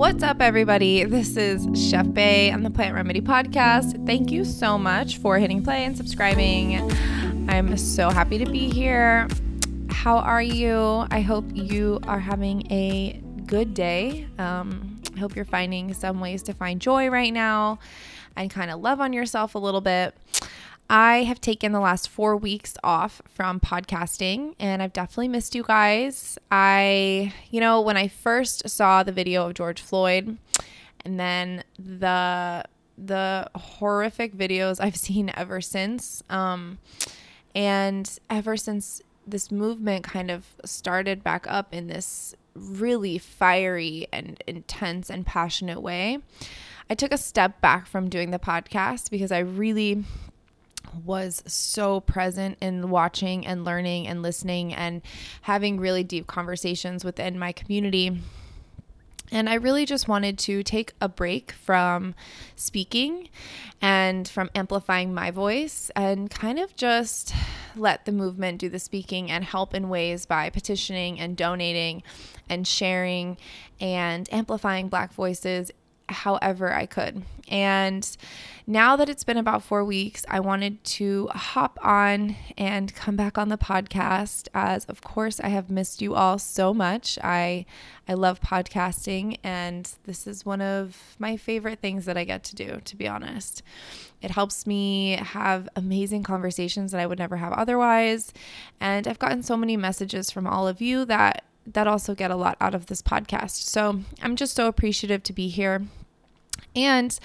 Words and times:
What's 0.00 0.22
up, 0.22 0.40
everybody? 0.40 1.04
This 1.04 1.36
is 1.36 1.68
Chef 1.90 2.10
Bay 2.14 2.50
on 2.50 2.62
the 2.62 2.70
Plant 2.70 2.94
Remedy 2.94 3.20
Podcast. 3.20 4.06
Thank 4.06 4.30
you 4.30 4.46
so 4.46 4.78
much 4.78 5.18
for 5.18 5.38
hitting 5.38 5.62
play 5.62 5.84
and 5.84 5.94
subscribing. 5.94 6.80
I'm 7.50 7.76
so 7.76 8.08
happy 8.08 8.38
to 8.38 8.50
be 8.50 8.70
here. 8.70 9.28
How 9.90 10.16
are 10.16 10.40
you? 10.40 11.06
I 11.10 11.20
hope 11.20 11.44
you 11.52 12.00
are 12.04 12.18
having 12.18 12.66
a 12.72 13.20
good 13.44 13.74
day. 13.74 14.26
Um, 14.38 15.02
I 15.14 15.18
hope 15.18 15.36
you're 15.36 15.44
finding 15.44 15.92
some 15.92 16.18
ways 16.18 16.42
to 16.44 16.54
find 16.54 16.80
joy 16.80 17.10
right 17.10 17.30
now 17.30 17.78
and 18.36 18.50
kind 18.50 18.70
of 18.70 18.80
love 18.80 19.00
on 19.02 19.12
yourself 19.12 19.54
a 19.54 19.58
little 19.58 19.82
bit. 19.82 20.14
I 20.92 21.22
have 21.22 21.40
taken 21.40 21.70
the 21.70 21.78
last 21.78 22.08
four 22.08 22.36
weeks 22.36 22.76
off 22.82 23.22
from 23.28 23.60
podcasting 23.60 24.56
and 24.58 24.82
I've 24.82 24.92
definitely 24.92 25.28
missed 25.28 25.54
you 25.54 25.62
guys. 25.62 26.36
I, 26.50 27.32
you 27.52 27.60
know, 27.60 27.80
when 27.80 27.96
I 27.96 28.08
first 28.08 28.68
saw 28.68 29.04
the 29.04 29.12
video 29.12 29.46
of 29.46 29.54
George 29.54 29.80
Floyd 29.80 30.36
and 31.04 31.18
then 31.18 31.62
the 31.78 32.64
the 32.98 33.48
horrific 33.54 34.34
videos 34.36 34.78
I've 34.80 34.96
seen 35.06 35.30
ever 35.34 35.60
since, 35.60 36.24
um, 36.28 36.78
and 37.54 38.18
ever 38.28 38.56
since 38.56 39.00
this 39.24 39.52
movement 39.52 40.02
kind 40.02 40.28
of 40.28 40.44
started 40.64 41.22
back 41.22 41.46
up 41.48 41.72
in 41.72 41.86
this 41.86 42.34
really 42.54 43.16
fiery 43.16 44.08
and 44.12 44.42
intense 44.48 45.08
and 45.08 45.24
passionate 45.24 45.80
way, 45.80 46.18
I 46.90 46.96
took 46.96 47.12
a 47.12 47.18
step 47.18 47.60
back 47.60 47.86
from 47.86 48.08
doing 48.08 48.32
the 48.32 48.40
podcast 48.40 49.08
because 49.08 49.30
I 49.30 49.38
really 49.38 50.04
was 51.04 51.42
so 51.46 52.00
present 52.00 52.58
in 52.60 52.90
watching 52.90 53.46
and 53.46 53.64
learning 53.64 54.06
and 54.06 54.22
listening 54.22 54.74
and 54.74 55.02
having 55.42 55.78
really 55.78 56.04
deep 56.04 56.26
conversations 56.26 57.04
within 57.04 57.38
my 57.38 57.52
community. 57.52 58.20
And 59.32 59.48
I 59.48 59.54
really 59.54 59.86
just 59.86 60.08
wanted 60.08 60.38
to 60.40 60.62
take 60.64 60.92
a 61.00 61.08
break 61.08 61.52
from 61.52 62.14
speaking 62.56 63.28
and 63.80 64.28
from 64.28 64.50
amplifying 64.54 65.14
my 65.14 65.30
voice 65.30 65.90
and 65.94 66.28
kind 66.28 66.58
of 66.58 66.74
just 66.74 67.32
let 67.76 68.04
the 68.04 68.12
movement 68.12 68.58
do 68.58 68.68
the 68.68 68.80
speaking 68.80 69.30
and 69.30 69.44
help 69.44 69.72
in 69.72 69.88
ways 69.88 70.26
by 70.26 70.50
petitioning 70.50 71.20
and 71.20 71.36
donating 71.36 72.02
and 72.48 72.66
sharing 72.66 73.36
and 73.80 74.28
amplifying 74.32 74.88
Black 74.88 75.12
voices 75.12 75.70
however 76.12 76.72
I 76.72 76.86
could. 76.86 77.22
And 77.48 78.08
now 78.66 78.94
that 78.94 79.08
it's 79.08 79.24
been 79.24 79.36
about 79.36 79.64
four 79.64 79.84
weeks, 79.84 80.24
I 80.28 80.38
wanted 80.38 80.82
to 80.84 81.28
hop 81.32 81.78
on 81.82 82.36
and 82.56 82.94
come 82.94 83.16
back 83.16 83.36
on 83.36 83.48
the 83.48 83.58
podcast. 83.58 84.46
As 84.54 84.84
of 84.84 85.02
course, 85.02 85.40
I 85.40 85.48
have 85.48 85.70
missed 85.70 86.00
you 86.00 86.14
all 86.14 86.38
so 86.38 86.72
much. 86.72 87.18
I 87.22 87.66
I 88.08 88.14
love 88.14 88.40
podcasting, 88.40 89.38
and 89.42 89.90
this 90.04 90.26
is 90.26 90.46
one 90.46 90.60
of 90.60 91.16
my 91.18 91.36
favorite 91.36 91.80
things 91.80 92.04
that 92.04 92.16
I 92.16 92.24
get 92.24 92.44
to 92.44 92.54
do. 92.54 92.80
To 92.84 92.96
be 92.96 93.08
honest, 93.08 93.62
it 94.22 94.30
helps 94.30 94.66
me 94.66 95.16
have 95.16 95.68
amazing 95.74 96.22
conversations 96.22 96.92
that 96.92 97.00
I 97.00 97.06
would 97.06 97.18
never 97.18 97.36
have 97.36 97.52
otherwise. 97.52 98.32
And 98.80 99.08
I've 99.08 99.18
gotten 99.18 99.42
so 99.42 99.56
many 99.56 99.76
messages 99.76 100.30
from 100.30 100.46
all 100.46 100.68
of 100.68 100.80
you 100.80 101.04
that 101.06 101.44
that 101.72 101.86
also 101.86 102.14
get 102.14 102.30
a 102.30 102.36
lot 102.36 102.56
out 102.60 102.74
of 102.74 102.86
this 102.86 103.02
podcast. 103.02 103.50
So 103.50 104.00
I'm 104.22 104.36
just 104.36 104.54
so 104.54 104.66
appreciative 104.66 105.22
to 105.24 105.32
be 105.32 105.48
here. 105.48 105.82
And 106.76 107.18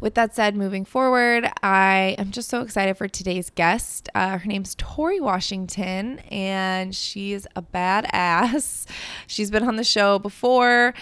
with 0.00 0.14
that 0.14 0.34
said, 0.34 0.56
moving 0.56 0.86
forward, 0.86 1.46
I 1.62 2.16
am 2.18 2.30
just 2.30 2.48
so 2.48 2.62
excited 2.62 2.96
for 2.96 3.06
today's 3.06 3.50
guest. 3.50 4.08
Uh, 4.14 4.38
her 4.38 4.46
name's 4.46 4.74
Tori 4.76 5.20
Washington, 5.20 6.20
and 6.30 6.94
she's 6.94 7.46
a 7.54 7.62
badass. 7.62 8.86
She's 9.26 9.50
been 9.50 9.62
on 9.68 9.76
the 9.76 9.84
show 9.84 10.18
before, 10.18 10.94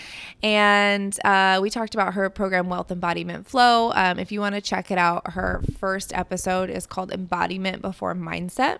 and 0.43 1.17
uh, 1.25 1.61
we 1.63 1.71
talked 1.71 1.95
about 1.95 2.15
her 2.15 2.29
program, 2.29 2.69
Wealth 2.69 2.91
Embodiment 2.91 3.47
Flow. 3.47 3.93
Um, 3.93 4.19
if 4.19 4.33
you 4.33 4.41
want 4.41 4.55
to 4.55 4.61
check 4.61 4.91
it 4.91 4.99
out, 4.99 5.33
her 5.33 5.63
first 5.79 6.13
episode 6.13 6.69
is 6.69 6.87
called 6.87 7.13
Embodiment 7.13 7.81
Before 7.81 8.15
Mindset. 8.15 8.79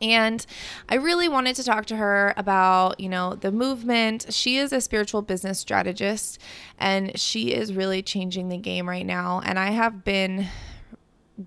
And 0.00 0.44
I 0.88 0.96
really 0.96 1.28
wanted 1.28 1.56
to 1.56 1.64
talk 1.64 1.86
to 1.86 1.96
her 1.96 2.34
about, 2.36 3.00
you 3.00 3.08
know, 3.08 3.34
the 3.34 3.52
movement. 3.52 4.26
She 4.30 4.58
is 4.58 4.72
a 4.72 4.80
spiritual 4.80 5.22
business 5.22 5.58
strategist 5.58 6.40
and 6.78 7.18
she 7.18 7.52
is 7.52 7.72
really 7.72 8.02
changing 8.02 8.48
the 8.48 8.58
game 8.58 8.88
right 8.88 9.06
now. 9.06 9.40
And 9.44 9.58
I 9.58 9.70
have 9.70 10.04
been 10.04 10.48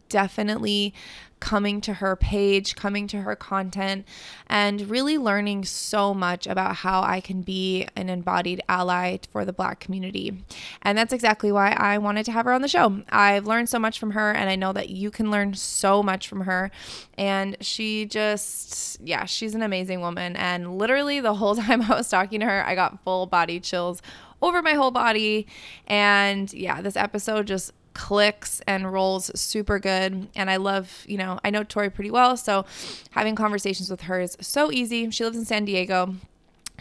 definitely 0.08 0.94
coming 1.40 1.82
to 1.82 1.96
her 1.96 2.16
page, 2.16 2.76
coming 2.76 3.08
to 3.08 3.22
her 3.22 3.36
content, 3.36 4.06
and 4.48 4.90
really 4.90 5.18
learning 5.18 5.66
so 5.66 6.14
much 6.14 6.48
about 6.48 6.78
how 6.78 7.02
I 7.02 7.22
can 7.22 7.42
be 7.42 7.88
an 7.96 8.10
embodied 8.10 8.62
ally 8.68 9.18
for 9.32 9.46
the 9.46 9.54
Black 9.54 9.80
community. 9.80 10.44
And 10.82 10.98
that's 10.98 11.14
exactly 11.14 11.52
why 11.52 11.72
I 11.72 11.98
wanted 11.98 12.26
to 12.26 12.32
have 12.32 12.46
her 12.46 12.54
on 12.54 12.62
the 12.62 12.68
show. 12.68 13.02
I've 13.10 13.48
learned 13.48 13.70
so 13.70 13.80
much 13.80 14.00
from 14.00 14.12
her, 14.12 14.32
and 14.32 14.50
I 14.50 14.56
know 14.56 14.74
that 14.74 14.90
you 14.90 15.12
can 15.12 15.32
learn 15.32 15.54
so 15.54 16.04
much 16.04 16.28
from 16.28 16.42
her. 16.42 16.72
And 17.18 17.58
she 17.62 18.06
just, 18.06 19.00
yeah, 19.02 19.26
she's 19.26 19.56
an 19.56 19.62
amazing 19.62 20.02
woman. 20.02 20.36
And 20.36 20.78
literally, 20.78 21.20
the 21.20 21.36
whole 21.36 21.56
time 21.58 21.82
I 21.82 21.96
was 21.96 22.10
talking 22.10 22.40
to 22.42 22.46
her, 22.46 22.66
I 22.66 22.76
got 22.76 23.04
full 23.04 23.26
body 23.26 23.60
chills 23.60 24.02
over 24.42 24.62
my 24.62 24.74
whole 24.74 24.92
body. 24.92 25.48
And 25.88 26.52
yeah, 26.54 26.82
this 26.82 26.96
episode 26.96 27.48
just 27.48 27.72
clicks 28.00 28.62
and 28.66 28.94
rolls 28.94 29.30
super 29.38 29.78
good. 29.78 30.30
And 30.34 30.50
I 30.50 30.56
love, 30.56 31.04
you 31.06 31.18
know, 31.18 31.38
I 31.44 31.50
know 31.50 31.66
Tori 31.66 31.90
pretty 31.90 32.10
well. 32.10 32.38
So 32.38 32.66
having 33.12 33.36
conversations 33.36 33.92
with 33.92 34.04
her 34.04 34.22
is 34.22 34.38
so 34.40 34.72
easy. 34.72 35.12
She 35.12 35.26
lives 35.26 35.38
in 35.38 35.44
San 35.44 35.66
Diego 35.66 36.16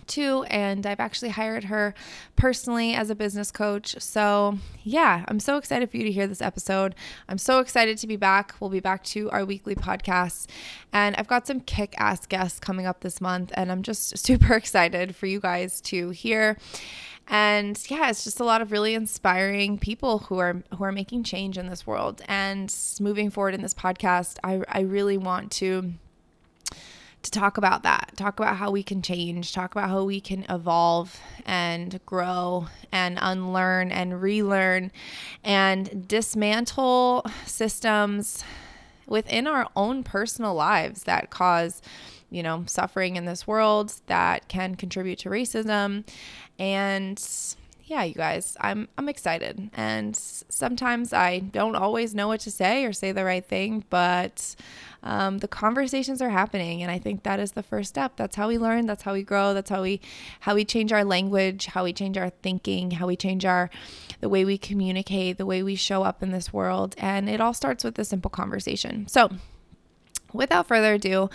too 0.07 0.45
and 0.49 0.87
I've 0.87 1.01
actually 1.01 1.31
hired 1.31 1.65
her 1.65 1.93
personally 2.37 2.95
as 2.95 3.11
a 3.11 3.17
business 3.17 3.51
coach. 3.51 3.97
So, 3.99 4.59
yeah, 4.85 5.25
I'm 5.27 5.41
so 5.41 5.57
excited 5.57 5.91
for 5.91 5.97
you 5.97 6.05
to 6.05 6.13
hear 6.13 6.29
this 6.29 6.41
episode. 6.41 6.95
I'm 7.29 7.37
so 7.37 7.59
excited 7.59 7.99
to 7.99 8.07
be 8.07 8.17
back. 8.17 8.55
We'll 8.61 8.71
be 8.71 8.81
back 8.81 9.03
to 9.05 9.29
our 9.33 9.45
weekly 9.45 9.75
podcast 9.75 10.47
and 10.93 11.17
I've 11.17 11.27
got 11.27 11.49
some 11.49 11.61
kick-ass 11.61 12.27
guests 12.27 12.61
coming 12.61 12.87
up 12.87 13.01
this 13.01 13.21
month 13.21 13.51
and 13.55 13.73
I'm 13.73 13.83
just 13.83 14.17
super 14.25 14.55
excited 14.55 15.17
for 15.17 15.27
you 15.27 15.41
guys 15.41 15.81
to 15.83 16.11
hear 16.11 16.57
and 17.29 17.85
yeah 17.91 18.09
it's 18.09 18.25
just 18.25 18.41
a 18.41 18.45
lot 18.45 18.63
of 18.63 18.73
really 18.73 18.95
inspiring 18.95 19.79
people 19.79 20.19
who 20.19 20.39
are 20.39 20.63
who 20.77 20.85
are 20.85 20.93
making 20.93 21.23
change 21.23 21.59
in 21.59 21.69
this 21.69 21.87
world 21.87 22.23
and 22.27 22.75
moving 23.01 23.31
forward 23.31 23.55
in 23.55 23.63
this 23.63 23.75
podcast 23.75 24.39
i 24.43 24.61
i 24.69 24.81
really 24.81 25.19
want 25.19 25.53
to 25.53 25.93
to 27.23 27.31
talk 27.31 27.59
about 27.59 27.83
that 27.83 28.13
talk 28.17 28.41
about 28.41 28.57
how 28.57 28.71
we 28.71 28.83
can 28.83 29.03
change 29.03 29.53
talk 29.53 29.73
about 29.73 29.91
how 29.91 30.03
we 30.03 30.21
can 30.21 30.45
evolve 30.49 31.21
and 31.45 32.01
grow 32.07 32.67
and 32.91 33.19
unlearn 33.21 33.93
and 33.93 34.23
relearn 34.23 34.91
and 35.45 36.09
dismantle 36.09 37.27
systems 37.45 38.43
within 39.07 39.47
our 39.47 39.69
own 39.77 40.03
personal 40.03 40.55
lives 40.55 41.05
that 41.05 41.31
cause 41.31 41.83
you 42.31 42.43
know, 42.43 42.65
suffering 42.67 43.17
in 43.17 43.25
this 43.25 43.47
world 43.47 43.95
that 44.07 44.49
can 44.49 44.75
contribute 44.75 45.19
to 45.21 45.31
racism. 45.31 46.05
And 46.59 47.23
yeah, 47.89 48.05
you 48.05 48.15
guys, 48.15 48.57
I'm 48.61 48.89
I'm 48.99 49.09
excited. 49.09 49.71
And 49.73 50.15
sometimes 50.15 51.13
I 51.13 51.39
don't 51.39 51.75
always 51.75 52.15
know 52.15 52.29
what 52.29 52.41
to 52.41 52.51
say 52.51 52.85
or 52.85 52.93
say 52.93 53.13
the 53.13 53.25
right 53.25 53.45
thing, 53.45 53.85
but 53.89 54.55
um, 55.03 55.39
the 55.39 55.49
conversations 55.49 56.21
are 56.21 56.29
happening, 56.29 56.83
and 56.83 56.91
I 56.91 56.99
think 56.99 57.23
that 57.23 57.41
is 57.41 57.53
the 57.53 57.63
first 57.63 57.89
step. 57.89 58.17
That's 58.17 58.37
how 58.37 58.49
we 58.49 58.59
learn. 58.59 58.87
That's 58.87 59.03
how 59.03 59.15
we 59.15 59.23
grow. 59.23 59.55
That's 59.55 59.71
how 59.71 59.83
we 59.83 60.01
how 60.41 60.55
we 60.55 60.65
change 60.65 60.93
our 60.93 61.05
language, 61.05 61.67
how 61.67 61.85
we 61.85 61.93
change 61.93 62.19
our 62.19 62.31
thinking, 62.31 62.93
how 62.93 63.07
we 63.07 63.17
change 63.17 63.45
our 63.45 63.71
the 64.21 64.29
way 64.29 64.45
we 64.45 64.59
communicate, 64.59 65.39
the 65.39 65.47
way 65.47 65.63
we 65.63 65.75
show 65.75 66.03
up 66.03 66.23
in 66.23 66.31
this 66.31 66.53
world, 66.53 66.95
and 66.99 67.29
it 67.29 67.41
all 67.41 67.55
starts 67.55 67.85
with 67.85 67.99
a 67.99 68.05
simple 68.05 68.31
conversation. 68.31 69.09
So 69.09 69.31
without 70.33 70.67
further 70.67 70.95
ado, 70.95 71.31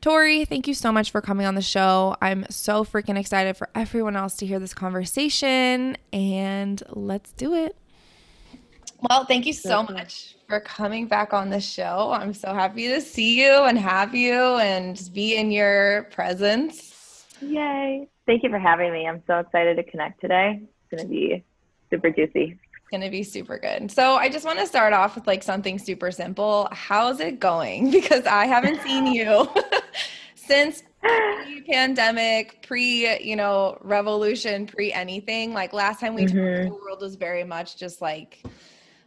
Tori, 0.00 0.44
thank 0.44 0.66
you 0.66 0.74
so 0.74 0.92
much 0.92 1.10
for 1.10 1.20
coming 1.20 1.46
on 1.46 1.54
the 1.54 1.62
show. 1.62 2.16
I'm 2.20 2.46
so 2.50 2.84
freaking 2.84 3.18
excited 3.18 3.56
for 3.56 3.68
everyone 3.74 4.16
else 4.16 4.36
to 4.36 4.46
hear 4.46 4.58
this 4.58 4.74
conversation, 4.74 5.96
and 6.12 6.82
let's 6.90 7.32
do 7.32 7.54
it. 7.54 7.76
Well, 9.10 9.24
thank 9.26 9.44
you 9.44 9.52
so 9.52 9.82
much 9.82 10.36
for 10.48 10.60
coming 10.60 11.06
back 11.06 11.34
on 11.34 11.50
the 11.50 11.60
show. 11.60 12.12
I'm 12.12 12.32
so 12.32 12.54
happy 12.54 12.88
to 12.88 13.00
see 13.00 13.42
you 13.42 13.64
and 13.64 13.78
have 13.78 14.14
you 14.14 14.56
and 14.56 15.10
be 15.12 15.36
in 15.36 15.50
your 15.50 16.04
presence. 16.04 17.26
Yay. 17.40 18.08
Thank 18.26 18.42
you 18.42 18.50
for 18.50 18.58
having 18.58 18.92
me. 18.92 19.06
I'm 19.06 19.22
so 19.26 19.40
excited 19.40 19.76
to 19.76 19.82
connect 19.82 20.20
today. 20.20 20.62
It's 20.62 20.90
going 20.90 21.06
to 21.06 21.12
be 21.12 21.44
super 21.90 22.10
juicy 22.10 22.58
going 22.90 23.02
to 23.02 23.10
be 23.10 23.22
super 23.22 23.58
good. 23.58 23.90
So 23.90 24.16
I 24.16 24.28
just 24.28 24.44
want 24.44 24.58
to 24.58 24.66
start 24.66 24.92
off 24.92 25.14
with 25.14 25.26
like 25.26 25.42
something 25.42 25.78
super 25.78 26.10
simple. 26.10 26.68
How's 26.72 27.20
it 27.20 27.40
going? 27.40 27.90
Because 28.04 28.26
I 28.26 28.46
haven't 28.46 28.80
seen 28.82 29.06
you 29.06 29.48
since 30.34 30.82
pre-pandemic, 31.00 32.66
pre, 32.66 33.18
you 33.20 33.36
know, 33.36 33.78
revolution, 33.80 34.66
pre 34.66 34.92
anything. 34.92 35.52
Like 35.54 35.72
last 35.72 36.00
time 36.00 36.14
we 36.14 36.26
mm-hmm. 36.26 36.64
talked, 36.64 36.78
the 36.78 36.84
world 36.84 37.00
was 37.00 37.16
very 37.16 37.44
much 37.44 37.76
just 37.76 38.02
like 38.02 38.42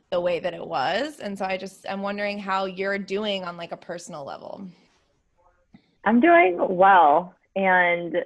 the 0.09 0.19
way 0.19 0.39
that 0.39 0.53
it 0.53 0.65
was. 0.65 1.19
And 1.19 1.37
so 1.37 1.45
I 1.45 1.57
just 1.57 1.85
I'm 1.89 2.01
wondering 2.01 2.39
how 2.39 2.65
you're 2.65 2.97
doing 2.97 3.43
on 3.43 3.57
like 3.57 3.71
a 3.71 3.77
personal 3.77 4.23
level. 4.25 4.67
I'm 6.05 6.19
doing 6.19 6.57
well 6.69 7.35
and 7.55 8.23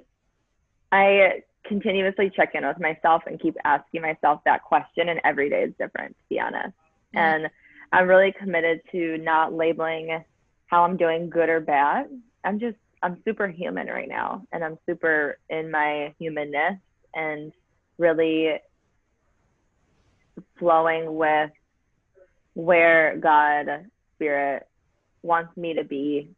I 0.92 1.42
continuously 1.64 2.30
check 2.34 2.54
in 2.54 2.66
with 2.66 2.80
myself 2.80 3.22
and 3.26 3.40
keep 3.40 3.56
asking 3.64 4.02
myself 4.02 4.40
that 4.44 4.62
question. 4.62 5.08
And 5.08 5.20
every 5.24 5.48
day 5.48 5.62
is 5.62 5.72
different, 5.78 6.16
to 6.16 6.24
be 6.28 6.40
honest. 6.40 6.68
Mm-hmm. 7.14 7.18
And 7.18 7.50
I'm 7.92 8.08
really 8.08 8.32
committed 8.32 8.80
to 8.92 9.18
not 9.18 9.52
labeling 9.52 10.24
how 10.66 10.84
I'm 10.84 10.96
doing 10.96 11.28
good 11.30 11.48
or 11.48 11.60
bad. 11.60 12.06
I'm 12.44 12.58
just, 12.58 12.76
I'm 13.02 13.20
super 13.24 13.46
human 13.46 13.88
right 13.88 14.08
now 14.08 14.46
and 14.52 14.64
I'm 14.64 14.78
super 14.86 15.38
in 15.50 15.70
my 15.70 16.14
humanness 16.18 16.78
and 17.14 17.52
really 17.98 18.54
flowing 20.58 21.14
with 21.14 21.50
where 22.54 23.16
God, 23.18 23.86
Spirit 24.16 24.66
wants 25.22 25.56
me 25.56 25.74
to 25.74 25.84
be 25.84 26.30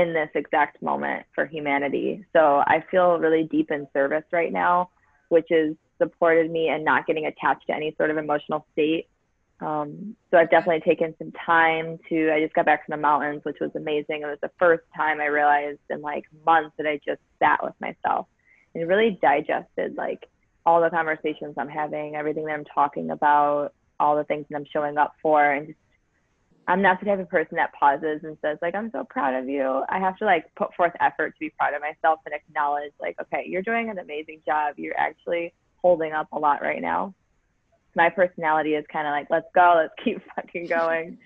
in 0.00 0.12
this 0.12 0.30
exact 0.34 0.82
moment 0.82 1.24
for 1.34 1.46
humanity. 1.46 2.24
So 2.32 2.62
I 2.74 2.84
feel 2.90 3.18
really 3.18 3.44
deep 3.44 3.70
in 3.70 3.86
service 3.92 4.24
right 4.32 4.52
now, 4.52 4.90
which 5.28 5.46
has 5.50 5.74
supported 5.98 6.50
me 6.50 6.68
and 6.68 6.84
not 6.84 7.06
getting 7.06 7.26
attached 7.26 7.66
to 7.68 7.74
any 7.74 7.94
sort 7.96 8.10
of 8.10 8.16
emotional 8.16 8.66
state. 8.72 9.08
Um, 9.60 10.16
so 10.30 10.36
I've 10.36 10.50
definitely 10.50 10.82
taken 10.82 11.14
some 11.18 11.32
time 11.32 11.98
to, 12.10 12.30
I 12.34 12.40
just 12.40 12.54
got 12.54 12.66
back 12.66 12.84
from 12.84 12.92
the 12.92 13.00
mountains, 13.00 13.40
which 13.44 13.56
was 13.60 13.70
amazing. 13.74 14.22
It 14.22 14.26
was 14.26 14.38
the 14.42 14.50
first 14.58 14.84
time 14.94 15.20
I 15.20 15.26
realized 15.26 15.80
in 15.88 16.02
like 16.02 16.24
months 16.44 16.74
that 16.76 16.86
I 16.86 17.00
just 17.06 17.22
sat 17.38 17.64
with 17.64 17.74
myself 17.80 18.26
and 18.74 18.86
really 18.86 19.18
digested 19.22 19.96
like 19.96 20.28
all 20.66 20.82
the 20.82 20.90
conversations 20.90 21.54
I'm 21.56 21.70
having, 21.70 22.16
everything 22.16 22.44
that 22.44 22.52
I'm 22.52 22.66
talking 22.66 23.10
about, 23.10 23.72
all 23.98 24.16
the 24.16 24.24
things 24.24 24.44
that 24.50 24.56
I'm 24.56 24.66
showing 24.70 24.98
up 24.98 25.14
for, 25.22 25.42
and 25.42 25.68
just 25.68 25.78
I'm 26.68 26.82
not 26.82 26.98
the 26.98 27.06
type 27.06 27.20
of 27.20 27.28
person 27.28 27.56
that 27.56 27.72
pauses 27.72 28.20
and 28.24 28.36
says 28.42 28.58
like 28.60 28.74
I'm 28.74 28.90
so 28.90 29.04
proud 29.04 29.34
of 29.34 29.48
you. 29.48 29.84
I 29.88 29.98
have 29.98 30.16
to 30.18 30.24
like 30.24 30.52
put 30.56 30.74
forth 30.74 30.92
effort 31.00 31.30
to 31.30 31.38
be 31.38 31.50
proud 31.50 31.74
of 31.74 31.80
myself 31.80 32.20
and 32.26 32.34
acknowledge 32.34 32.92
like 33.00 33.16
okay, 33.20 33.44
you're 33.46 33.62
doing 33.62 33.88
an 33.90 33.98
amazing 33.98 34.40
job. 34.44 34.74
You're 34.76 34.98
actually 34.98 35.54
holding 35.76 36.12
up 36.12 36.28
a 36.32 36.38
lot 36.38 36.62
right 36.62 36.82
now. 36.82 37.14
My 37.94 38.10
personality 38.10 38.74
is 38.74 38.84
kind 38.92 39.06
of 39.06 39.12
like 39.12 39.28
let's 39.30 39.46
go, 39.54 39.74
let's 39.76 39.94
keep 40.04 40.20
fucking 40.34 40.66
going. 40.66 41.18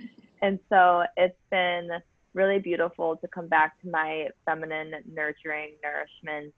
and 0.43 0.59
so 0.69 1.05
it's 1.17 1.37
been 1.51 1.91
really 2.35 2.59
beautiful 2.59 3.17
to 3.17 3.29
come 3.29 3.49
back 3.49 3.81
to 3.83 3.89
my 3.89 4.29
feminine 4.45 4.95
nurturing 5.11 5.73
nourishment 5.83 6.55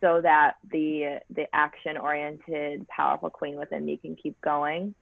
so 0.00 0.20
that 0.22 0.54
the 0.70 1.18
the 1.34 1.44
action 1.54 1.96
oriented 1.96 2.86
powerful 2.88 3.30
queen 3.30 3.56
within 3.56 3.84
me 3.84 3.96
can 3.96 4.16
keep 4.16 4.40
going 4.40 4.94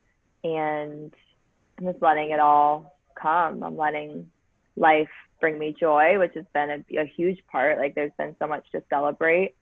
and 0.44 1.12
I'm 1.78 1.86
just 1.86 2.02
letting 2.02 2.30
it 2.30 2.40
all 2.40 2.98
come. 3.14 3.62
I'm 3.62 3.76
letting 3.76 4.30
life 4.76 5.08
bring 5.40 5.58
me 5.58 5.74
joy, 5.78 6.18
which 6.18 6.34
has 6.34 6.44
been 6.52 6.70
a, 6.70 7.00
a 7.00 7.06
huge 7.06 7.38
part. 7.50 7.78
Like 7.78 7.94
there's 7.94 8.12
been 8.18 8.34
so 8.38 8.46
much 8.46 8.66
to 8.72 8.82
celebrate. 8.90 9.54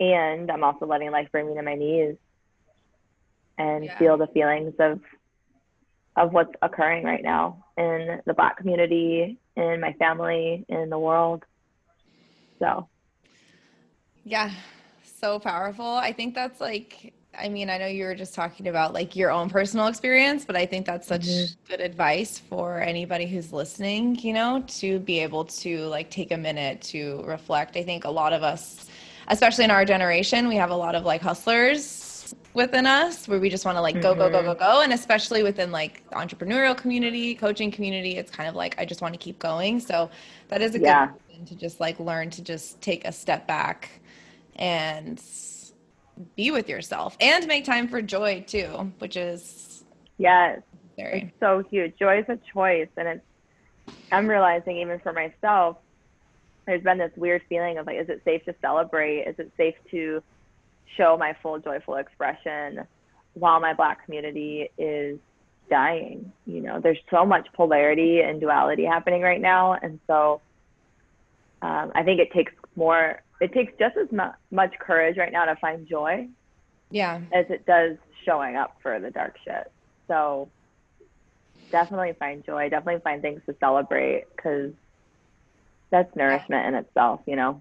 And 0.00 0.50
I'm 0.50 0.64
also 0.64 0.86
letting 0.86 1.10
life 1.10 1.28
bring 1.32 1.48
me 1.48 1.54
to 1.54 1.62
my 1.62 1.74
knees 1.74 2.16
and 3.56 3.84
yeah. 3.84 3.98
feel 3.98 4.16
the 4.16 4.26
feelings 4.28 4.74
of 4.78 5.00
of 6.16 6.32
what's 6.32 6.52
occurring 6.62 7.04
right 7.04 7.24
now 7.24 7.64
in 7.76 8.20
the 8.24 8.34
black 8.34 8.56
community, 8.56 9.36
in 9.56 9.80
my 9.80 9.92
family, 9.94 10.64
in 10.68 10.88
the 10.88 10.98
world. 10.98 11.44
So 12.58 12.88
yeah, 14.24 14.50
so 15.02 15.38
powerful. 15.38 15.86
I 15.86 16.12
think 16.12 16.34
that's 16.34 16.60
like 16.60 17.14
I 17.38 17.48
mean, 17.48 17.70
I 17.70 17.78
know 17.78 17.86
you 17.86 18.04
were 18.04 18.14
just 18.14 18.34
talking 18.34 18.68
about 18.68 18.92
like 18.92 19.16
your 19.16 19.30
own 19.30 19.50
personal 19.50 19.86
experience, 19.86 20.44
but 20.44 20.56
I 20.56 20.66
think 20.66 20.86
that's 20.86 21.06
such 21.06 21.22
mm-hmm. 21.22 21.70
good 21.70 21.80
advice 21.80 22.38
for 22.38 22.80
anybody 22.80 23.26
who's 23.26 23.52
listening, 23.52 24.16
you 24.20 24.32
know, 24.32 24.64
to 24.68 24.98
be 25.00 25.20
able 25.20 25.44
to 25.46 25.86
like 25.86 26.10
take 26.10 26.32
a 26.32 26.36
minute 26.36 26.80
to 26.82 27.22
reflect. 27.24 27.76
I 27.76 27.82
think 27.82 28.04
a 28.04 28.10
lot 28.10 28.32
of 28.32 28.42
us, 28.42 28.88
especially 29.28 29.64
in 29.64 29.70
our 29.70 29.84
generation, 29.84 30.48
we 30.48 30.56
have 30.56 30.70
a 30.70 30.76
lot 30.76 30.94
of 30.94 31.04
like 31.04 31.22
hustlers 31.22 32.34
within 32.54 32.86
us 32.86 33.26
where 33.26 33.40
we 33.40 33.50
just 33.50 33.64
want 33.64 33.76
to 33.76 33.82
like 33.82 34.00
go, 34.00 34.14
go, 34.14 34.30
go, 34.30 34.42
go, 34.42 34.50
mm-hmm. 34.50 34.58
go. 34.58 34.80
And 34.82 34.92
especially 34.92 35.42
within 35.42 35.72
like 35.72 36.08
the 36.10 36.16
entrepreneurial 36.16 36.76
community, 36.76 37.34
coaching 37.34 37.70
community, 37.70 38.16
it's 38.16 38.30
kind 38.30 38.48
of 38.48 38.54
like 38.54 38.78
I 38.78 38.84
just 38.84 39.02
want 39.02 39.14
to 39.14 39.18
keep 39.18 39.38
going. 39.38 39.80
So 39.80 40.10
that 40.48 40.62
is 40.62 40.74
a 40.74 40.78
yeah. 40.78 41.06
good 41.06 41.28
thing 41.28 41.44
to 41.46 41.54
just 41.56 41.80
like 41.80 41.98
learn 41.98 42.30
to 42.30 42.42
just 42.42 42.80
take 42.80 43.04
a 43.06 43.12
step 43.12 43.46
back 43.46 44.00
and 44.56 45.18
be 46.36 46.50
with 46.50 46.68
yourself 46.68 47.16
and 47.20 47.46
make 47.46 47.64
time 47.64 47.88
for 47.88 48.00
joy 48.02 48.44
too, 48.46 48.92
which 48.98 49.16
is 49.16 49.84
yes, 50.18 50.60
very. 50.96 51.22
it's 51.22 51.40
so 51.40 51.62
huge. 51.70 51.96
Joy 51.98 52.20
is 52.20 52.26
a 52.28 52.38
choice, 52.52 52.88
and 52.96 53.08
it's 53.08 53.24
I'm 54.12 54.26
realizing 54.26 54.78
even 54.78 54.98
for 55.00 55.12
myself, 55.12 55.76
there's 56.66 56.82
been 56.82 56.98
this 56.98 57.12
weird 57.16 57.42
feeling 57.48 57.78
of 57.78 57.86
like, 57.86 57.98
is 57.98 58.08
it 58.08 58.22
safe 58.24 58.44
to 58.44 58.54
celebrate? 58.60 59.22
Is 59.22 59.38
it 59.38 59.52
safe 59.56 59.74
to 59.90 60.22
show 60.96 61.16
my 61.18 61.36
full 61.42 61.58
joyful 61.58 61.96
expression 61.96 62.86
while 63.34 63.60
my 63.60 63.74
Black 63.74 64.04
community 64.04 64.70
is 64.78 65.18
dying? 65.68 66.32
You 66.46 66.60
know, 66.60 66.80
there's 66.80 66.98
so 67.10 67.26
much 67.26 67.48
polarity 67.52 68.20
and 68.20 68.40
duality 68.40 68.84
happening 68.84 69.22
right 69.22 69.40
now, 69.40 69.74
and 69.74 70.00
so 70.06 70.40
um, 71.60 71.92
I 71.94 72.02
think 72.02 72.20
it 72.20 72.32
takes 72.32 72.52
more 72.76 73.20
it 73.44 73.52
takes 73.52 73.74
just 73.78 73.94
as 73.98 74.10
mu- 74.10 74.32
much 74.50 74.72
courage 74.78 75.18
right 75.18 75.30
now 75.30 75.44
to 75.44 75.54
find 75.56 75.86
joy 75.86 76.26
yeah. 76.90 77.20
as 77.34 77.44
it 77.50 77.66
does 77.66 77.98
showing 78.24 78.56
up 78.56 78.78
for 78.80 78.98
the 78.98 79.10
dark 79.10 79.36
shit. 79.44 79.70
So 80.08 80.48
definitely 81.70 82.14
find 82.18 82.42
joy. 82.42 82.70
Definitely 82.70 83.02
find 83.02 83.20
things 83.20 83.42
to 83.44 83.54
celebrate 83.60 84.24
because 84.34 84.72
that's 85.90 86.16
nourishment 86.16 86.66
in 86.68 86.74
itself 86.74 87.20
you 87.26 87.36
know? 87.36 87.60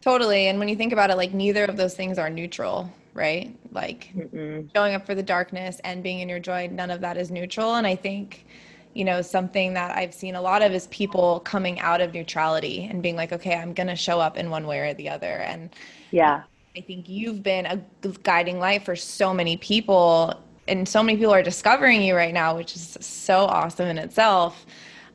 Totally. 0.00 0.48
And 0.48 0.58
when 0.58 0.68
you 0.68 0.74
think 0.74 0.92
about 0.92 1.10
it 1.10 1.16
like 1.16 1.32
neither 1.32 1.64
of 1.64 1.76
those 1.76 1.94
things 1.94 2.18
are 2.18 2.28
neutral 2.28 2.92
right? 3.12 3.56
Like 3.72 4.12
Mm-mm. 4.16 4.68
showing 4.74 4.94
up 4.94 5.04
for 5.04 5.14
the 5.14 5.22
darkness 5.22 5.80
and 5.82 6.02
being 6.02 6.20
in 6.20 6.28
your 6.28 6.40
joy 6.40 6.68
none 6.72 6.90
of 6.90 7.00
that 7.02 7.16
is 7.16 7.30
neutral. 7.30 7.76
And 7.76 7.86
i 7.86 7.94
think 7.94 8.46
you 8.94 9.04
know 9.04 9.22
something 9.22 9.74
that 9.74 9.96
i've 9.96 10.12
seen 10.12 10.34
a 10.34 10.42
lot 10.42 10.62
of 10.62 10.72
is 10.72 10.86
people 10.88 11.40
coming 11.40 11.78
out 11.80 12.00
of 12.00 12.12
neutrality 12.12 12.88
and 12.90 13.02
being 13.02 13.16
like 13.16 13.32
okay 13.32 13.54
i'm 13.54 13.72
going 13.72 13.86
to 13.86 13.96
show 13.96 14.18
up 14.20 14.36
in 14.36 14.50
one 14.50 14.66
way 14.66 14.80
or 14.80 14.94
the 14.94 15.08
other. 15.08 15.26
And 15.26 15.70
yeah. 16.10 16.42
I 16.76 16.80
think 16.80 17.08
you've 17.08 17.42
been 17.42 17.66
a 17.66 17.82
guiding 18.22 18.58
light 18.58 18.84
for 18.84 18.94
so 18.96 19.34
many 19.34 19.56
people 19.56 20.34
and 20.68 20.88
so 20.88 21.02
many 21.02 21.18
people 21.18 21.34
are 21.34 21.42
discovering 21.42 22.02
you 22.02 22.14
right 22.14 22.32
now 22.32 22.56
which 22.56 22.76
is 22.76 22.96
so 23.00 23.38
awesome 23.38 23.88
in 23.88 23.98
itself 23.98 24.66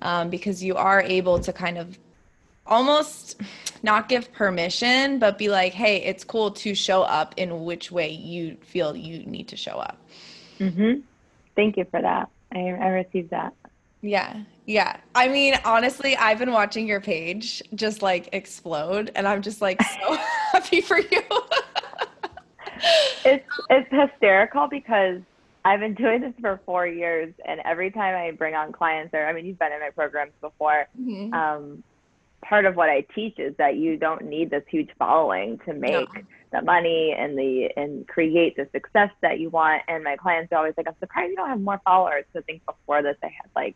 um, 0.02 0.30
because 0.30 0.64
you 0.64 0.76
are 0.76 1.02
able 1.02 1.40
to 1.40 1.54
kind 1.54 1.78
of 1.78 1.98
almost 2.68 3.40
not 3.84 4.10
give 4.10 4.32
permission 4.34 5.18
but 5.18 5.38
be 5.38 5.48
like 5.48 5.72
hey 5.72 5.98
it's 5.98 6.24
cool 6.24 6.52
to 6.52 6.76
show 6.76 7.04
up 7.04 7.34
in 7.38 7.64
which 7.64 7.92
way 7.92 8.10
you 8.10 8.58
feel 8.62 8.96
you 8.96 9.26
need 9.26 9.48
to 9.48 9.56
show 9.56 9.78
up. 9.78 9.98
Mm-hmm. 10.60 11.02
thank 11.56 11.78
you 11.78 11.86
for 11.90 12.02
that. 12.02 12.30
I, 12.54 12.60
I 12.60 12.88
received 12.90 13.30
that 13.30 13.54
yeah. 14.02 14.42
Yeah. 14.66 14.98
I 15.14 15.28
mean, 15.28 15.56
honestly, 15.64 16.16
I've 16.16 16.40
been 16.40 16.52
watching 16.52 16.88
your 16.88 17.02
page 17.02 17.62
just 17.76 18.02
like 18.02 18.30
explode 18.34 19.12
and 19.16 19.28
I'm 19.28 19.42
just 19.42 19.62
like 19.62 19.82
so 19.82 20.16
happy 20.52 20.82
for 20.82 21.00
you. 21.00 21.22
it's 23.26 23.48
it's 23.70 23.90
hysterical 23.92 24.68
because 24.68 25.22
I've 25.64 25.80
been 25.80 25.96
doing 25.96 26.22
this 26.22 26.34
for 26.40 26.60
four 26.66 26.86
years 26.88 27.34
and 27.48 27.62
every 27.66 27.92
time 27.92 28.16
I 28.16 28.32
bring 28.32 28.56
on 28.56 28.72
clients 28.72 29.14
or 29.14 29.26
I 29.26 29.34
mean 29.34 29.46
you've 29.46 29.60
been 29.60 29.72
in 29.72 29.80
my 29.80 29.90
programs 29.90 30.34
before, 30.42 30.88
mm-hmm. 31.00 31.34
um, 31.34 31.84
part 32.44 32.66
of 32.66 32.76
what 32.76 32.90
I 32.90 33.06
teach 33.14 33.40
is 33.40 33.56
that 33.58 33.78
you 33.78 33.98
don't 33.98 34.26
need 34.26 34.50
this 34.50 34.64
huge 34.70 34.90
following 34.98 35.60
to 35.66 35.74
make 35.74 36.14
no. 36.14 36.22
the 36.52 36.62
money 36.62 37.16
and 37.18 37.38
the 37.38 37.70
and 37.76 38.08
create 38.08 38.56
the 38.56 38.68
success 38.72 39.10
that 39.22 39.40
you 39.40 39.50
want. 39.50 39.82
And 39.88 40.04
my 40.04 40.16
clients 40.16 40.52
are 40.52 40.58
always 40.58 40.74
like, 40.78 40.88
I'm 40.88 40.96
surprised 41.00 41.32
you 41.32 41.36
don't 41.36 41.50
have 41.50 41.62
more 41.62 41.82
followers. 41.84 42.26
So 42.34 42.40
I 42.40 42.42
think 42.44 42.66
before 42.66 43.02
this 43.02 43.18
I 43.24 43.28
had 43.28 43.50
like 43.56 43.76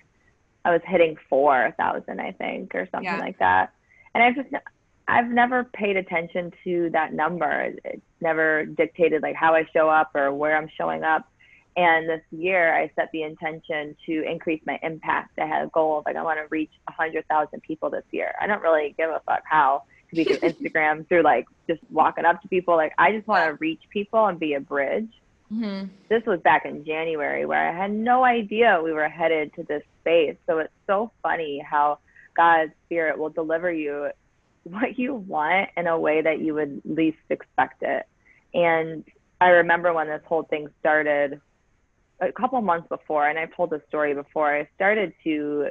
I 0.65 0.71
was 0.71 0.81
hitting 0.85 1.17
four 1.29 1.73
thousand, 1.77 2.19
I 2.19 2.31
think, 2.33 2.75
or 2.75 2.87
something 2.91 3.11
yeah. 3.11 3.19
like 3.19 3.39
that. 3.39 3.73
And 4.13 4.23
I've 4.23 4.35
just 4.35 4.49
I've 5.07 5.29
never 5.29 5.63
paid 5.63 5.97
attention 5.97 6.53
to 6.63 6.89
that 6.91 7.13
number. 7.13 7.73
It's 7.83 8.01
never 8.21 8.65
dictated 8.65 9.23
like 9.23 9.35
how 9.35 9.55
I 9.55 9.65
show 9.73 9.89
up 9.89 10.11
or 10.13 10.31
where 10.33 10.55
I'm 10.55 10.69
showing 10.77 11.03
up. 11.03 11.27
And 11.79 12.09
this 12.09 12.21
year, 12.31 12.75
I 12.75 12.91
set 12.93 13.09
the 13.13 13.23
intention 13.23 13.95
to 14.05 14.29
increase 14.29 14.61
my 14.67 14.77
impact. 14.83 15.39
I 15.39 15.45
had 15.45 15.63
a 15.63 15.67
goal 15.67 15.99
of 15.99 16.05
like 16.05 16.17
I 16.17 16.23
want 16.23 16.37
to 16.37 16.45
reach 16.49 16.71
hundred 16.89 17.25
thousand 17.29 17.61
people 17.61 17.89
this 17.89 18.03
year. 18.11 18.33
I 18.41 18.47
don't 18.47 18.61
really 18.61 18.93
give 18.97 19.09
a 19.09 19.21
fuck 19.25 19.43
how 19.45 19.83
to 20.09 20.15
be 20.17 20.25
through 20.25 20.37
Instagram, 20.49 21.07
through 21.07 21.21
like 21.21 21.45
just 21.67 21.79
walking 21.89 22.25
up 22.25 22.41
to 22.41 22.49
people. 22.49 22.75
Like 22.75 22.91
I 22.97 23.13
just 23.13 23.25
want 23.27 23.47
to 23.47 23.53
reach 23.61 23.79
people 23.91 24.25
and 24.25 24.37
be 24.37 24.55
a 24.55 24.59
bridge. 24.59 25.07
Mm-hmm. 25.53 25.87
This 26.09 26.21
was 26.25 26.41
back 26.41 26.65
in 26.65 26.83
January 26.83 27.45
where 27.45 27.69
I 27.69 27.73
had 27.73 27.93
no 27.93 28.25
idea 28.25 28.81
we 28.83 28.91
were 28.91 29.07
headed 29.07 29.53
to 29.53 29.63
this 29.63 29.83
space. 30.01 30.35
So 30.47 30.57
it's 30.57 30.73
so 30.85 31.13
funny 31.23 31.59
how 31.65 31.99
God's 32.35 32.73
spirit 32.87 33.17
will 33.17 33.29
deliver 33.29 33.71
you 33.71 34.09
what 34.63 34.99
you 34.99 35.15
want 35.15 35.69
in 35.77 35.87
a 35.87 35.97
way 35.97 36.23
that 36.23 36.41
you 36.41 36.55
would 36.55 36.81
least 36.83 37.19
expect 37.29 37.83
it. 37.83 38.05
And 38.53 39.05
I 39.39 39.47
remember 39.47 39.93
when 39.93 40.07
this 40.07 40.21
whole 40.25 40.43
thing 40.43 40.67
started 40.81 41.39
a 42.21 42.31
couple 42.31 42.59
months 42.61 42.87
before, 42.89 43.27
and 43.27 43.39
I've 43.39 43.55
told 43.55 43.69
this 43.69 43.81
story 43.87 44.13
before, 44.13 44.55
I 44.55 44.67
started 44.75 45.13
to 45.23 45.69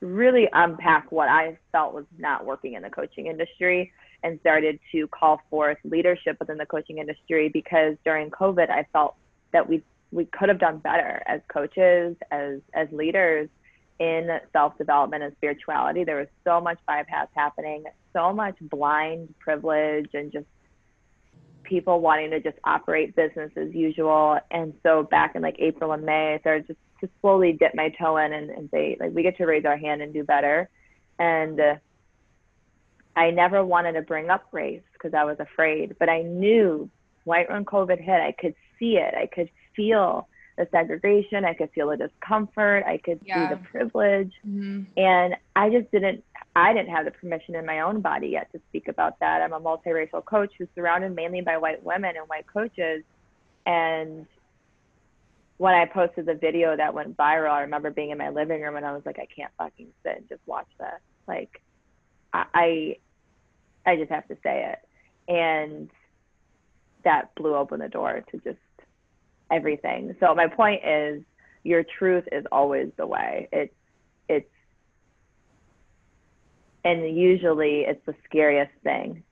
really 0.00 0.48
unpack 0.52 1.10
what 1.10 1.28
I 1.28 1.58
felt 1.72 1.92
was 1.94 2.04
not 2.18 2.46
working 2.46 2.74
in 2.74 2.82
the 2.82 2.90
coaching 2.90 3.26
industry. 3.26 3.92
and 4.24 4.40
started 4.40 4.80
to 4.90 5.06
call 5.08 5.40
forth 5.48 5.78
leadership 5.84 6.36
within 6.40 6.58
the 6.58 6.66
coaching 6.66 6.98
industry 6.98 7.48
because 7.48 7.94
during 8.04 8.30
COVID, 8.30 8.68
I 8.68 8.84
felt 8.92 9.14
that 9.52 9.68
we 9.68 9.82
we 10.10 10.24
could 10.24 10.48
have 10.48 10.58
done 10.58 10.78
better 10.78 11.22
as 11.26 11.40
coaches, 11.48 12.16
as 12.32 12.60
as 12.74 12.88
leaders 12.90 13.48
in 14.00 14.40
self 14.52 14.76
development 14.78 15.22
and 15.22 15.32
spirituality. 15.36 16.02
There 16.04 16.16
was 16.16 16.28
so 16.44 16.60
much 16.60 16.78
bypass 16.86 17.28
happening, 17.34 17.84
so 18.12 18.32
much 18.32 18.56
blind 18.60 19.34
privilege, 19.38 20.10
and 20.14 20.32
just 20.32 20.46
people 21.68 22.00
wanting 22.00 22.30
to 22.30 22.40
just 22.40 22.56
operate 22.64 23.14
business 23.14 23.52
as 23.56 23.72
usual. 23.74 24.38
And 24.50 24.74
so 24.82 25.02
back 25.02 25.34
in 25.34 25.42
like 25.42 25.56
April 25.58 25.92
and 25.92 26.04
May, 26.04 26.34
I 26.34 26.38
started 26.40 26.66
just 26.66 26.78
to 27.00 27.08
slowly 27.20 27.52
dip 27.52 27.74
my 27.74 27.90
toe 27.90 28.16
in 28.16 28.32
and, 28.32 28.50
and 28.50 28.68
say 28.70 28.96
like 28.98 29.12
we 29.14 29.22
get 29.22 29.36
to 29.36 29.46
raise 29.46 29.64
our 29.64 29.76
hand 29.76 30.02
and 30.02 30.12
do 30.12 30.24
better. 30.24 30.68
And 31.18 31.60
uh, 31.60 31.74
I 33.14 33.30
never 33.30 33.64
wanted 33.64 33.92
to 33.92 34.02
bring 34.02 34.30
up 34.30 34.46
race 34.52 34.82
because 34.94 35.14
I 35.14 35.24
was 35.24 35.36
afraid, 35.38 35.96
but 35.98 36.08
I 36.08 36.22
knew 36.22 36.90
right 37.26 37.48
when 37.48 37.64
COVID 37.64 38.00
hit, 38.00 38.20
I 38.20 38.32
could 38.32 38.54
see 38.78 38.96
it. 38.96 39.14
I 39.14 39.26
could 39.26 39.50
feel 39.76 40.28
the 40.56 40.66
segregation. 40.70 41.44
I 41.44 41.54
could 41.54 41.70
feel 41.70 41.88
the 41.88 41.96
discomfort. 41.96 42.84
I 42.86 42.98
could 42.98 43.20
yeah. 43.24 43.48
see 43.48 43.54
the 43.54 43.60
privilege. 43.60 44.32
Mm-hmm. 44.46 44.84
And 44.96 45.36
I 45.54 45.70
just 45.70 45.90
didn't, 45.90 46.24
I 46.58 46.72
didn't 46.72 46.90
have 46.90 47.04
the 47.04 47.10
permission 47.10 47.54
in 47.54 47.64
my 47.64 47.80
own 47.80 48.00
body 48.00 48.28
yet 48.28 48.50
to 48.52 48.60
speak 48.68 48.88
about 48.88 49.18
that. 49.20 49.42
I'm 49.42 49.52
a 49.52 49.60
multiracial 49.60 50.24
coach 50.24 50.52
who's 50.58 50.68
surrounded 50.74 51.14
mainly 51.14 51.40
by 51.40 51.56
white 51.56 51.82
women 51.82 52.16
and 52.16 52.28
white 52.28 52.46
coaches. 52.46 53.04
And 53.66 54.26
when 55.58 55.74
I 55.74 55.84
posted 55.86 56.26
the 56.26 56.34
video 56.34 56.76
that 56.76 56.94
went 56.94 57.16
viral, 57.16 57.50
I 57.50 57.60
remember 57.62 57.90
being 57.90 58.10
in 58.10 58.18
my 58.18 58.30
living 58.30 58.60
room 58.60 58.76
and 58.76 58.84
I 58.84 58.92
was 58.92 59.02
like, 59.06 59.18
I 59.18 59.26
can't 59.26 59.52
fucking 59.58 59.88
sit 60.02 60.16
and 60.16 60.28
just 60.28 60.40
watch 60.46 60.68
this. 60.78 61.00
Like, 61.26 61.62
I, 62.32 62.96
I 63.86 63.96
just 63.96 64.10
have 64.10 64.26
to 64.28 64.36
say 64.42 64.72
it. 64.72 65.32
And 65.32 65.90
that 67.04 67.34
blew 67.36 67.54
open 67.54 67.80
the 67.80 67.88
door 67.88 68.24
to 68.30 68.38
just 68.38 68.58
everything. 69.50 70.16
So 70.20 70.34
my 70.34 70.48
point 70.48 70.82
is 70.84 71.22
your 71.62 71.84
truth 71.98 72.24
is 72.32 72.44
always 72.50 72.88
the 72.96 73.06
way. 73.06 73.48
It's 73.52 73.74
it's 74.28 74.50
and 76.84 77.16
usually 77.16 77.80
it's 77.80 78.04
the 78.06 78.14
scariest 78.24 78.72
thing. 78.82 79.22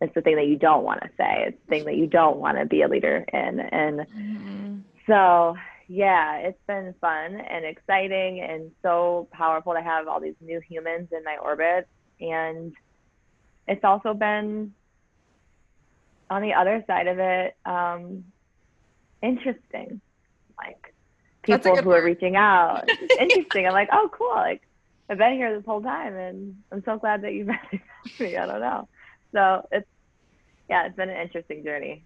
It's 0.00 0.14
the 0.14 0.20
thing 0.20 0.36
that 0.36 0.46
you 0.46 0.56
don't 0.56 0.84
want 0.84 1.00
to 1.02 1.08
say. 1.16 1.44
It's 1.48 1.58
the 1.64 1.70
thing 1.70 1.84
that 1.84 1.96
you 1.96 2.06
don't 2.06 2.38
want 2.38 2.58
to 2.58 2.66
be 2.66 2.82
a 2.82 2.88
leader 2.88 3.24
in. 3.32 3.60
And 3.60 4.00
mm-hmm. 4.00 4.76
so 5.06 5.56
yeah, 5.88 6.36
it's 6.38 6.58
been 6.66 6.94
fun 7.00 7.36
and 7.36 7.64
exciting 7.64 8.40
and 8.40 8.70
so 8.82 9.28
powerful 9.32 9.74
to 9.74 9.82
have 9.82 10.08
all 10.08 10.20
these 10.20 10.34
new 10.40 10.60
humans 10.60 11.08
in 11.12 11.22
my 11.24 11.36
orbit. 11.36 11.86
And 12.20 12.72
it's 13.68 13.84
also 13.84 14.14
been 14.14 14.74
on 16.30 16.42
the 16.42 16.54
other 16.54 16.82
side 16.86 17.06
of 17.06 17.18
it, 17.18 17.56
um, 17.66 18.24
interesting. 19.22 20.00
Like 20.56 20.94
people 21.42 21.76
who 21.76 21.82
part. 21.82 22.02
are 22.02 22.04
reaching 22.04 22.36
out. 22.36 22.88
Interesting. 23.18 23.66
I'm 23.66 23.72
like, 23.72 23.90
oh, 23.92 24.08
cool. 24.12 24.28
Like 24.30 24.62
I've 25.08 25.18
been 25.18 25.34
here 25.34 25.54
this 25.54 25.66
whole 25.66 25.82
time, 25.82 26.16
and 26.16 26.56
I'm 26.72 26.82
so 26.84 26.98
glad 26.98 27.22
that 27.22 27.34
you've 27.34 27.48
messaged 27.72 28.20
me. 28.20 28.36
I 28.36 28.46
don't 28.46 28.60
know. 28.60 28.88
So 29.32 29.66
it's 29.70 29.86
yeah, 30.68 30.86
it's 30.86 30.96
been 30.96 31.10
an 31.10 31.20
interesting 31.20 31.62
journey. 31.62 32.04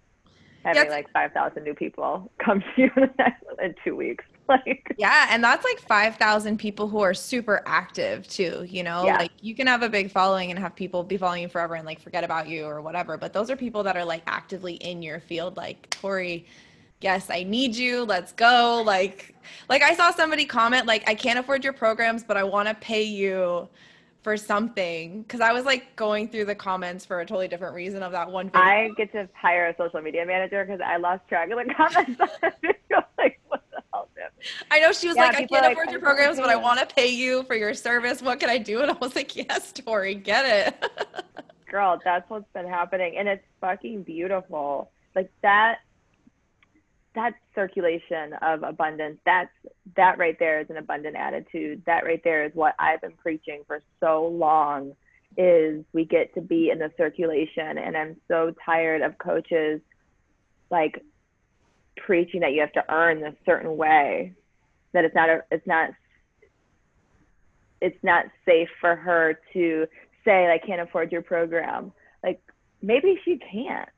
Having 0.64 0.82
yes. 0.84 0.90
like 0.90 1.12
five 1.12 1.32
thousand 1.32 1.62
new 1.64 1.74
people 1.74 2.30
come 2.38 2.60
to 2.60 2.82
you 2.82 2.90
in 3.62 3.74
two 3.84 3.96
weeks. 3.96 4.24
Like 4.48 4.94
yeah, 4.96 5.26
and 5.28 5.44
that's 5.44 5.62
like 5.62 5.78
five 5.78 6.16
thousand 6.16 6.56
people 6.56 6.88
who 6.88 7.00
are 7.00 7.12
super 7.12 7.62
active 7.66 8.26
too. 8.26 8.64
You 8.66 8.82
know, 8.82 9.04
yeah. 9.04 9.18
like 9.18 9.32
you 9.42 9.54
can 9.54 9.66
have 9.66 9.82
a 9.82 9.90
big 9.90 10.10
following 10.10 10.50
and 10.50 10.58
have 10.58 10.74
people 10.74 11.02
be 11.02 11.18
following 11.18 11.42
you 11.42 11.48
forever 11.50 11.74
and 11.74 11.84
like 11.84 12.00
forget 12.00 12.24
about 12.24 12.48
you 12.48 12.64
or 12.64 12.80
whatever. 12.80 13.18
But 13.18 13.34
those 13.34 13.50
are 13.50 13.56
people 13.56 13.82
that 13.82 13.94
are 13.94 14.06
like 14.06 14.22
actively 14.26 14.76
in 14.76 15.02
your 15.02 15.20
field. 15.20 15.58
Like 15.58 15.90
Tori 15.90 16.46
yes 17.00 17.30
i 17.30 17.42
need 17.42 17.76
you. 17.76 18.04
Let's 18.04 18.32
go. 18.32 18.82
Like 18.84 19.34
like 19.68 19.82
i 19.82 19.94
saw 19.94 20.10
somebody 20.10 20.44
comment 20.44 20.86
like 20.86 21.08
i 21.08 21.14
can't 21.14 21.38
afford 21.38 21.64
your 21.64 21.72
programs 21.72 22.24
but 22.24 22.36
i 22.36 22.42
want 22.42 22.68
to 22.68 22.74
pay 22.74 23.02
you 23.02 23.68
for 24.22 24.36
something. 24.36 25.22
Because 25.22 25.40
i 25.40 25.52
was 25.52 25.64
like 25.64 25.94
going 25.96 26.28
through 26.28 26.46
the 26.46 26.54
comments 26.54 27.04
for 27.04 27.20
a 27.20 27.26
totally 27.26 27.48
different 27.48 27.74
reason 27.74 28.02
of 28.02 28.12
that 28.12 28.30
one 28.30 28.50
video. 28.50 28.62
i 28.62 28.90
get 28.96 29.12
to 29.12 29.28
hire 29.34 29.68
a 29.68 29.76
social 29.76 30.00
media 30.00 30.24
manager 30.26 30.64
because 30.64 30.80
i 30.84 30.96
lost 30.96 31.26
track 31.28 31.50
of 31.50 31.58
the 31.58 31.74
comments 31.76 32.20
like 33.18 33.40
what 33.48 33.62
the 33.70 33.82
hell 33.92 34.08
i 34.70 34.80
know 34.80 34.92
she 34.92 35.08
was 35.08 35.16
yeah, 35.16 35.26
like 35.26 35.36
i 35.36 35.46
can't 35.46 35.66
afford 35.66 35.86
like, 35.86 35.92
your 35.92 36.00
programs 36.00 36.38
but 36.38 36.48
i 36.48 36.56
want 36.56 36.78
to 36.80 36.94
pay 36.94 37.08
you 37.08 37.42
for 37.44 37.54
your 37.54 37.74
service. 37.74 38.22
What 38.22 38.40
can 38.40 38.50
i 38.50 38.58
do? 38.58 38.80
And 38.82 38.90
i 38.90 38.94
was 38.94 39.14
like 39.16 39.34
yes 39.36 39.72
tori 39.72 40.14
get 40.14 40.44
it. 40.44 40.90
Girl 41.70 42.00
that's 42.04 42.28
what's 42.30 42.50
been 42.54 42.68
happening 42.68 43.16
and 43.18 43.28
it's 43.28 43.44
fucking 43.60 44.02
beautiful. 44.02 44.90
Like 45.14 45.30
that 45.42 45.78
that 47.14 47.34
circulation 47.54 48.34
of 48.42 48.62
abundance 48.62 49.18
that's 49.24 49.50
that 49.96 50.18
right 50.18 50.38
there 50.38 50.60
is 50.60 50.70
an 50.70 50.76
abundant 50.76 51.16
attitude. 51.16 51.82
That 51.86 52.04
right 52.04 52.20
there 52.22 52.44
is 52.44 52.52
what 52.54 52.74
i've 52.78 53.00
been 53.00 53.12
preaching 53.12 53.62
for 53.66 53.82
so 54.00 54.26
long 54.26 54.92
is 55.36 55.84
we 55.92 56.04
get 56.04 56.34
to 56.34 56.40
be 56.40 56.70
in 56.70 56.78
the 56.78 56.92
circulation. 56.96 57.78
And 57.78 57.96
i'm 57.96 58.16
so 58.28 58.54
tired 58.64 59.02
of 59.02 59.18
coaches 59.18 59.80
like 60.70 61.02
preaching 61.96 62.40
that 62.40 62.52
you 62.52 62.60
have 62.60 62.72
to 62.72 62.84
earn 62.88 63.24
a 63.24 63.34
certain 63.44 63.76
way 63.76 64.34
that 64.92 65.04
it's 65.04 65.14
not 65.14 65.28
a, 65.28 65.42
it's 65.50 65.66
not 65.66 65.90
it's 67.80 68.02
not 68.02 68.26
safe 68.44 68.68
for 68.80 68.96
her 68.96 69.38
to 69.52 69.86
say 70.24 70.50
i 70.50 70.58
can't 70.58 70.80
afford 70.80 71.10
your 71.10 71.22
program. 71.22 71.92
Like 72.22 72.40
maybe 72.82 73.18
she 73.24 73.38
can't. 73.38 73.88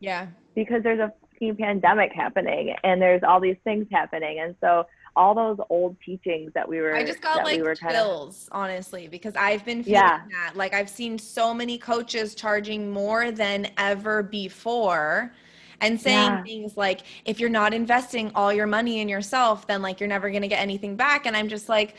Yeah. 0.00 0.28
Because 0.54 0.82
there's 0.82 1.00
a 1.00 1.12
pandemic 1.56 2.12
happening 2.12 2.74
and 2.84 3.00
there's 3.00 3.22
all 3.22 3.40
these 3.40 3.56
things 3.64 3.86
happening 3.90 4.40
and 4.40 4.54
so 4.60 4.86
all 5.16 5.34
those 5.34 5.58
old 5.68 5.96
teachings 6.04 6.52
that 6.54 6.68
we 6.68 6.80
were 6.80 6.94
I 6.94 7.04
just 7.04 7.20
got 7.20 7.44
like 7.44 7.60
we 7.60 7.74
chills 7.74 8.48
of, 8.50 8.58
honestly 8.58 9.08
because 9.08 9.34
I've 9.36 9.64
been 9.64 9.82
feeling 9.82 10.00
yeah. 10.00 10.20
that 10.30 10.56
like 10.56 10.74
I've 10.74 10.88
seen 10.88 11.18
so 11.18 11.52
many 11.52 11.78
coaches 11.78 12.34
charging 12.34 12.90
more 12.90 13.30
than 13.30 13.68
ever 13.78 14.22
before 14.22 15.32
and 15.80 16.00
saying 16.00 16.16
yeah. 16.16 16.42
things 16.42 16.76
like 16.76 17.02
if 17.24 17.40
you're 17.40 17.50
not 17.50 17.74
investing 17.74 18.30
all 18.34 18.52
your 18.52 18.66
money 18.66 19.00
in 19.00 19.08
yourself 19.08 19.66
then 19.66 19.82
like 19.82 20.00
you're 20.00 20.08
never 20.08 20.30
going 20.30 20.42
to 20.42 20.48
get 20.48 20.60
anything 20.60 20.96
back 20.96 21.26
and 21.26 21.36
I'm 21.36 21.48
just 21.48 21.68
like 21.68 21.96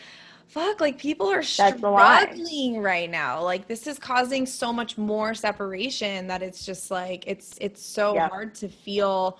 fuck 0.49 0.81
like 0.81 0.97
people 0.97 1.27
are 1.27 1.43
struggling 1.43 2.81
right 2.81 3.09
now. 3.09 3.41
Like 3.41 3.67
this 3.67 3.87
is 3.87 3.97
causing 3.97 4.45
so 4.45 4.73
much 4.73 4.97
more 4.97 5.33
separation 5.33 6.27
that 6.27 6.41
it's 6.41 6.65
just 6.65 6.91
like 6.91 7.23
it's 7.27 7.57
it's 7.61 7.81
so 7.81 8.15
yep. 8.15 8.31
hard 8.31 8.55
to 8.55 8.67
feel 8.67 9.39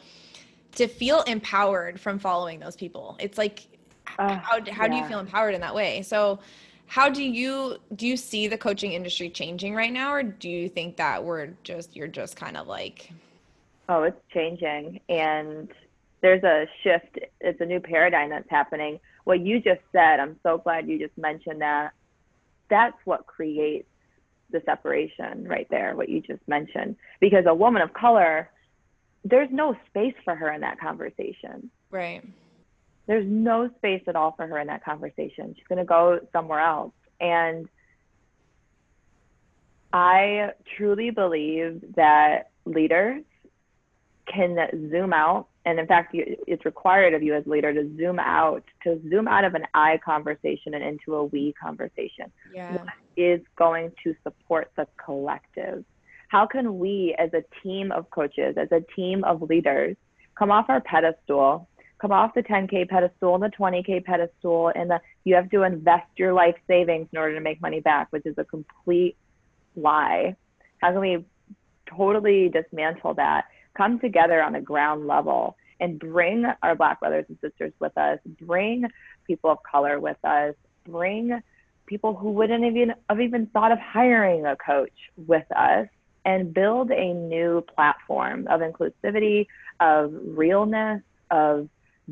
to 0.75 0.87
feel 0.87 1.21
empowered 1.23 1.99
from 1.99 2.19
following 2.19 2.59
those 2.59 2.75
people. 2.75 3.17
It's 3.19 3.37
like 3.37 3.67
uh, 4.19 4.37
how, 4.37 4.59
how 4.71 4.85
yeah. 4.85 4.87
do 4.87 4.95
you 4.95 5.05
feel 5.05 5.19
empowered 5.19 5.55
in 5.55 5.61
that 5.61 5.73
way? 5.73 6.03
So 6.03 6.39
how 6.85 7.09
do 7.09 7.23
you 7.23 7.77
do 7.95 8.07
you 8.07 8.15
see 8.15 8.47
the 8.47 8.57
coaching 8.57 8.93
industry 8.93 9.29
changing 9.29 9.75
right 9.75 9.93
now 9.93 10.11
or 10.11 10.23
do 10.23 10.49
you 10.49 10.69
think 10.69 10.95
that 10.97 11.23
we're 11.23 11.47
just 11.63 11.95
you're 11.95 12.07
just 12.07 12.35
kind 12.35 12.57
of 12.57 12.67
like 12.67 13.11
oh 13.89 14.01
it's 14.01 14.19
changing 14.33 14.99
and 15.07 15.69
there's 16.21 16.43
a 16.43 16.65
shift 16.81 17.19
it's 17.41 17.61
a 17.61 17.65
new 17.65 17.79
paradigm 17.79 18.31
that's 18.31 18.49
happening 18.49 18.99
what 19.29 19.45
you 19.45 19.59
just 19.59 19.81
said, 19.91 20.19
I'm 20.19 20.38
so 20.41 20.57
glad 20.57 20.89
you 20.89 20.98
just 20.98 21.15
mentioned 21.15 21.62
that. 21.62 21.91
That's 22.67 22.98
what 23.05 23.27
creates 23.27 23.88
the 24.50 24.59
separation 24.65 25.48
right 25.48 25.67
there, 25.69 25.95
what 25.95 26.09
you 26.09 26.19
just 26.19 26.41
mentioned. 26.48 26.95
Because 27.19 27.45
a 27.45 27.53
woman 27.53 27.83
of 27.83 27.93
color, 27.93 28.50
there's 29.24 29.50
no 29.51 29.75
space 29.88 30.15
for 30.25 30.36
her 30.36 30.51
in 30.51 30.62
that 30.62 30.79
conversation. 30.79 31.69
Right. 31.91 32.24
There's 33.05 33.27
no 33.27 33.69
space 33.77 34.01
at 34.07 34.15
all 34.15 34.31
for 34.31 34.48
her 34.48 34.57
in 34.57 34.65
that 34.65 34.83
conversation. 34.83 35.53
She's 35.55 35.67
going 35.67 35.77
to 35.77 35.86
go 35.86 36.21
somewhere 36.33 36.62
else. 36.62 36.93
And 37.21 37.69
I 39.93 40.53
truly 40.75 41.12
believe 41.12 41.83
that 41.98 42.50
leaders 42.65 43.24
can 44.25 44.57
zoom 44.89 45.13
out 45.13 45.49
and 45.69 45.79
in 45.79 45.85
fact 45.85 46.11
it's 46.13 46.65
required 46.65 47.13
of 47.13 47.21
you 47.21 47.35
as 47.35 47.45
leader 47.45 47.73
to 47.73 47.95
zoom 47.95 48.19
out 48.19 48.63
to 48.83 48.99
zoom 49.09 49.27
out 49.27 49.43
of 49.43 49.53
an 49.53 49.65
i 49.73 49.97
conversation 50.03 50.73
and 50.73 50.83
into 50.83 51.15
a 51.15 51.25
we 51.25 51.53
conversation. 51.53 52.31
Yeah. 52.53 52.73
what 52.73 52.88
is 53.15 53.41
going 53.55 53.91
to 54.03 54.15
support 54.23 54.71
the 54.75 54.88
collective? 55.03 55.85
How 56.29 56.45
can 56.45 56.79
we 56.79 57.15
as 57.17 57.31
a 57.33 57.43
team 57.63 57.91
of 57.91 58.09
coaches 58.09 58.55
as 58.57 58.71
a 58.71 58.81
team 58.95 59.23
of 59.23 59.41
leaders 59.43 59.95
come 60.38 60.51
off 60.51 60.65
our 60.69 60.81
pedestal 60.81 61.67
come 61.99 62.11
off 62.11 62.33
the 62.33 62.41
10k 62.41 62.88
pedestal 62.88 63.35
and 63.35 63.43
the 63.43 63.51
20k 63.57 64.03
pedestal 64.03 64.71
and 64.73 64.89
the 64.89 64.99
you 65.25 65.35
have 65.35 65.49
to 65.51 65.63
invest 65.63 66.07
your 66.15 66.33
life 66.33 66.55
savings 66.67 67.07
in 67.11 67.19
order 67.19 67.35
to 67.35 67.41
make 67.41 67.61
money 67.61 67.79
back 67.79 68.07
which 68.11 68.25
is 68.25 68.35
a 68.38 68.43
complete 68.43 69.15
lie. 69.75 70.35
How 70.79 70.91
can 70.91 71.01
we 71.01 71.25
totally 71.85 72.49
dismantle 72.49 73.15
that? 73.15 73.45
Come 73.75 73.99
together 73.99 74.41
on 74.41 74.53
the 74.53 74.61
ground 74.61 75.07
level 75.07 75.55
and 75.79 76.00
bring 76.00 76.45
our 76.63 76.75
Black 76.75 77.00
brothers 77.00 77.25
and 77.29 77.38
sisters 77.41 77.74
with 77.79 77.98
us, 77.98 78.19
bring 78.41 78.86
people 79.25 79.50
of 79.50 79.59
color 79.69 80.00
with 80.00 80.17
us, 80.24 80.55
bring 80.86 81.41
people 81.86 82.15
who 82.15 82.31
wouldn't 82.31 82.63
even 82.63 82.93
have 83.09 83.19
even 83.19 83.48
thought 83.48 83.71
of 83.71 83.79
hiring 83.79 84.45
a 84.45 84.55
coach 84.55 84.93
with 85.27 85.45
us 85.55 85.88
and 86.25 86.53
build 86.53 86.91
a 86.91 87.13
new 87.13 87.62
platform 87.75 88.48
of 88.48 88.62
inclusivity, 88.62 89.48
of 89.79 90.13
realness, 90.24 91.01
of 91.31 91.69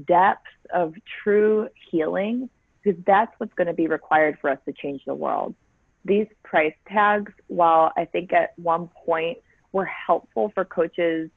depth, 0.07 0.47
of 0.74 0.95
true 1.24 1.69
healing, 1.91 2.50
because 2.81 3.00
that's 3.05 3.31
what's 3.38 3.53
going 3.53 3.67
to 3.67 3.74
be 3.74 3.88
required 3.88 4.38
for 4.39 4.50
us 4.50 4.59
to 4.65 4.74
change 4.74 5.01
the 5.05 5.13
world. 5.13 5.53
These 6.05 6.27
price 6.43 6.74
tags, 6.88 7.33
while 7.47 7.91
I 7.97 8.05
think 8.05 8.31
at 8.33 8.57
one 8.57 8.89
point 9.05 9.39
were 9.71 9.86
helpful 9.86 10.51
for 10.55 10.63
coaches 10.63 11.29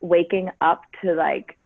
waking 0.00 0.50
up 0.60 0.82
to 1.02 1.14
like 1.14 1.58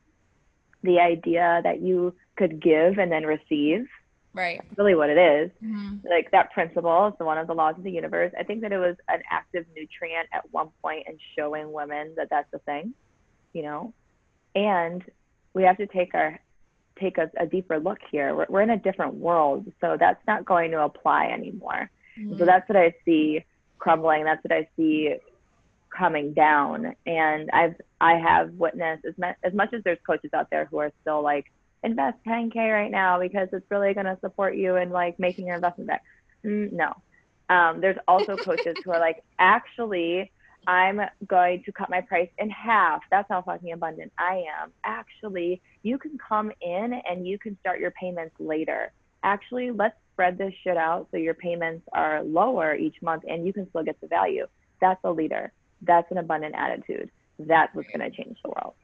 the 0.87 1.01
idea 1.01 1.61
that 1.65 1.83
you 1.83 2.15
could 2.37 2.63
give 2.63 2.99
and 2.99 3.13
then 3.13 3.25
receive. 3.25 3.87
Right. 4.33 4.61
Really, 4.77 4.95
what 4.95 5.09
it 5.09 5.19
is. 5.19 5.51
Mm-hmm. 5.65 6.07
Like 6.09 6.31
that 6.33 6.53
principle 6.53 7.09
is 7.09 7.15
the 7.19 7.25
one 7.25 7.39
of 7.39 7.47
the 7.47 7.55
laws 7.55 7.75
of 7.79 7.85
the 7.85 7.91
universe. 7.91 8.33
I 8.39 8.43
think 8.43 8.61
that 8.63 8.73
it 8.73 8.79
was 8.79 8.97
an 9.09 9.23
active 9.31 9.65
nutrient 9.75 10.29
at 10.33 10.51
one 10.51 10.69
point 10.83 11.07
in 11.09 11.19
showing 11.37 11.73
women 11.73 12.13
that 12.17 12.29
that's 12.31 12.53
a 12.53 12.59
thing, 12.61 12.93
you 13.55 13.63
know. 13.63 13.95
And 14.55 15.03
we 15.55 15.63
have 15.63 15.79
to 15.79 15.87
take 15.87 16.15
our 16.15 16.39
take 17.01 17.19
a, 17.19 17.31
a 17.39 17.47
deeper 17.47 17.79
look 17.79 17.99
here. 18.11 18.35
We're, 18.35 18.47
we're 18.49 18.63
in 18.63 18.71
a 18.71 18.77
different 18.79 19.15
world, 19.15 19.71
so 19.81 19.97
that's 19.99 20.21
not 20.27 20.45
going 20.45 20.71
to 20.73 20.83
apply 20.83 21.27
anymore. 21.27 21.91
Mm-hmm. 22.19 22.39
So 22.39 22.45
that's 22.45 22.69
what 22.69 22.77
I 22.77 22.95
see 23.05 23.45
crumbling. 23.79 24.25
That's 24.25 24.43
what 24.45 24.53
I 24.53 24.69
see 24.77 25.15
coming 25.97 26.33
down. 26.33 26.95
And 27.07 27.51
I've 27.53 27.75
I 28.01 28.15
have 28.15 28.53
witnessed 28.55 29.05
as, 29.05 29.17
me- 29.19 29.39
as 29.43 29.55
much 29.55 29.73
as 29.73 29.83
there's 29.85 29.99
coaches 30.07 30.31
out 30.35 30.49
there 30.51 30.67
who 30.67 30.79
are 30.79 30.93
still 31.03 31.23
like 31.23 31.47
invest 31.83 32.19
10k 32.27 32.57
right 32.57 32.91
now 32.91 33.21
because 33.21 33.49
it's 33.53 33.71
really 33.71 33.95
going 33.95 34.07
to 34.07 34.19
support 34.21 34.57
you 34.57 34.77
in 34.77 34.91
like 34.91 35.19
making 35.19 35.47
your 35.47 35.57
investment 35.57 35.89
back. 35.89 36.03
Mm, 36.45 36.73
no, 36.73 36.93
um, 37.55 37.81
there's 37.81 37.99
also 38.09 38.37
coaches 38.45 38.77
who 38.85 38.93
are 38.93 39.01
like 39.01 39.23
actually 39.39 40.31
I'm 40.67 41.01
going 41.27 41.63
to 41.65 41.73
cut 41.73 41.91
my 41.91 42.01
price 42.01 42.29
in 42.39 42.51
half. 42.51 43.01
That's 43.11 43.29
how 43.29 43.43
fucking 43.43 43.73
abundant 43.73 44.13
I 44.19 44.45
am. 44.61 44.73
Actually, 44.85 45.63
you 45.83 45.97
can 45.97 46.19
come 46.19 46.51
in 46.61 47.01
and 47.09 47.27
you 47.27 47.39
can 47.39 47.57
start 47.61 47.79
your 47.79 47.93
payments 47.93 48.35
later. 48.41 48.91
Actually, 49.23 49.71
let's 49.71 49.95
spread 50.13 50.39
this 50.39 50.53
shit 50.65 50.77
out 50.77 51.07
so 51.11 51.19
your 51.19 51.35
payments 51.35 51.87
are 51.93 52.23
lower 52.25 52.75
each 52.75 52.97
month 53.01 53.23
and 53.29 53.47
you 53.47 53.53
can 53.53 53.69
still 53.69 53.85
get 53.85 54.01
the 54.01 54.09
value. 54.09 54.47
That's 54.81 55.01
a 55.05 55.11
leader. 55.11 55.53
That's 55.83 56.11
an 56.11 56.19
abundant 56.19 56.55
attitude. 56.55 57.11
That's 57.39 57.75
what's 57.75 57.89
going 57.89 58.11
to 58.11 58.17
change 58.17 58.39
the 58.43 58.51
world. 58.51 58.75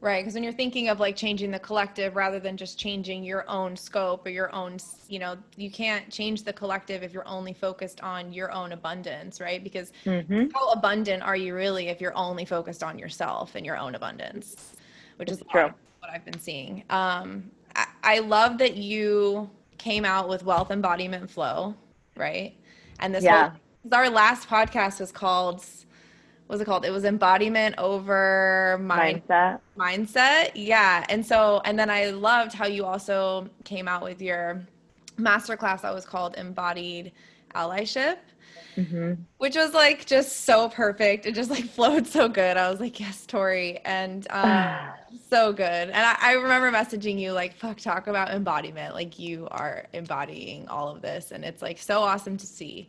Right, 0.00 0.22
because 0.22 0.34
when 0.34 0.42
you're 0.42 0.52
thinking 0.52 0.90
of 0.90 1.00
like 1.00 1.16
changing 1.16 1.50
the 1.50 1.58
collective 1.58 2.14
rather 2.14 2.38
than 2.38 2.58
just 2.58 2.78
changing 2.78 3.24
your 3.24 3.48
own 3.48 3.74
scope 3.74 4.26
or 4.26 4.28
your 4.28 4.54
own, 4.54 4.76
you 5.08 5.18
know, 5.18 5.34
you 5.56 5.70
can't 5.70 6.10
change 6.10 6.42
the 6.42 6.52
collective 6.52 7.02
if 7.02 7.14
you're 7.14 7.26
only 7.26 7.54
focused 7.54 8.02
on 8.02 8.30
your 8.30 8.52
own 8.52 8.72
abundance, 8.72 9.40
right? 9.40 9.64
Because 9.64 9.92
mm-hmm. 10.04 10.48
how 10.54 10.72
abundant 10.72 11.22
are 11.22 11.36
you 11.36 11.54
really 11.54 11.88
if 11.88 12.02
you're 12.02 12.14
only 12.16 12.44
focused 12.44 12.82
on 12.82 12.98
yourself 12.98 13.54
and 13.54 13.64
your 13.64 13.78
own 13.78 13.94
abundance, 13.94 14.74
which 15.16 15.30
is 15.30 15.42
true. 15.50 15.72
what 16.00 16.10
I've 16.12 16.24
been 16.26 16.38
seeing. 16.38 16.84
Um, 16.90 17.50
I, 17.74 17.86
I 18.02 18.18
love 18.18 18.58
that 18.58 18.76
you 18.76 19.48
came 19.78 20.04
out 20.04 20.28
with 20.28 20.44
wealth 20.44 20.70
embodiment 20.70 21.30
flow, 21.30 21.74
right? 22.14 22.54
And 23.00 23.14
this 23.14 23.24
yeah. 23.24 23.50
whole, 23.50 23.94
our 23.94 24.10
last 24.10 24.48
podcast 24.48 25.00
was 25.00 25.12
called 25.12 25.64
was 26.48 26.60
it 26.60 26.66
called? 26.66 26.84
It 26.84 26.90
was 26.90 27.04
embodiment 27.04 27.76
over 27.78 28.78
mind, 28.82 29.22
mindset. 29.26 29.60
Mindset. 29.78 30.50
Yeah. 30.54 31.04
And 31.08 31.24
so, 31.24 31.62
and 31.64 31.78
then 31.78 31.90
I 31.90 32.10
loved 32.10 32.52
how 32.52 32.66
you 32.66 32.84
also 32.84 33.48
came 33.64 33.88
out 33.88 34.02
with 34.02 34.20
your 34.20 34.62
masterclass 35.16 35.82
that 35.82 35.94
was 35.94 36.04
called 36.04 36.36
Embodied 36.36 37.12
Allyship. 37.54 38.18
Mm-hmm. 38.76 39.14
Which 39.38 39.54
was 39.54 39.72
like 39.72 40.04
just 40.04 40.44
so 40.44 40.68
perfect. 40.68 41.26
It 41.26 41.34
just 41.34 41.50
like 41.50 41.64
flowed 41.70 42.06
so 42.06 42.28
good. 42.28 42.56
I 42.56 42.70
was 42.70 42.80
like, 42.80 42.98
yes, 43.00 43.24
Tori. 43.24 43.80
And 43.84 44.26
um, 44.30 44.78
so 45.30 45.52
good. 45.52 45.64
And 45.64 45.94
I, 45.94 46.16
I 46.20 46.32
remember 46.32 46.70
messaging 46.70 47.18
you 47.18 47.32
like, 47.32 47.54
fuck, 47.56 47.78
talk 47.78 48.06
about 48.06 48.30
embodiment. 48.30 48.94
Like 48.94 49.18
you 49.18 49.48
are 49.50 49.86
embodying 49.92 50.68
all 50.68 50.88
of 50.88 51.02
this. 51.02 51.30
And 51.30 51.44
it's 51.44 51.62
like 51.62 51.78
so 51.78 52.02
awesome 52.02 52.36
to 52.36 52.46
see 52.46 52.88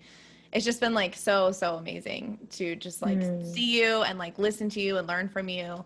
it's 0.56 0.64
just 0.64 0.80
been 0.80 0.94
like 0.94 1.14
so 1.16 1.52
so 1.52 1.76
amazing 1.76 2.40
to 2.50 2.76
just 2.78 3.02
like 3.02 3.20
mm. 3.20 3.46
see 3.46 3.82
you 3.82 4.04
and 4.04 4.18
like 4.18 4.40
listen 4.40 4.70
to 4.70 4.80
you 4.80 4.98
and 4.98 5.06
learn 5.06 5.28
from 5.28 5.50
you 5.50 5.84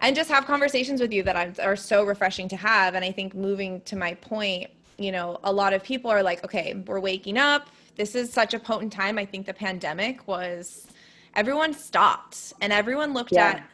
and 0.00 0.14
just 0.14 0.30
have 0.30 0.44
conversations 0.44 1.00
with 1.00 1.10
you 1.10 1.22
that 1.22 1.36
I'm, 1.36 1.54
are 1.62 1.74
so 1.74 2.04
refreshing 2.04 2.46
to 2.50 2.56
have 2.56 2.94
and 2.94 3.04
i 3.04 3.10
think 3.10 3.34
moving 3.34 3.80
to 3.82 3.96
my 3.96 4.12
point 4.14 4.70
you 4.98 5.10
know 5.10 5.40
a 5.42 5.52
lot 5.52 5.72
of 5.72 5.82
people 5.82 6.10
are 6.10 6.22
like 6.22 6.44
okay 6.44 6.74
we're 6.86 7.00
waking 7.00 7.38
up 7.38 7.68
this 7.96 8.14
is 8.14 8.30
such 8.30 8.52
a 8.52 8.58
potent 8.58 8.92
time 8.92 9.18
i 9.18 9.24
think 9.24 9.46
the 9.46 9.54
pandemic 9.54 10.28
was 10.28 10.86
everyone 11.34 11.72
stopped 11.72 12.52
and 12.60 12.74
everyone 12.74 13.14
looked 13.14 13.32
yeah. 13.32 13.46
at 13.46 13.70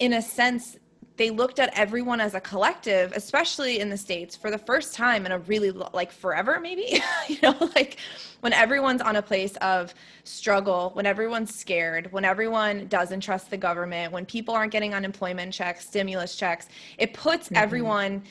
in 0.00 0.12
a 0.12 0.22
sense 0.22 0.76
they 1.18 1.30
looked 1.30 1.58
at 1.58 1.76
everyone 1.76 2.20
as 2.20 2.34
a 2.34 2.40
collective 2.40 3.12
especially 3.12 3.80
in 3.80 3.90
the 3.90 3.96
states 3.96 4.34
for 4.34 4.50
the 4.50 4.58
first 4.58 4.94
time 4.94 5.26
in 5.26 5.32
a 5.32 5.38
really 5.40 5.70
like 5.70 6.10
forever 6.10 6.58
maybe 6.60 7.02
you 7.28 7.38
know 7.42 7.56
like 7.74 7.98
when 8.40 8.52
everyone's 8.52 9.02
on 9.02 9.16
a 9.16 9.22
place 9.22 9.56
of 9.56 9.94
struggle, 10.24 10.90
when 10.94 11.06
everyone's 11.06 11.54
scared, 11.54 12.10
when 12.12 12.24
everyone 12.24 12.86
doesn't 12.86 13.20
trust 13.20 13.50
the 13.50 13.56
government, 13.56 14.12
when 14.12 14.24
people 14.24 14.54
aren't 14.54 14.72
getting 14.72 14.94
unemployment 14.94 15.52
checks, 15.52 15.86
stimulus 15.86 16.36
checks, 16.36 16.68
it 16.98 17.14
puts 17.14 17.46
mm-hmm. 17.46 17.56
everyone 17.56 18.22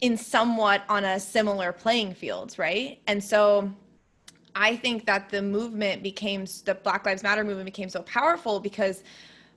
in 0.00 0.16
somewhat 0.16 0.82
on 0.88 1.04
a 1.04 1.20
similar 1.20 1.72
playing 1.72 2.14
field, 2.14 2.54
right? 2.58 3.00
And 3.06 3.22
so 3.22 3.70
I 4.54 4.76
think 4.76 5.04
that 5.04 5.28
the 5.28 5.42
movement 5.42 6.02
became 6.02 6.46
the 6.64 6.74
Black 6.74 7.04
Lives 7.04 7.22
Matter 7.22 7.44
movement 7.44 7.66
became 7.66 7.90
so 7.90 8.02
powerful 8.02 8.60
because 8.60 9.02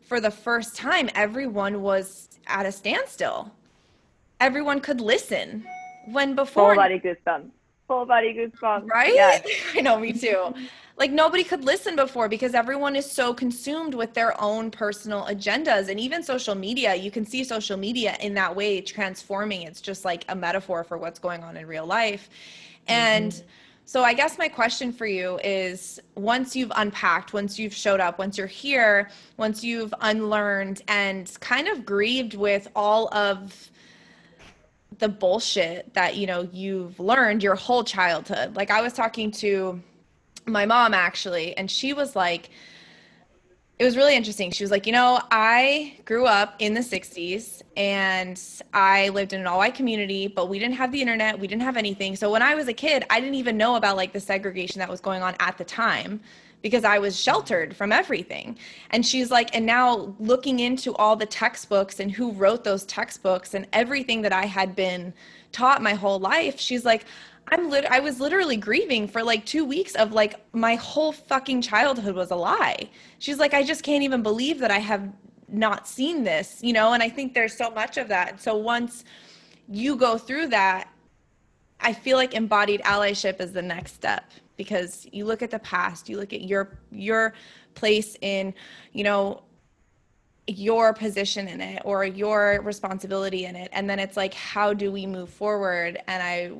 for 0.01 0.19
the 0.19 0.32
first 0.32 0.75
time 0.75 1.10
everyone 1.15 1.82
was 1.82 2.33
at 2.47 2.65
a 2.65 2.71
standstill. 2.71 3.51
Everyone 4.39 4.79
could 4.79 5.01
listen 5.01 5.65
when 6.08 6.36
before 6.36 6.73
full 6.73 6.75
body 6.75 6.99
goosebumps 6.99 7.49
full 7.88 8.06
body 8.06 8.34
goosebumps. 8.34 8.88
Right? 8.89 9.13
Yes. 9.13 9.45
I 9.75 9.82
know, 9.82 9.99
me 9.99 10.13
too. 10.13 10.53
Like 10.97 11.12
nobody 11.12 11.43
could 11.43 11.63
listen 11.63 11.95
before 11.95 12.29
because 12.29 12.53
everyone 12.53 12.95
is 12.95 13.10
so 13.10 13.34
consumed 13.34 13.95
with 13.95 14.13
their 14.13 14.39
own 14.41 14.69
personal 14.69 15.23
agendas. 15.25 15.89
And 15.89 15.99
even 15.99 16.21
social 16.21 16.56
media, 16.56 16.93
you 16.95 17.10
can 17.10 17.25
see 17.25 17.43
social 17.43 17.77
media 17.77 18.15
in 18.21 18.34
that 18.36 18.56
way 18.56 18.79
transforming. 18.82 19.63
It's 19.63 19.82
just 19.82 20.06
like 20.06 20.23
a 20.29 20.36
metaphor 20.36 20.84
for 20.84 20.97
what's 20.97 21.19
going 21.19 21.43
on 21.43 21.58
in 21.58 21.65
real 21.65 21.86
life. 21.86 22.29
And 22.88 23.32
mm-hmm. 23.32 23.47
So 23.93 24.03
I 24.03 24.15
guess 24.15 24.39
my 24.39 24.47
question 24.47 24.91
for 24.91 25.06
you 25.06 25.39
is 25.43 25.99
once 26.15 26.56
you've 26.56 26.71
unpacked, 26.75 27.32
once 27.32 27.60
you've 27.60 27.75
showed 27.75 27.99
up, 27.99 28.17
once 28.17 28.39
you're 28.39 28.47
here, 28.47 29.12
once 29.38 29.63
you've 29.63 29.93
unlearned 30.01 30.82
and 30.88 31.32
kind 31.41 31.67
of 31.67 31.86
grieved 31.86 32.34
with 32.34 32.67
all 32.75 33.13
of 33.13 33.69
the 34.97 35.08
bullshit 35.08 35.93
that 35.93 36.15
you 36.15 36.25
know 36.25 36.49
you've 36.51 36.99
learned 36.99 37.43
your 37.43 37.53
whole 37.53 37.84
childhood. 37.84 38.56
Like 38.56 38.71
i 38.71 38.82
was 38.82 38.93
talking 38.93 39.29
to 39.43 39.79
my 40.47 40.65
mom 40.65 40.95
actually 40.95 41.56
and 41.56 41.69
she 41.69 41.93
was 41.93 42.15
like 42.15 42.49
it 43.79 43.86
was 43.86 43.97
really 43.97 44.15
interesting 44.15 44.51
she 44.51 44.63
was 44.63 44.71
like 44.71 44.86
you 44.86 44.93
know 44.93 45.19
i 45.31 45.95
grew 46.05 46.25
up 46.25 46.55
in 46.59 46.73
the 46.73 46.79
60s 46.79 47.62
and 47.75 48.39
i 48.73 49.09
lived 49.09 49.33
in 49.33 49.41
an 49.41 49.47
all-white 49.47 49.75
community 49.75 50.27
but 50.27 50.47
we 50.47 50.59
didn't 50.59 50.75
have 50.75 50.91
the 50.91 51.01
internet 51.01 51.38
we 51.38 51.47
didn't 51.47 51.63
have 51.63 51.77
anything 51.77 52.15
so 52.15 52.31
when 52.31 52.41
i 52.41 52.53
was 52.53 52.67
a 52.67 52.73
kid 52.73 53.03
i 53.09 53.19
didn't 53.19 53.36
even 53.36 53.57
know 53.57 53.75
about 53.75 53.97
like 53.97 54.13
the 54.13 54.19
segregation 54.19 54.79
that 54.79 54.89
was 54.89 55.01
going 55.01 55.23
on 55.23 55.36
at 55.39 55.57
the 55.57 55.65
time 55.65 56.19
because 56.63 56.86
I 56.86 56.97
was 56.97 57.19
sheltered 57.19 57.75
from 57.75 57.91
everything. 57.91 58.57
And 58.91 59.05
she's 59.05 59.29
like, 59.29 59.53
and 59.53 59.65
now 59.65 60.15
looking 60.17 60.62
into 60.62 60.95
all 60.95 61.15
the 61.15 61.25
textbooks 61.25 61.99
and 61.99 62.09
who 62.09 62.31
wrote 62.31 62.63
those 62.63 62.86
textbooks 62.86 63.53
and 63.53 63.67
everything 63.73 64.21
that 64.23 64.31
I 64.33 64.45
had 64.45 64.75
been 64.75 65.13
taught 65.51 65.83
my 65.83 65.93
whole 65.93 66.19
life, 66.19 66.59
she's 66.59 66.86
like, 66.86 67.05
I'm 67.47 67.69
lit- 67.69 67.86
I 67.86 67.99
was 67.99 68.19
literally 68.19 68.58
grieving 68.58 69.08
for 69.08 69.23
like 69.23 69.45
two 69.45 69.65
weeks 69.65 69.95
of 69.95 70.13
like 70.13 70.36
my 70.53 70.75
whole 70.75 71.12
fucking 71.12 71.62
childhood 71.62 72.15
was 72.15 72.32
a 72.32 72.36
lie. 72.36 72.89
She's 73.19 73.38
like, 73.38 73.53
I 73.53 73.63
just 73.63 73.84
can't 73.84 74.03
even 74.03 74.23
believe 74.23 74.60
that 74.60 74.71
I 74.71 74.79
have 74.79 75.12
not 75.49 75.88
seen 75.88 76.23
this, 76.23 76.60
you 76.62 76.73
know? 76.73 76.93
And 76.93 77.03
I 77.03 77.10
think 77.10 77.34
there's 77.34 77.56
so 77.56 77.69
much 77.69 77.97
of 77.97 78.08
that. 78.08 78.41
So 78.41 78.56
once 78.56 79.03
you 79.69 79.95
go 79.95 80.17
through 80.17 80.47
that, 80.47 80.89
I 81.79 81.93
feel 81.93 82.17
like 82.17 82.34
embodied 82.34 82.82
allyship 82.82 83.41
is 83.41 83.51
the 83.51 83.62
next 83.62 83.93
step 83.93 84.32
because 84.56 85.06
you 85.12 85.25
look 85.25 85.41
at 85.41 85.51
the 85.51 85.60
past, 85.60 86.08
you 86.08 86.17
look 86.17 86.34
at 86.34 86.41
your 86.41 86.79
your 86.91 87.34
place 87.75 88.15
in, 88.21 88.53
you 88.93 89.03
know, 89.03 89.43
your 90.47 90.93
position 90.93 91.47
in 91.47 91.62
it 91.62 91.82
or 91.86 92.03
your 92.03 92.62
responsibility 92.63 93.45
in 93.45 93.56
it 93.56 93.69
and 93.71 93.89
then 93.89 93.97
it's 93.97 94.17
like 94.17 94.34
how 94.34 94.73
do 94.73 94.91
we 94.91 95.06
move 95.06 95.29
forward 95.29 95.97
and 96.08 96.21
i 96.21 96.51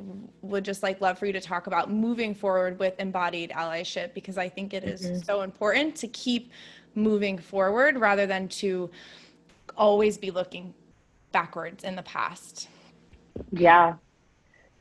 would 0.42 0.64
just 0.64 0.84
like 0.84 1.02
love 1.02 1.20
for 1.20 1.26
you 1.26 1.34
to 1.34 1.42
talk 1.42 1.68
about 1.68 1.92
moving 1.92 2.34
forward 2.34 2.80
with 2.80 2.98
embodied 3.00 3.50
allyship 3.50 4.14
because 4.14 4.38
i 4.38 4.48
think 4.48 4.74
it 4.74 4.86
is 4.86 5.02
mm-hmm. 5.02 5.18
so 5.20 5.42
important 5.42 5.96
to 5.98 6.08
keep 6.08 6.50
moving 6.96 7.38
forward 7.38 7.98
rather 7.98 8.26
than 8.26 8.48
to 8.48 8.90
always 9.76 10.18
be 10.18 10.32
looking 10.32 10.74
backwards 11.34 11.84
in 11.84 11.96
the 11.98 12.04
past 12.04 12.70
yeah 13.52 13.96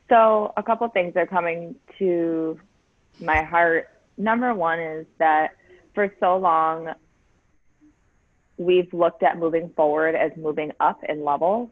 so 0.09 0.53
a 0.55 0.63
couple 0.63 0.87
things 0.89 1.13
are 1.15 1.25
coming 1.25 1.75
to 1.97 2.59
my 3.19 3.41
heart. 3.41 3.89
Number 4.17 4.53
one 4.53 4.79
is 4.79 5.05
that 5.17 5.55
for 5.95 6.13
so 6.19 6.37
long, 6.37 6.93
we've 8.57 8.91
looked 8.93 9.23
at 9.23 9.37
moving 9.37 9.71
forward 9.75 10.15
as 10.15 10.31
moving 10.37 10.71
up 10.79 11.03
in 11.07 11.23
levels. 11.23 11.69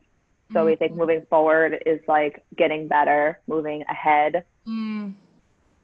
So 0.52 0.60
mm-hmm. 0.60 0.65
we 0.65 0.76
think 0.76 0.96
moving 0.96 1.26
forward 1.30 1.82
is 1.86 2.00
like 2.08 2.44
getting 2.58 2.88
better, 2.88 3.39
moving 3.48 3.84
ahead. 3.89 4.44
Mm. 4.67 5.13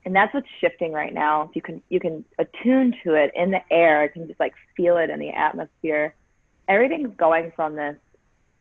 And 0.06 0.16
that's 0.16 0.34
what's 0.34 0.48
shifting 0.62 0.94
right 0.94 1.14
now. 1.14 1.52
You 1.54 1.62
can 1.62 1.82
you 1.90 2.00
can 2.00 2.24
attune 2.40 2.94
to 3.04 3.14
it 3.14 3.32
in 3.36 3.52
the 3.52 3.62
air. 3.72 4.04
You 4.04 4.10
can 4.10 4.28
just 4.28 4.40
like 4.40 4.54
feel 4.76 4.98
it 4.98 5.10
in 5.10 5.20
the 5.20 5.30
atmosphere. 5.30 6.16
Everything's 6.68 7.16
going 7.18 7.52
from 7.56 7.76
this 7.76 7.98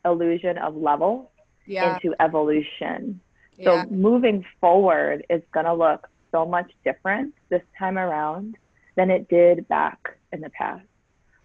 illusion 0.05 0.59
of 0.59 0.77
level 0.77 1.31
yeah. 1.67 1.95
into 1.95 2.15
evolution. 2.21 3.21
Yeah. 3.57 3.85
So 3.85 3.91
moving 3.91 4.45
forward 4.61 5.25
is 5.31 5.43
going 5.53 5.67
to 5.67 5.75
look 5.75 6.09
so 6.33 6.45
much 6.45 6.71
different 6.85 7.35
this 7.49 7.63
time 7.79 7.99
around 7.99 8.57
than 8.97 9.11
it 9.11 9.29
did 9.29 9.69
back 9.69 10.17
in 10.33 10.41
the 10.41 10.51
past. 10.51 10.85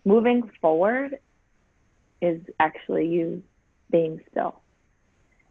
Moving 0.05 0.49
forward 0.61 1.19
is 2.21 2.41
actually 2.59 3.07
you 3.07 3.43
being 3.91 4.21
still. 4.31 4.61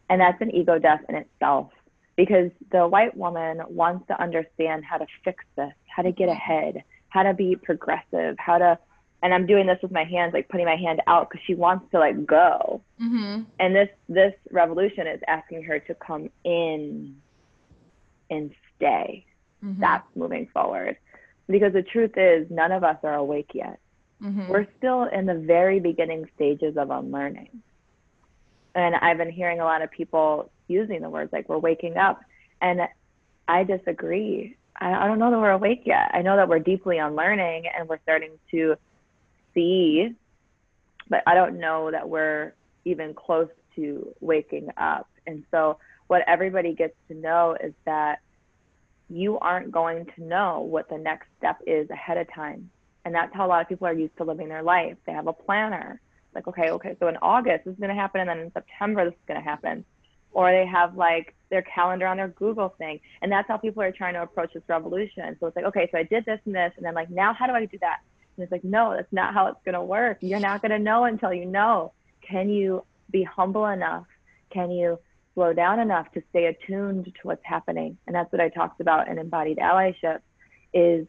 And 0.09 0.19
that's 0.21 0.41
an 0.41 0.53
ego 0.53 0.77
death 0.79 1.01
in 1.07 1.15
itself 1.15 1.71
because 2.17 2.51
the 2.71 2.87
white 2.87 3.15
woman 3.15 3.61
wants 3.69 4.07
to 4.07 4.21
understand 4.21 4.83
how 4.83 4.97
to 4.97 5.05
fix 5.23 5.43
this, 5.55 5.73
how 5.87 6.03
to 6.03 6.11
get 6.11 6.29
ahead, 6.29 6.83
how 7.09 7.23
to 7.23 7.33
be 7.33 7.55
progressive, 7.55 8.35
how 8.37 8.57
to 8.57 8.77
and 9.23 9.33
I'm 9.33 9.45
doing 9.45 9.67
this 9.67 9.77
with 9.81 9.91
my 9.91 10.03
hands, 10.03 10.33
like 10.33 10.49
putting 10.49 10.65
my 10.65 10.75
hand 10.75 11.01
out 11.05 11.29
because 11.29 11.43
she 11.45 11.53
wants 11.53 11.85
to 11.91 11.99
like 11.99 12.25
go. 12.25 12.81
Mm-hmm. 13.01 13.43
And 13.59 13.75
this 13.75 13.89
this 14.09 14.33
revolution 14.49 15.07
is 15.07 15.19
asking 15.27 15.63
her 15.63 15.79
to 15.79 15.95
come 15.95 16.29
in 16.43 17.15
and 18.29 18.51
stay. 18.75 19.25
Mm-hmm. 19.63 19.81
That's 19.81 20.07
moving 20.15 20.47
forward. 20.51 20.97
Because 21.47 21.73
the 21.73 21.83
truth 21.83 22.17
is, 22.17 22.47
none 22.49 22.71
of 22.71 22.83
us 22.83 22.97
are 23.03 23.15
awake 23.15 23.51
yet. 23.53 23.79
Mm-hmm. 24.23 24.49
We're 24.49 24.67
still 24.77 25.05
in 25.05 25.25
the 25.25 25.35
very 25.35 25.79
beginning 25.79 26.29
stages 26.35 26.77
of 26.77 26.91
unlearning. 26.91 27.61
And 28.75 28.95
I've 28.95 29.17
been 29.17 29.31
hearing 29.31 29.59
a 29.59 29.65
lot 29.65 29.81
of 29.81 29.91
people 29.91 30.51
using 30.67 31.01
the 31.01 31.09
words 31.09 31.33
like 31.33 31.49
we're 31.49 31.57
waking 31.57 31.97
up. 31.97 32.21
And 32.61 32.81
I 33.47 33.63
disagree. 33.63 34.55
I, 34.79 34.93
I 34.93 35.07
don't 35.07 35.19
know 35.19 35.31
that 35.31 35.39
we're 35.39 35.51
awake 35.51 35.83
yet. 35.85 36.11
I 36.13 36.21
know 36.21 36.35
that 36.35 36.47
we're 36.47 36.59
deeply 36.59 36.99
unlearning 36.99 37.65
and 37.77 37.89
we're 37.89 37.99
starting 38.03 38.31
to 38.51 38.75
see, 39.53 40.15
but 41.09 41.23
I 41.25 41.35
don't 41.35 41.59
know 41.59 41.91
that 41.91 42.07
we're 42.07 42.53
even 42.85 43.13
close 43.13 43.49
to 43.75 44.13
waking 44.21 44.69
up. 44.77 45.09
And 45.27 45.43
so, 45.51 45.77
what 46.07 46.23
everybody 46.27 46.73
gets 46.73 46.95
to 47.07 47.13
know 47.13 47.55
is 47.61 47.73
that 47.85 48.19
you 49.09 49.39
aren't 49.39 49.71
going 49.71 50.07
to 50.15 50.23
know 50.23 50.61
what 50.61 50.89
the 50.89 50.97
next 50.97 51.27
step 51.37 51.61
is 51.65 51.89
ahead 51.89 52.17
of 52.17 52.33
time. 52.33 52.69
And 53.05 53.15
that's 53.15 53.33
how 53.33 53.45
a 53.45 53.49
lot 53.49 53.61
of 53.61 53.69
people 53.69 53.87
are 53.87 53.93
used 53.93 54.15
to 54.17 54.23
living 54.23 54.49
their 54.49 54.63
life. 54.63 54.97
They 55.05 55.13
have 55.13 55.27
a 55.27 55.33
planner. 55.33 55.99
Like, 56.33 56.47
okay, 56.47 56.71
okay, 56.71 56.95
so 56.99 57.07
in 57.07 57.17
August 57.21 57.65
this 57.65 57.73
is 57.73 57.79
going 57.79 57.89
to 57.89 57.95
happen, 57.95 58.21
and 58.21 58.29
then 58.29 58.39
in 58.39 58.51
September 58.53 59.05
this 59.05 59.13
is 59.13 59.27
going 59.27 59.39
to 59.39 59.43
happen. 59.43 59.83
Or 60.31 60.49
they 60.51 60.65
have 60.65 60.95
like 60.95 61.35
their 61.49 61.61
calendar 61.61 62.07
on 62.07 62.17
their 62.17 62.29
Google 62.29 62.69
thing. 62.77 63.01
And 63.21 63.31
that's 63.31 63.47
how 63.47 63.57
people 63.57 63.83
are 63.83 63.91
trying 63.91 64.13
to 64.13 64.21
approach 64.21 64.53
this 64.53 64.63
revolution. 64.67 65.35
So 65.39 65.47
it's 65.47 65.55
like, 65.55 65.65
okay, 65.65 65.89
so 65.91 65.97
I 65.97 66.03
did 66.03 66.23
this 66.25 66.39
and 66.45 66.55
this, 66.55 66.71
and 66.77 66.85
then 66.85 66.93
like, 66.93 67.09
now 67.09 67.33
how 67.33 67.47
do 67.47 67.53
I 67.53 67.65
do 67.65 67.77
that? 67.81 67.99
And 68.37 68.43
it's 68.43 68.51
like, 68.51 68.63
no, 68.63 68.93
that's 68.95 69.11
not 69.11 69.33
how 69.33 69.47
it's 69.47 69.59
going 69.65 69.75
to 69.75 69.83
work. 69.83 70.19
You're 70.21 70.39
not 70.39 70.61
going 70.61 70.71
to 70.71 70.79
know 70.79 71.03
until 71.03 71.33
you 71.33 71.45
know. 71.45 71.91
Can 72.21 72.49
you 72.49 72.85
be 73.09 73.23
humble 73.23 73.65
enough? 73.65 74.05
Can 74.51 74.71
you 74.71 74.99
slow 75.33 75.53
down 75.53 75.79
enough 75.79 76.11
to 76.13 76.23
stay 76.29 76.45
attuned 76.45 77.05
to 77.05 77.11
what's 77.23 77.43
happening? 77.43 77.97
And 78.07 78.15
that's 78.15 78.31
what 78.31 78.39
I 78.39 78.49
talked 78.49 78.79
about 78.79 79.09
in 79.09 79.17
embodied 79.17 79.57
allyship 79.57 80.19
is 80.73 81.07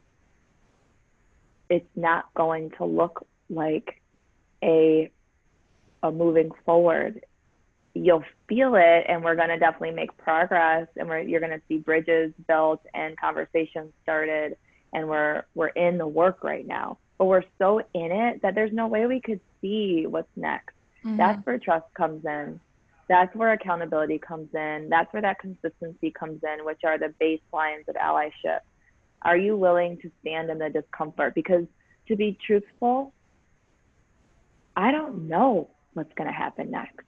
it's 1.72 1.88
not 1.96 2.26
going 2.34 2.70
to 2.76 2.84
look 2.84 3.26
like 3.48 4.02
a 4.62 5.10
a 6.02 6.12
moving 6.12 6.50
forward. 6.66 7.24
You'll 7.94 8.24
feel 8.48 8.74
it 8.74 9.04
and 9.08 9.24
we're 9.24 9.36
going 9.36 9.48
to 9.48 9.58
definitely 9.58 9.92
make 9.92 10.16
progress 10.18 10.88
and 10.96 11.08
we're, 11.08 11.20
you're 11.20 11.40
going 11.40 11.52
to 11.52 11.62
see 11.68 11.78
bridges 11.78 12.32
built 12.46 12.82
and 12.92 13.18
conversations 13.18 13.92
started 14.02 14.56
and 14.92 15.08
we're 15.08 15.44
we're 15.54 15.68
in 15.68 15.96
the 15.98 16.06
work 16.06 16.44
right 16.44 16.66
now 16.66 16.98
but 17.16 17.26
we're 17.26 17.44
so 17.58 17.78
in 17.94 18.12
it 18.12 18.42
that 18.42 18.54
there's 18.54 18.72
no 18.72 18.86
way 18.86 19.06
we 19.06 19.20
could 19.20 19.40
see 19.60 20.06
what's 20.06 20.28
next. 20.36 20.74
Mm-hmm. 21.04 21.16
That's 21.16 21.46
where 21.46 21.58
trust 21.58 21.86
comes 21.94 22.24
in. 22.24 22.60
That's 23.08 23.34
where 23.34 23.52
accountability 23.52 24.18
comes 24.18 24.48
in. 24.54 24.88
That's 24.90 25.12
where 25.12 25.22
that 25.22 25.38
consistency 25.38 26.10
comes 26.10 26.40
in, 26.42 26.64
which 26.64 26.80
are 26.84 26.98
the 26.98 27.14
baselines 27.20 27.88
of 27.88 27.94
allyship. 27.96 28.60
Are 29.24 29.36
you 29.36 29.56
willing 29.56 29.98
to 29.98 30.10
stand 30.20 30.50
in 30.50 30.58
the 30.58 30.70
discomfort? 30.70 31.34
Because 31.34 31.64
to 32.08 32.16
be 32.16 32.38
truthful, 32.46 33.12
I 34.76 34.90
don't 34.90 35.28
know 35.28 35.70
what's 35.94 36.12
going 36.14 36.28
to 36.28 36.34
happen 36.34 36.70
next. 36.70 37.06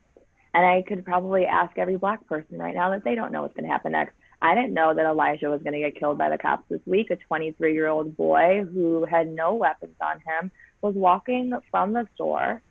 And 0.52 0.64
I 0.64 0.82
could 0.82 1.04
probably 1.04 1.46
ask 1.46 1.76
every 1.78 1.96
black 1.96 2.26
person 2.26 2.58
right 2.58 2.74
now 2.74 2.90
that 2.90 3.02
they 3.04 3.14
don't 3.14 3.32
know 3.32 3.42
what's 3.42 3.54
going 3.54 3.66
to 3.66 3.72
happen 3.72 3.92
next. 3.92 4.14
I 4.40 4.54
didn't 4.54 4.74
know 4.74 4.94
that 4.94 5.04
Elijah 5.04 5.48
was 5.48 5.62
going 5.62 5.72
to 5.72 5.80
get 5.80 5.98
killed 5.98 6.18
by 6.18 6.28
the 6.28 6.38
cops 6.38 6.64
this 6.68 6.80
week. 6.86 7.10
A 7.10 7.16
23 7.16 7.72
year 7.72 7.88
old 7.88 8.16
boy 8.16 8.64
who 8.72 9.04
had 9.04 9.28
no 9.28 9.54
weapons 9.54 9.96
on 10.00 10.20
him 10.20 10.50
was 10.80 10.94
walking 10.94 11.52
from 11.70 11.92
the 11.92 12.06
store, 12.14 12.62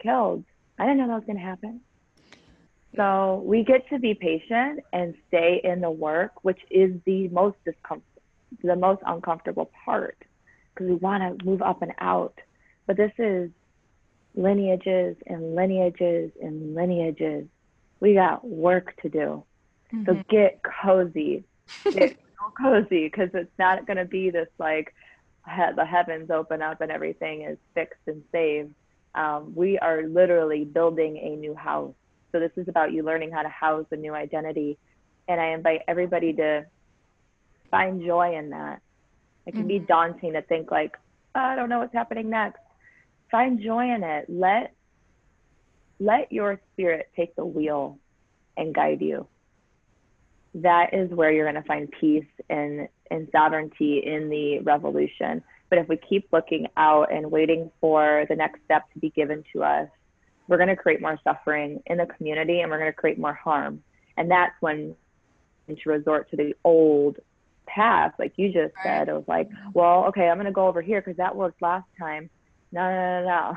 killed. 0.00 0.44
I 0.78 0.84
didn't 0.84 0.98
know 0.98 1.08
that 1.08 1.14
was 1.14 1.24
going 1.24 1.38
to 1.38 1.44
happen. 1.44 1.80
So 2.96 3.42
we 3.44 3.64
get 3.64 3.88
to 3.88 3.98
be 3.98 4.14
patient 4.14 4.80
and 4.92 5.14
stay 5.28 5.60
in 5.64 5.80
the 5.80 5.90
work, 5.90 6.32
which 6.42 6.60
is 6.70 6.94
the 7.04 7.28
most 7.28 7.56
discomfort, 7.64 8.04
the 8.62 8.76
most 8.76 9.02
uncomfortable 9.06 9.70
part, 9.84 10.18
because 10.74 10.88
we 10.88 10.94
want 10.94 11.38
to 11.38 11.44
move 11.44 11.62
up 11.62 11.82
and 11.82 11.92
out. 11.98 12.38
But 12.86 12.96
this 12.96 13.12
is 13.18 13.50
lineages 14.34 15.16
and 15.26 15.54
lineages 15.54 16.32
and 16.40 16.74
lineages. 16.74 17.46
We 18.00 18.14
got 18.14 18.46
work 18.46 18.94
to 19.02 19.08
do. 19.08 19.44
Mm-hmm. 19.92 20.04
So 20.06 20.22
get 20.28 20.60
cozy. 20.62 21.44
Get 21.90 22.16
cozy 22.60 23.04
because 23.04 23.30
it's 23.34 23.52
not 23.58 23.86
going 23.86 23.96
to 23.96 24.04
be 24.04 24.30
this 24.30 24.48
like 24.58 24.92
he- 25.48 25.74
the 25.76 25.84
heavens 25.84 26.30
open 26.30 26.60
up 26.60 26.80
and 26.80 26.90
everything 26.90 27.42
is 27.42 27.56
fixed 27.74 28.00
and 28.06 28.22
saved. 28.32 28.74
Um, 29.14 29.52
we 29.54 29.78
are 29.78 30.02
literally 30.02 30.64
building 30.64 31.18
a 31.18 31.36
new 31.36 31.54
house. 31.54 31.94
So 32.30 32.40
this 32.40 32.52
is 32.56 32.68
about 32.68 32.92
you 32.92 33.02
learning 33.02 33.30
how 33.30 33.42
to 33.42 33.48
house 33.48 33.86
a 33.90 33.96
new 33.96 34.14
identity. 34.14 34.78
And 35.28 35.40
I 35.40 35.48
invite 35.48 35.82
everybody 35.86 36.32
to 36.34 36.66
find 37.72 38.04
joy 38.04 38.36
in 38.36 38.50
that. 38.50 38.80
It 39.46 39.52
can 39.52 39.62
mm-hmm. 39.62 39.68
be 39.68 39.78
daunting 39.80 40.34
to 40.34 40.42
think 40.42 40.70
like, 40.70 40.96
oh, 41.34 41.40
I 41.40 41.56
don't 41.56 41.68
know 41.68 41.80
what's 41.80 41.92
happening 41.92 42.30
next. 42.30 42.60
Find 43.32 43.60
joy 43.60 43.92
in 43.92 44.04
it. 44.04 44.26
Let 44.28 44.72
let 45.98 46.30
your 46.30 46.60
spirit 46.72 47.10
take 47.16 47.34
the 47.34 47.44
wheel 47.44 47.98
and 48.56 48.72
guide 48.72 49.00
you 49.00 49.26
that 50.54 50.92
is 50.92 51.10
where 51.10 51.32
you're 51.32 51.50
going 51.50 51.62
to 51.62 51.66
find 51.66 51.90
peace 51.98 52.26
and, 52.50 52.88
and 53.10 53.28
sovereignty 53.32 54.02
in 54.04 54.28
the 54.28 54.60
revolution. 54.60 55.42
But 55.70 55.78
if 55.78 55.88
we 55.88 55.96
keep 55.96 56.28
looking 56.32 56.66
out 56.76 57.12
and 57.12 57.30
waiting 57.30 57.70
for 57.80 58.26
the 58.28 58.36
next 58.36 58.60
step 58.64 58.82
to 58.92 58.98
be 58.98 59.10
given 59.10 59.44
to 59.54 59.64
us, 59.64 59.88
we're 60.48 60.58
going 60.58 60.68
to 60.68 60.76
create 60.76 61.00
more 61.00 61.18
suffering 61.24 61.82
in 61.86 61.96
the 61.96 62.06
community 62.06 62.60
and 62.60 62.70
we're 62.70 62.78
going 62.78 62.92
to 62.92 62.96
create 62.96 63.18
more 63.18 63.32
harm. 63.32 63.82
And 64.16 64.30
that's 64.30 64.54
when 64.60 64.94
to 65.68 65.88
resort 65.88 66.28
to 66.30 66.36
the 66.36 66.54
old 66.64 67.16
path, 67.66 68.12
like 68.18 68.32
you 68.36 68.52
just 68.52 68.74
said. 68.82 69.08
It 69.08 69.12
was 69.12 69.24
like, 69.26 69.48
well, 69.74 70.06
okay, 70.06 70.28
I'm 70.28 70.36
going 70.36 70.46
to 70.46 70.52
go 70.52 70.68
over 70.68 70.82
here 70.82 71.00
because 71.00 71.16
that 71.16 71.36
worked 71.36 71.62
last 71.62 71.86
time. 71.98 72.30
No, 72.70 72.80
no, 72.80 73.22
no, 73.22 73.28
no. 73.28 73.56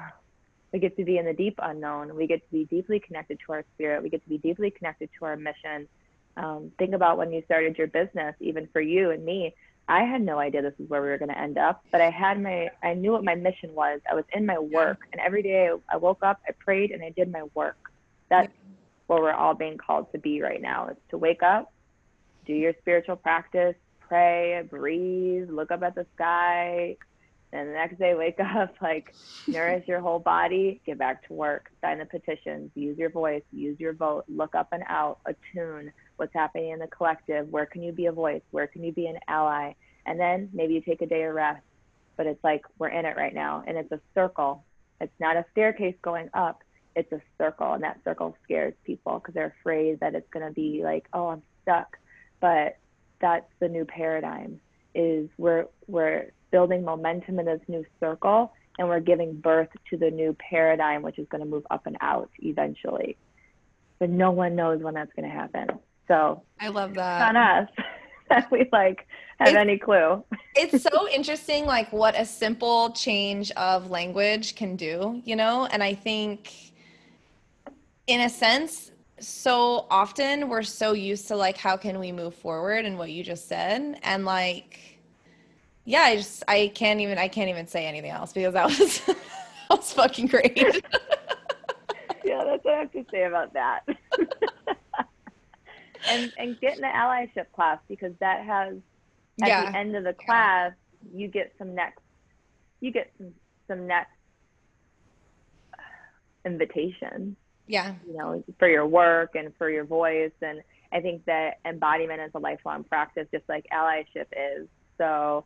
We 0.74 0.80
get 0.80 0.98
to 0.98 1.06
be 1.06 1.18
in 1.18 1.26
the 1.26 1.34
deep 1.34 1.58
unknown. 1.62 2.16
We 2.16 2.28
get 2.28 2.44
to 2.46 2.52
be 2.52 2.66
deeply 2.66 3.00
connected 3.00 3.40
to 3.46 3.54
our 3.54 3.64
spirit. 3.76 4.04
We 4.04 4.10
get 4.10 4.24
to 4.24 4.30
be 4.30 4.38
deeply 4.38 4.72
connected 4.72 5.10
to 5.20 5.26
our 5.26 5.38
mission 5.38 5.88
um, 6.38 6.72
think 6.78 6.94
about 6.94 7.18
when 7.18 7.32
you 7.32 7.42
started 7.46 7.78
your 7.78 7.88
business, 7.88 8.36
even 8.40 8.68
for 8.74 8.82
you 8.82 9.12
and 9.12 9.24
me. 9.24 9.54
I 9.88 10.04
had 10.04 10.22
no 10.22 10.40
idea 10.40 10.62
this 10.62 10.74
is 10.80 10.90
where 10.90 11.02
we 11.02 11.10
were 11.10 11.18
going 11.18 11.30
to 11.30 11.38
end 11.38 11.58
up, 11.58 11.86
but 11.92 12.02
I 12.02 12.10
had 12.10 12.42
my, 12.42 12.72
I 12.82 12.96
knew 12.96 13.12
what 13.12 13.24
my 13.24 13.36
mission 13.36 13.74
was. 13.76 14.02
I 14.10 14.16
was 14.16 14.26
in 14.34 14.46
my 14.46 14.58
work, 14.58 15.08
and 15.12 15.22
every 15.22 15.44
day 15.44 15.70
I 15.90 15.98
woke 15.98 16.24
up, 16.24 16.40
I 16.48 16.54
prayed, 16.54 16.92
and 16.92 17.04
I 17.04 17.12
did 17.12 17.32
my 17.32 17.44
work. 17.54 17.78
That's 18.30 18.52
where 19.06 19.22
we're 19.22 19.32
all 19.32 19.54
being 19.54 19.78
called 19.78 20.12
to 20.14 20.18
be 20.18 20.42
right 20.42 20.62
now. 20.62 20.88
Is 20.88 20.98
to 21.12 21.20
wake 21.20 21.44
up, 21.44 21.72
do 22.48 22.54
your 22.54 22.74
spiritual 22.82 23.16
practice, 23.16 23.76
pray, 24.08 24.66
breathe, 24.70 25.50
look 25.50 25.72
up 25.72 25.84
at 25.84 25.96
the 25.96 26.06
sky, 26.16 26.98
and 27.52 27.70
the 27.70 27.74
next 27.74 27.98
day 28.00 28.16
wake 28.16 28.40
up, 28.56 28.76
like 28.82 29.14
nourish 29.48 29.88
your 29.88 30.00
whole 30.00 30.20
body, 30.20 30.82
get 30.86 30.98
back 30.98 31.26
to 31.28 31.34
work, 31.34 31.70
sign 31.82 32.00
the 32.00 32.06
petitions, 32.06 32.72
use 32.76 32.98
your 32.98 33.10
voice, 33.10 33.44
use 33.52 33.80
your 33.80 33.94
vote, 33.94 34.26
look 34.28 34.56
up 34.56 34.70
and 34.72 34.84
out, 34.88 35.20
attune 35.26 35.92
what's 36.18 36.34
happening 36.34 36.72
in 36.72 36.80
the 36.80 36.88
collective, 36.88 37.50
where 37.50 37.66
can 37.66 37.84
you 37.84 37.92
be 37.92 38.06
a 38.06 38.12
voice, 38.12 38.42
where 38.52 38.68
can 38.68 38.84
you 38.84 38.92
be 38.92 39.08
an 39.08 39.18
ally, 39.28 39.74
and 40.06 40.20
then 40.20 40.50
maybe 40.54 40.74
you 40.74 40.82
take 40.82 41.02
a 41.02 41.06
day 41.06 41.24
of 41.24 41.34
rest. 41.34 41.62
But 42.18 42.28
it's 42.28 42.44
like 42.44 42.62
we're 42.78 42.90
in 42.90 43.06
it 43.06 43.18
right 43.18 43.34
now, 43.34 43.64
and 43.68 43.78
it's 43.78 43.92
a 43.92 44.00
circle. 44.14 44.64
It's 45.02 45.20
not 45.20 45.36
a 45.36 45.46
staircase 45.52 45.96
going 46.02 46.30
up. 46.34 46.62
It's 46.96 47.12
a 47.12 47.22
circle, 47.38 47.74
and 47.74 47.84
that 47.84 48.00
circle 48.06 48.38
scares 48.46 48.74
people 48.86 49.20
because 49.20 49.34
they're 49.34 49.54
afraid 49.60 50.00
that 50.00 50.16
it's 50.16 50.30
going 50.32 50.46
to 50.46 50.54
be 50.54 50.82
like, 50.82 51.08
oh, 51.12 51.28
I'm 51.28 51.42
stuck. 51.64 51.98
But 52.40 52.78
that's 53.20 53.50
the 53.60 53.68
new 53.68 53.86
paradigm. 53.86 54.60
Is 54.94 55.30
we're 55.38 55.66
we're 55.88 56.32
building 56.52 56.86
momentum 56.86 57.40
in 57.40 57.46
this 57.46 57.60
new 57.68 57.86
circle 58.00 58.54
and 58.78 58.88
we're 58.88 59.00
giving 59.00 59.34
birth 59.36 59.70
to 59.90 59.98
the 59.98 60.10
new 60.10 60.36
paradigm 60.40 61.02
which 61.02 61.20
is 61.20 61.28
going 61.30 61.44
to 61.44 61.50
move 61.50 61.66
up 61.70 61.86
and 61.86 61.98
out 62.02 62.30
eventually. 62.40 63.18
But 64.00 64.10
no 64.10 64.32
one 64.32 64.56
knows 64.56 64.82
when 64.82 64.94
that's 64.94 65.12
going 65.16 65.30
to 65.30 65.36
happen. 65.36 65.68
So 66.08 66.44
i 66.60 66.70
love 66.70 66.94
that. 66.96 67.30
on 67.30 67.38
us. 67.38 67.70
That 68.28 68.50
we 68.52 68.68
like 68.72 69.06
have 69.38 69.50
it's, 69.50 69.56
any 69.56 69.78
clue. 69.78 70.24
it's 70.56 70.82
so 70.82 71.08
interesting 71.10 71.68
like 71.68 71.94
what 71.94 72.20
a 72.20 72.26
simple 72.26 72.90
change 72.90 73.52
of 73.52 73.92
language 73.92 74.56
can 74.56 74.76
do 74.76 75.22
you 75.26 75.36
know? 75.36 75.68
And 75.68 75.84
i 75.84 75.94
think 75.94 76.52
in 78.08 78.22
a 78.22 78.30
sense 78.30 78.90
so 79.20 79.86
often 79.90 80.50
we're 80.50 80.64
so 80.64 80.94
used 80.94 81.28
to 81.28 81.36
like 81.36 81.58
how 81.58 81.78
can 81.78 82.00
we 82.00 82.12
move 82.12 82.36
forward 82.36 82.86
and 82.86 82.98
what 82.98 83.12
you 83.12 83.24
just 83.24 83.48
said? 83.48 84.00
And 84.04 84.26
like 84.26 84.96
yeah 85.86 86.02
i 86.02 86.16
just 86.16 86.44
i 86.48 86.72
can't 86.74 87.00
even 87.00 87.18
i 87.18 87.28
can't 87.28 87.50
even 87.50 87.68
say 87.68 87.86
anything 87.86 88.10
else 88.10 88.34
because 88.34 88.54
that 88.54 88.66
was 88.80 89.00
that 89.06 89.18
was 89.70 89.94
fucking 89.94 90.28
great. 90.28 90.58
Yeah 92.24 92.44
that's 92.44 92.66
what 92.66 92.74
i 92.74 92.80
have 92.80 92.92
to 92.94 93.06
say 93.12 93.24
about 93.24 93.54
that. 93.54 93.82
And 96.08 96.32
and 96.38 96.60
get 96.60 96.76
in 96.76 96.82
the 96.82 96.88
allyship 96.88 97.52
class 97.56 97.80
because 97.88 98.14
that 98.20 98.46
has 98.46 98.76
at 99.42 99.48
yeah. 99.48 99.72
the 99.72 99.78
end 99.78 99.96
of 99.96 100.04
the 100.04 100.14
class 100.14 100.74
you 101.14 101.28
get 101.28 101.52
some 101.58 101.74
next 101.74 102.02
you 102.80 102.92
get 102.92 103.12
some 103.18 103.34
some 103.68 103.88
next 103.88 104.12
invitation 106.46 107.36
yeah. 107.68 107.96
you 108.08 108.18
know 108.18 108.44
for 108.60 108.68
your 108.68 108.86
work 108.86 109.36
and 109.36 109.54
for 109.58 109.70
your 109.70 109.86
voice. 109.86 110.32
And 110.42 110.62
i 110.92 111.02
think 111.02 111.26
that 111.26 111.60
embodiment 111.66 112.22
is 112.22 112.32
a 112.36 112.40
lifelong 112.40 112.84
practice 112.84 113.28
just 113.32 113.48
like 113.50 113.66
allyship 113.74 114.28
is. 114.32 114.68
So 114.98 115.46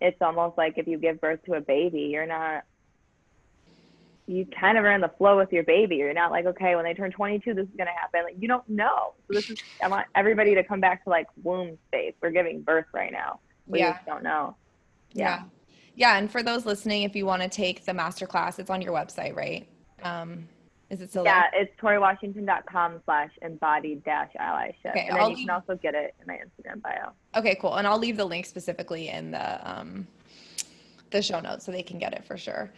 it's 0.00 0.20
almost 0.20 0.56
like 0.58 0.78
if 0.78 0.86
you 0.86 0.98
give 0.98 1.20
birth 1.20 1.42
to 1.44 1.54
a 1.54 1.60
baby 1.60 2.10
you're 2.12 2.26
not 2.26 2.64
you 4.30 4.46
kind 4.46 4.78
of 4.78 4.84
are 4.84 4.92
in 4.92 5.00
the 5.00 5.10
flow 5.18 5.36
with 5.36 5.52
your 5.52 5.64
baby. 5.64 5.96
You're 5.96 6.14
not 6.14 6.30
like 6.30 6.46
okay 6.46 6.76
when 6.76 6.84
they 6.84 6.94
turn 6.94 7.10
22 7.10 7.52
this 7.52 7.64
is 7.64 7.76
going 7.76 7.88
to 7.88 7.92
happen. 7.92 8.22
Like 8.24 8.36
you 8.38 8.46
don't 8.46 8.68
know. 8.68 9.14
So 9.26 9.34
this 9.34 9.50
is 9.50 9.58
i 9.82 9.88
want 9.88 10.06
everybody 10.14 10.54
to 10.54 10.62
come 10.62 10.80
back 10.80 11.04
to 11.04 11.10
like 11.10 11.26
womb 11.42 11.76
space. 11.88 12.14
We're 12.22 12.30
giving 12.30 12.62
birth 12.62 12.86
right 12.94 13.12
now. 13.12 13.40
We 13.66 13.80
yeah. 13.80 13.94
just 13.94 14.06
don't 14.06 14.22
know. 14.22 14.56
Yeah. 15.12 15.24
yeah. 15.24 15.42
Yeah 15.96 16.16
and 16.16 16.30
for 16.30 16.42
those 16.42 16.64
listening 16.64 17.02
if 17.02 17.16
you 17.16 17.26
want 17.26 17.42
to 17.42 17.48
take 17.48 17.84
the 17.84 17.92
master 17.92 18.26
class 18.26 18.58
it's 18.58 18.70
on 18.70 18.80
your 18.80 18.92
website 18.92 19.34
right? 19.34 19.66
Um 20.02 20.48
is 20.90 21.00
it 21.00 21.10
still 21.10 21.24
yeah, 21.24 21.44
there? 21.52 21.62
it's 21.62 21.80
toriwashington.com 21.80 23.00
slash 23.04 23.30
embodied 23.42 24.04
dash 24.04 24.30
allyship. 24.40 24.90
Okay, 24.90 25.06
and 25.06 25.16
then 25.16 25.22
I'll 25.22 25.30
you 25.30 25.36
leave... 25.36 25.46
can 25.46 25.54
also 25.54 25.76
get 25.76 25.94
it 25.94 26.14
in 26.20 26.26
my 26.26 26.34
Instagram 26.34 26.82
bio. 26.82 27.12
Okay, 27.36 27.56
cool. 27.60 27.76
And 27.76 27.86
I'll 27.86 27.98
leave 27.98 28.16
the 28.16 28.24
link 28.24 28.44
specifically 28.44 29.08
in 29.08 29.30
the 29.30 29.70
um 29.70 30.06
the 31.10 31.22
show 31.22 31.40
notes 31.40 31.64
so 31.64 31.72
they 31.72 31.82
can 31.82 31.98
get 31.98 32.12
it 32.12 32.24
for 32.24 32.36
sure. 32.36 32.70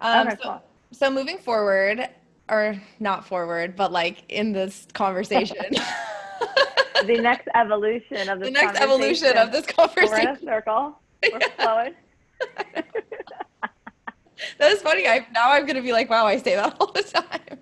Um, 0.00 0.26
okay, 0.26 0.36
so, 0.42 0.48
cool. 0.48 0.62
so 0.92 1.10
moving 1.10 1.38
forward, 1.38 2.08
or 2.48 2.80
not 3.00 3.26
forward, 3.26 3.76
but 3.76 3.92
like 3.92 4.24
in 4.28 4.52
this 4.52 4.86
conversation. 4.92 5.56
the 7.06 7.20
next 7.20 7.48
evolution 7.54 8.28
of 8.28 8.40
this 8.40 8.48
the 8.48 8.52
next 8.52 8.80
evolution 8.80 9.36
of 9.36 9.52
this 9.52 9.66
conversation. 9.66 10.10
We're 10.10 10.30
in 10.30 10.36
a 10.36 10.40
circle. 10.40 10.98
We're 11.32 11.40
flowing. 11.58 11.94
that 14.58 14.72
is 14.72 14.82
funny. 14.82 15.06
I 15.06 15.26
now 15.32 15.52
I'm 15.52 15.66
gonna 15.66 15.82
be 15.82 15.92
like, 15.92 16.10
wow, 16.10 16.26
I 16.26 16.36
say 16.36 16.56
that 16.56 16.76
all 16.80 16.92
the 16.92 17.02
time. 17.02 17.58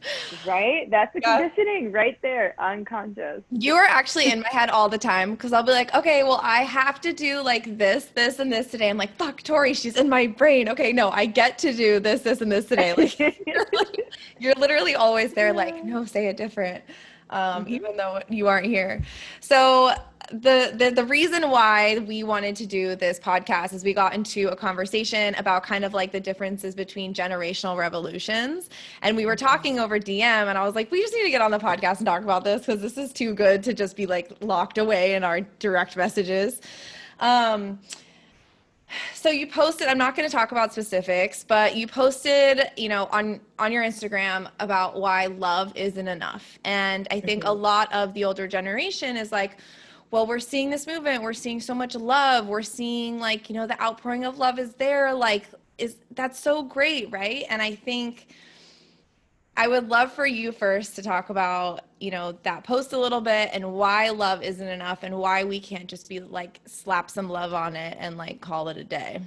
Right? 0.46 0.90
That's 0.90 1.12
the 1.12 1.20
yeah. 1.20 1.38
conditioning 1.38 1.92
right 1.92 2.18
there, 2.22 2.54
unconscious. 2.58 3.42
You 3.50 3.74
are 3.74 3.84
actually 3.84 4.30
in 4.30 4.40
my 4.40 4.48
head 4.48 4.70
all 4.70 4.88
the 4.88 4.98
time 4.98 5.32
because 5.32 5.52
I'll 5.52 5.62
be 5.62 5.72
like, 5.72 5.94
okay, 5.94 6.22
well, 6.22 6.40
I 6.42 6.62
have 6.62 7.00
to 7.02 7.12
do 7.12 7.40
like 7.42 7.78
this, 7.78 8.06
this, 8.06 8.38
and 8.38 8.52
this 8.52 8.68
today. 8.68 8.88
I'm 8.88 8.96
like, 8.96 9.14
fuck, 9.16 9.42
Tori, 9.42 9.74
she's 9.74 9.96
in 9.96 10.08
my 10.08 10.26
brain. 10.26 10.68
Okay, 10.68 10.92
no, 10.92 11.10
I 11.10 11.26
get 11.26 11.58
to 11.58 11.72
do 11.72 12.00
this, 12.00 12.22
this, 12.22 12.40
and 12.40 12.50
this 12.50 12.66
today. 12.66 12.94
Like, 13.00 13.18
you're, 13.46 13.66
like 13.72 14.12
you're 14.38 14.54
literally 14.54 14.94
always 14.94 15.32
there, 15.32 15.52
like, 15.52 15.84
no, 15.84 16.04
say 16.04 16.26
it 16.26 16.36
different. 16.36 16.84
Um, 17.30 17.64
mm-hmm. 17.64 17.74
even 17.74 17.96
though 17.96 18.20
you 18.28 18.48
aren't 18.48 18.66
here. 18.66 19.02
So 19.40 19.94
the, 20.32 20.72
the 20.76 20.90
the 20.90 21.04
reason 21.04 21.50
why 21.50 21.98
we 22.06 22.22
wanted 22.22 22.54
to 22.56 22.66
do 22.66 22.94
this 22.94 23.18
podcast 23.18 23.72
is 23.72 23.82
we 23.82 23.92
got 23.92 24.14
into 24.14 24.48
a 24.48 24.56
conversation 24.56 25.34
about 25.34 25.64
kind 25.64 25.84
of 25.84 25.92
like 25.92 26.12
the 26.12 26.20
differences 26.20 26.74
between 26.74 27.12
generational 27.12 27.76
revolutions 27.76 28.70
and 29.02 29.16
we 29.16 29.26
were 29.26 29.34
mm-hmm. 29.34 29.46
talking 29.46 29.80
over 29.80 29.98
dm 29.98 30.22
and 30.22 30.56
i 30.56 30.64
was 30.64 30.76
like 30.76 30.90
we 30.92 31.00
just 31.02 31.12
need 31.14 31.24
to 31.24 31.30
get 31.30 31.42
on 31.42 31.50
the 31.50 31.58
podcast 31.58 31.98
and 31.98 32.06
talk 32.06 32.22
about 32.22 32.44
this 32.44 32.64
because 32.64 32.80
this 32.80 32.96
is 32.96 33.12
too 33.12 33.34
good 33.34 33.62
to 33.62 33.74
just 33.74 33.96
be 33.96 34.06
like 34.06 34.32
locked 34.40 34.78
away 34.78 35.14
in 35.14 35.24
our 35.24 35.40
direct 35.58 35.96
messages 35.96 36.60
um, 37.18 37.78
so 39.14 39.30
you 39.30 39.48
posted 39.48 39.88
i'm 39.88 39.98
not 39.98 40.14
going 40.14 40.28
to 40.28 40.32
talk 40.32 40.52
about 40.52 40.72
specifics 40.72 41.42
but 41.42 41.74
you 41.74 41.88
posted 41.88 42.70
you 42.76 42.88
know 42.88 43.08
on 43.10 43.40
on 43.58 43.72
your 43.72 43.82
instagram 43.82 44.48
about 44.60 45.00
why 45.00 45.26
love 45.26 45.72
isn't 45.76 46.06
enough 46.06 46.58
and 46.64 47.08
i 47.10 47.18
think 47.18 47.42
mm-hmm. 47.42 47.50
a 47.50 47.52
lot 47.52 47.92
of 47.92 48.14
the 48.14 48.24
older 48.24 48.46
generation 48.46 49.16
is 49.16 49.32
like 49.32 49.58
well 50.10 50.26
we're 50.26 50.38
seeing 50.38 50.70
this 50.70 50.86
movement 50.86 51.22
we're 51.22 51.32
seeing 51.32 51.60
so 51.60 51.74
much 51.74 51.94
love 51.94 52.46
we're 52.46 52.62
seeing 52.62 53.18
like 53.18 53.48
you 53.48 53.54
know 53.54 53.66
the 53.66 53.80
outpouring 53.80 54.24
of 54.24 54.38
love 54.38 54.58
is 54.58 54.74
there 54.74 55.12
like 55.14 55.46
is 55.78 55.96
that's 56.12 56.38
so 56.38 56.62
great 56.62 57.10
right? 57.10 57.44
And 57.48 57.62
i 57.62 57.74
think 57.74 58.28
i 59.56 59.66
would 59.66 59.88
love 59.88 60.12
for 60.12 60.26
you 60.26 60.52
first 60.52 60.96
to 60.96 61.02
talk 61.02 61.30
about 61.30 61.82
you 62.00 62.10
know 62.10 62.32
that 62.42 62.64
post 62.64 62.92
a 62.92 62.98
little 62.98 63.20
bit 63.20 63.50
and 63.52 63.72
why 63.72 64.08
love 64.10 64.42
isn't 64.42 64.66
enough 64.66 65.02
and 65.02 65.16
why 65.16 65.44
we 65.44 65.60
can't 65.60 65.86
just 65.86 66.08
be 66.08 66.18
like 66.18 66.60
slap 66.66 67.10
some 67.10 67.28
love 67.28 67.52
on 67.52 67.76
it 67.76 67.96
and 68.00 68.16
like 68.16 68.40
call 68.40 68.68
it 68.68 68.76
a 68.76 68.84
day. 68.84 69.20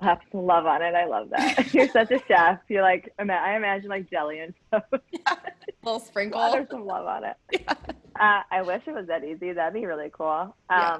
Slap 0.00 0.20
some 0.30 0.44
love 0.44 0.66
on 0.66 0.82
it. 0.82 0.94
I 0.94 1.06
love 1.06 1.30
that. 1.30 1.72
You're 1.74 1.88
such 1.88 2.10
a 2.10 2.20
chef. 2.28 2.58
You're 2.68 2.82
like 2.82 3.12
i 3.18 3.22
imagine 3.22 3.88
like 3.88 4.10
jelly 4.10 4.40
and 4.40 4.54
stuff. 4.68 4.84
Yeah. 5.10 5.34
little 5.82 6.00
sprinkle. 6.06 6.50
There's 6.52 6.68
some 6.70 6.84
love 6.84 7.06
on 7.06 7.24
it. 7.24 7.36
Yeah. 7.52 7.74
Uh, 8.18 8.42
I 8.50 8.62
wish 8.62 8.82
it 8.86 8.94
was 8.94 9.06
that 9.06 9.24
easy. 9.24 9.52
That'd 9.52 9.74
be 9.74 9.86
really 9.86 10.10
cool. 10.12 10.26
Um, 10.28 10.54
yeah. 10.70 10.98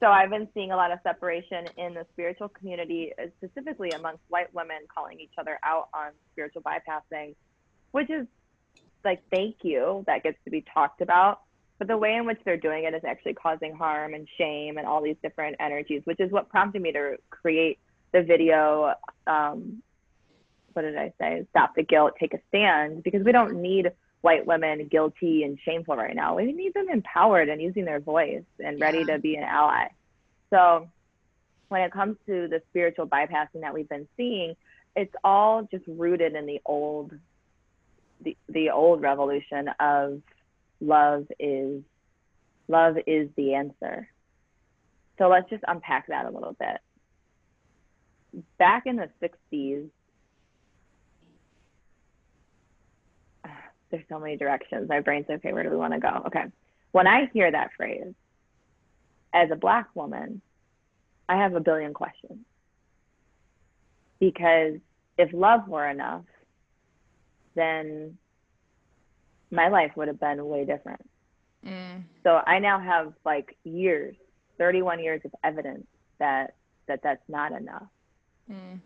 So 0.00 0.08
I've 0.08 0.30
been 0.30 0.48
seeing 0.52 0.72
a 0.72 0.76
lot 0.76 0.90
of 0.90 0.98
separation 1.04 1.66
in 1.76 1.94
the 1.94 2.04
spiritual 2.12 2.48
community, 2.48 3.12
uh, 3.20 3.26
specifically 3.38 3.90
amongst 3.90 4.22
white 4.28 4.52
women 4.52 4.78
calling 4.92 5.20
each 5.20 5.32
other 5.38 5.58
out 5.62 5.88
on 5.94 6.10
spiritual 6.32 6.62
bypassing, 6.62 7.36
which 7.92 8.10
is 8.10 8.26
like, 9.04 9.22
thank 9.30 9.56
you. 9.62 10.02
That 10.06 10.22
gets 10.22 10.38
to 10.44 10.50
be 10.50 10.64
talked 10.74 11.02
about. 11.02 11.42
But 11.78 11.88
the 11.88 11.96
way 11.96 12.14
in 12.14 12.26
which 12.26 12.38
they're 12.44 12.56
doing 12.56 12.84
it 12.84 12.94
is 12.94 13.02
actually 13.04 13.34
causing 13.34 13.74
harm 13.74 14.14
and 14.14 14.28
shame 14.38 14.78
and 14.78 14.86
all 14.86 15.02
these 15.02 15.16
different 15.22 15.56
energies, 15.58 16.02
which 16.04 16.20
is 16.20 16.30
what 16.30 16.48
prompted 16.48 16.82
me 16.82 16.92
to 16.92 17.16
create 17.30 17.78
the 18.12 18.22
video. 18.22 18.94
Um, 19.26 19.82
what 20.72 20.82
did 20.82 20.96
I 20.96 21.12
say? 21.20 21.46
Stop 21.50 21.74
the 21.74 21.82
guilt, 21.82 22.14
take 22.18 22.34
a 22.34 22.38
stand, 22.48 23.02
because 23.02 23.24
we 23.24 23.32
don't 23.32 23.60
need 23.60 23.92
white 24.22 24.46
women 24.46 24.88
guilty 24.88 25.42
and 25.42 25.58
shameful 25.64 25.96
right 25.96 26.16
now. 26.16 26.36
We 26.36 26.52
need 26.52 26.74
them 26.74 26.88
empowered 26.88 27.48
and 27.48 27.60
using 27.60 27.84
their 27.84 28.00
voice 28.00 28.44
and 28.64 28.80
ready 28.80 28.98
yeah. 28.98 29.16
to 29.16 29.18
be 29.18 29.36
an 29.36 29.44
ally. 29.44 29.88
So 30.50 30.88
when 31.68 31.82
it 31.82 31.92
comes 31.92 32.16
to 32.26 32.48
the 32.48 32.62
spiritual 32.70 33.06
bypassing 33.06 33.60
that 33.62 33.74
we've 33.74 33.88
been 33.88 34.08
seeing, 34.16 34.54
it's 34.94 35.14
all 35.24 35.66
just 35.70 35.84
rooted 35.86 36.34
in 36.34 36.46
the 36.46 36.60
old 36.64 37.12
the, 38.20 38.36
the 38.48 38.70
old 38.70 39.02
revolution 39.02 39.68
of 39.80 40.22
love 40.80 41.26
is 41.40 41.82
love 42.68 42.96
is 43.06 43.28
the 43.36 43.54
answer. 43.54 44.08
So 45.18 45.28
let's 45.28 45.48
just 45.50 45.64
unpack 45.66 46.06
that 46.08 46.26
a 46.26 46.30
little 46.30 46.56
bit. 46.58 46.78
Back 48.58 48.84
in 48.86 48.96
the 48.96 49.08
60s, 49.20 49.88
there's 53.92 54.04
so 54.08 54.18
many 54.18 54.36
directions. 54.36 54.88
My 54.88 54.98
brain's 54.98 55.26
okay. 55.30 55.52
Where 55.52 55.62
do 55.62 55.70
we 55.70 55.76
want 55.76 55.92
to 55.92 56.00
go? 56.00 56.24
Okay. 56.26 56.46
When 56.90 57.06
I 57.06 57.30
hear 57.32 57.50
that 57.50 57.70
phrase, 57.76 58.12
as 59.32 59.50
a 59.52 59.56
black 59.56 59.88
woman, 59.94 60.42
I 61.28 61.36
have 61.36 61.54
a 61.54 61.60
billion 61.60 61.94
questions. 61.94 62.40
Because 64.18 64.74
if 65.16 65.32
love 65.32 65.68
were 65.68 65.88
enough, 65.88 66.24
then 67.54 68.18
my 69.50 69.68
life 69.68 69.92
would 69.96 70.08
have 70.08 70.18
been 70.18 70.44
way 70.44 70.64
different. 70.64 71.08
Mm. 71.64 72.02
So 72.24 72.40
I 72.44 72.58
now 72.58 72.80
have 72.80 73.12
like 73.24 73.56
years, 73.64 74.16
31 74.58 75.00
years 75.00 75.20
of 75.24 75.32
evidence 75.44 75.86
that 76.18 76.54
that 76.88 77.00
that's 77.02 77.22
not 77.28 77.52
enough. 77.52 77.86
Mm. 78.50 78.80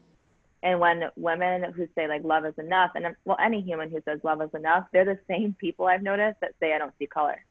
And 0.62 0.81
when 0.81 1.05
women 1.16 1.73
who 1.73 1.87
say 1.95 2.09
like 2.09 2.25
love 2.25 2.45
is 2.45 2.55
enough, 2.59 2.92
and 2.95 3.14
well, 3.25 3.37
any 3.42 3.61
human 3.61 3.90
who 3.90 4.01
says 4.05 4.21
love 4.23 4.40
is 4.42 4.51
enough, 4.55 4.87
they're 4.92 5.05
the 5.05 5.19
same 5.29 5.55
people 5.59 5.87
I've 5.87 6.03
noticed 6.03 6.40
that 6.40 6.55
say 6.61 6.73
I 6.73 6.79
don't 6.79 6.95
see 6.99 7.07
color. 7.07 7.45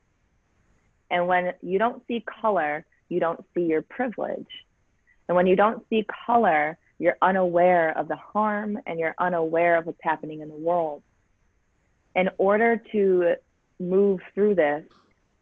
And 1.12 1.28
when 1.28 1.54
you 1.62 1.78
don't 1.78 2.04
see 2.08 2.24
color, 2.42 2.86
you 3.10 3.20
don't 3.20 3.44
see 3.54 3.62
your 3.62 3.84
privilege. 3.84 4.48
And 5.28 5.36
when 5.36 5.48
you 5.48 5.56
don't 5.56 5.86
see 5.90 6.06
color, 6.26 6.78
you're 6.98 7.18
unaware 7.22 7.96
of 7.98 8.08
the 8.08 8.16
harm 8.16 8.80
and 8.86 9.00
you're 9.00 9.16
unaware 9.20 9.78
of 9.78 9.86
what's 9.86 10.00
happening 10.02 10.42
in 10.42 10.50
the 10.50 10.56
world. 10.56 11.04
In 12.16 12.30
order 12.38 12.82
to 12.92 13.36
move 13.80 14.22
through 14.34 14.56
this, 14.56 14.84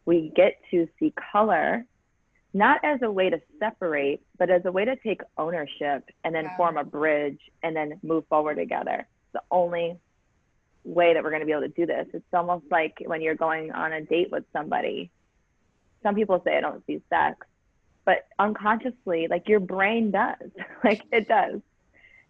we 0.04 0.32
get 0.34 0.58
to 0.70 0.88
see 0.98 1.14
color 1.32 1.84
not 2.54 2.80
as 2.84 3.02
a 3.02 3.10
way 3.10 3.28
to 3.28 3.40
separate, 3.58 4.22
but 4.38 4.48
as 4.48 4.64
a 4.64 4.70
way 4.72 4.84
to 4.84 4.94
take 4.96 5.20
ownership 5.36 6.08
and 6.22 6.32
then 6.32 6.44
yeah. 6.44 6.56
form 6.56 6.76
a 6.76 6.84
bridge 6.84 7.40
and 7.64 7.74
then 7.74 7.98
move 8.04 8.24
forward 8.28 8.54
together. 8.54 9.00
It's 9.00 9.32
the 9.32 9.42
only 9.50 9.98
way 10.84 11.14
that 11.14 11.22
we're 11.24 11.30
going 11.30 11.40
to 11.40 11.46
be 11.46 11.52
able 11.52 11.62
to 11.62 11.68
do 11.68 11.84
this. 11.84 12.06
It's 12.14 12.24
almost 12.32 12.66
like 12.70 13.02
when 13.04 13.20
you're 13.20 13.34
going 13.34 13.72
on 13.72 13.92
a 13.92 14.00
date 14.02 14.30
with 14.30 14.44
somebody. 14.52 15.10
Some 16.04 16.14
people 16.14 16.40
say 16.44 16.56
I 16.56 16.60
don't 16.60 16.86
see 16.86 17.02
sex, 17.10 17.44
but 18.04 18.26
unconsciously, 18.38 19.26
like 19.28 19.48
your 19.48 19.60
brain 19.60 20.12
does, 20.12 20.50
like 20.84 21.02
it 21.10 21.26
does. 21.26 21.60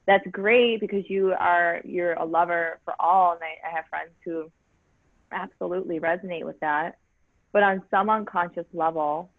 That's 0.07 0.27
great 0.31 0.81
because 0.81 1.09
you 1.09 1.35
are 1.39 1.81
you're 1.85 2.15
a 2.15 2.25
lover 2.25 2.79
for 2.85 2.95
all, 2.99 3.33
and 3.33 3.41
I, 3.43 3.69
I 3.69 3.77
have 3.77 3.87
friends 3.91 4.13
who 4.25 4.51
absolutely 5.33 5.99
resonate 6.01 6.45
with 6.45 6.61
that. 6.61 6.99
But 7.53 7.63
on 7.63 7.83
some 7.91 8.09
unconscious 8.11 8.67
level, 8.73 9.31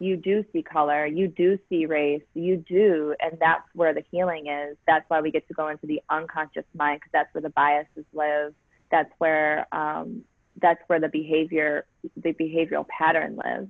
you 0.00 0.16
do 0.16 0.44
see 0.52 0.62
color, 0.62 1.06
you 1.06 1.28
do 1.28 1.58
see 1.68 1.84
race, 1.84 2.22
you 2.34 2.56
do, 2.56 3.14
and 3.20 3.38
that's 3.38 3.68
where 3.74 3.92
the 3.92 4.02
healing 4.10 4.46
is. 4.48 4.76
That's 4.86 5.04
why 5.08 5.20
we 5.20 5.30
get 5.30 5.46
to 5.48 5.54
go 5.54 5.68
into 5.68 5.86
the 5.86 6.00
unconscious 6.08 6.64
mind 6.74 7.00
because 7.00 7.10
that's 7.12 7.34
where 7.34 7.42
the 7.42 7.50
biases 7.50 8.06
live. 8.14 8.54
That's 8.90 9.10
where 9.18 9.66
um, 9.72 10.24
that's 10.60 10.80
where 10.86 11.00
the 11.00 11.08
behavior, 11.08 11.84
the 12.16 12.32
behavioral 12.32 12.86
pattern 12.88 13.36
lives. 13.36 13.68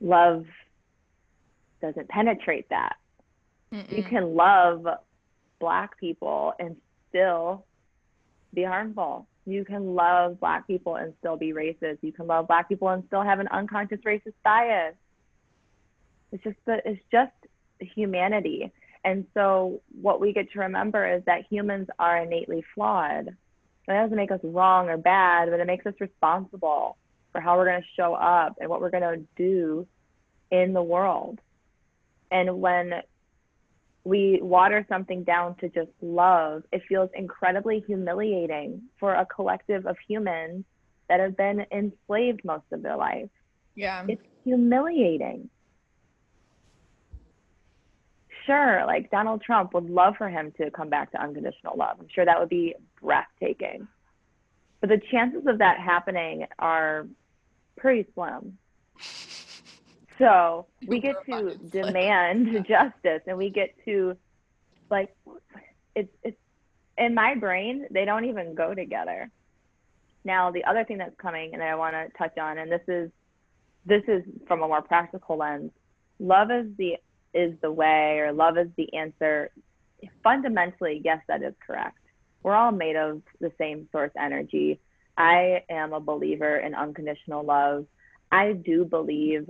Love 0.00 0.46
doesn't 1.82 2.08
penetrate 2.08 2.68
that. 2.70 2.96
Mm-mm. 3.72 3.96
You 3.96 4.02
can 4.02 4.34
love 4.34 4.86
black 5.60 5.98
people 5.98 6.54
and 6.58 6.76
still 7.10 7.64
be 8.54 8.64
harmful 8.64 9.26
you 9.46 9.64
can 9.64 9.94
love 9.94 10.40
black 10.40 10.66
people 10.66 10.96
and 10.96 11.12
still 11.20 11.36
be 11.36 11.52
racist. 11.52 11.98
You 12.00 12.12
can 12.12 12.26
love 12.26 12.48
black 12.48 12.68
people 12.68 12.88
and 12.88 13.04
still 13.06 13.22
have 13.22 13.40
an 13.40 13.48
unconscious 13.48 14.00
racist 14.00 14.34
bias. 14.42 14.94
It's 16.32 16.42
just 16.42 16.56
the, 16.64 16.80
it's 16.84 17.02
just 17.12 17.32
humanity. 17.80 18.72
And 19.04 19.26
so 19.34 19.82
what 20.00 20.20
we 20.20 20.32
get 20.32 20.50
to 20.52 20.60
remember 20.60 21.06
is 21.06 21.22
that 21.26 21.44
humans 21.50 21.88
are 21.98 22.18
innately 22.18 22.64
flawed. 22.74 23.36
That 23.86 24.02
doesn't 24.02 24.16
make 24.16 24.30
us 24.30 24.40
wrong 24.42 24.88
or 24.88 24.96
bad, 24.96 25.50
but 25.50 25.60
it 25.60 25.66
makes 25.66 25.84
us 25.84 25.94
responsible 26.00 26.96
for 27.30 27.40
how 27.40 27.58
we're 27.58 27.66
going 27.66 27.82
to 27.82 27.88
show 27.96 28.14
up 28.14 28.56
and 28.60 28.70
what 28.70 28.80
we're 28.80 28.90
going 28.90 29.02
to 29.02 29.22
do 29.36 29.86
in 30.50 30.72
the 30.72 30.82
world. 30.82 31.38
And 32.30 32.60
when 32.60 32.94
we 34.04 34.38
water 34.42 34.84
something 34.88 35.24
down 35.24 35.56
to 35.56 35.68
just 35.68 35.90
love, 36.02 36.62
it 36.72 36.82
feels 36.88 37.10
incredibly 37.14 37.82
humiliating 37.86 38.82
for 39.00 39.14
a 39.14 39.26
collective 39.26 39.86
of 39.86 39.96
humans 40.06 40.64
that 41.08 41.20
have 41.20 41.36
been 41.36 41.64
enslaved 41.72 42.44
most 42.44 42.64
of 42.70 42.82
their 42.82 42.96
life. 42.96 43.30
Yeah. 43.74 44.04
It's 44.08 44.22
humiliating. 44.44 45.48
Sure, 48.46 48.84
like 48.86 49.10
Donald 49.10 49.42
Trump 49.42 49.72
would 49.72 49.88
love 49.88 50.14
for 50.18 50.28
him 50.28 50.52
to 50.58 50.70
come 50.70 50.90
back 50.90 51.10
to 51.12 51.22
unconditional 51.22 51.76
love. 51.76 51.96
I'm 51.98 52.08
sure 52.14 52.26
that 52.26 52.38
would 52.38 52.50
be 52.50 52.74
breathtaking. 53.00 53.88
But 54.80 54.90
the 54.90 55.00
chances 55.10 55.46
of 55.46 55.58
that 55.58 55.78
happening 55.78 56.46
are 56.58 57.06
pretty 57.78 58.06
slim. 58.14 58.58
So 60.18 60.66
we 60.86 61.00
get 61.00 61.16
to 61.26 61.56
demand 61.70 62.66
justice 62.68 63.22
and 63.26 63.36
we 63.36 63.50
get 63.50 63.74
to 63.84 64.16
like 64.90 65.14
it's 65.94 66.12
it's 66.22 66.36
in 66.96 67.14
my 67.14 67.34
brain 67.34 67.86
they 67.90 68.04
don't 68.04 68.24
even 68.26 68.54
go 68.54 68.74
together. 68.74 69.30
Now 70.24 70.50
the 70.50 70.64
other 70.64 70.84
thing 70.84 70.98
that's 70.98 71.16
coming 71.16 71.50
and 71.52 71.60
that 71.60 71.68
I 71.68 71.74
want 71.74 71.94
to 71.94 72.16
touch 72.16 72.38
on 72.38 72.58
and 72.58 72.70
this 72.70 72.82
is 72.86 73.10
this 73.86 74.02
is 74.08 74.22
from 74.46 74.62
a 74.62 74.68
more 74.68 74.82
practical 74.82 75.36
lens. 75.36 75.72
Love 76.18 76.50
is 76.50 76.66
the 76.78 76.96
is 77.34 77.54
the 77.60 77.72
way 77.72 78.20
or 78.20 78.32
love 78.32 78.56
is 78.56 78.68
the 78.76 78.94
answer. 78.94 79.50
Fundamentally, 80.22 81.00
yes, 81.04 81.18
that 81.28 81.42
is 81.42 81.54
correct. 81.66 81.98
We're 82.42 82.54
all 82.54 82.72
made 82.72 82.96
of 82.96 83.22
the 83.40 83.50
same 83.58 83.88
source 83.90 84.12
energy. 84.18 84.78
I 85.16 85.62
am 85.68 85.92
a 85.92 86.00
believer 86.00 86.58
in 86.58 86.74
unconditional 86.74 87.44
love. 87.44 87.86
I 88.30 88.52
do 88.52 88.84
believe 88.84 89.48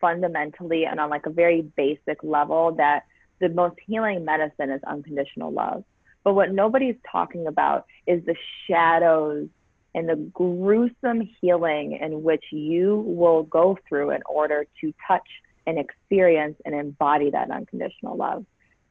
fundamentally 0.00 0.84
and 0.86 0.98
on 1.00 1.10
like 1.10 1.26
a 1.26 1.30
very 1.30 1.62
basic 1.62 2.22
level 2.22 2.72
that 2.72 3.04
the 3.40 3.48
most 3.48 3.76
healing 3.86 4.24
medicine 4.24 4.70
is 4.70 4.82
unconditional 4.86 5.52
love. 5.52 5.84
But 6.22 6.34
what 6.34 6.52
nobody's 6.52 6.96
talking 7.10 7.46
about 7.46 7.86
is 8.06 8.24
the 8.24 8.36
shadows 8.66 9.48
and 9.94 10.08
the 10.08 10.16
gruesome 10.16 11.28
healing 11.40 11.98
in 12.00 12.22
which 12.22 12.44
you 12.50 13.02
will 13.06 13.42
go 13.44 13.78
through 13.88 14.10
in 14.10 14.20
order 14.28 14.66
to 14.80 14.94
touch 15.06 15.26
and 15.66 15.78
experience 15.78 16.56
and 16.64 16.74
embody 16.74 17.30
that 17.30 17.50
unconditional 17.50 18.16
love. 18.16 18.44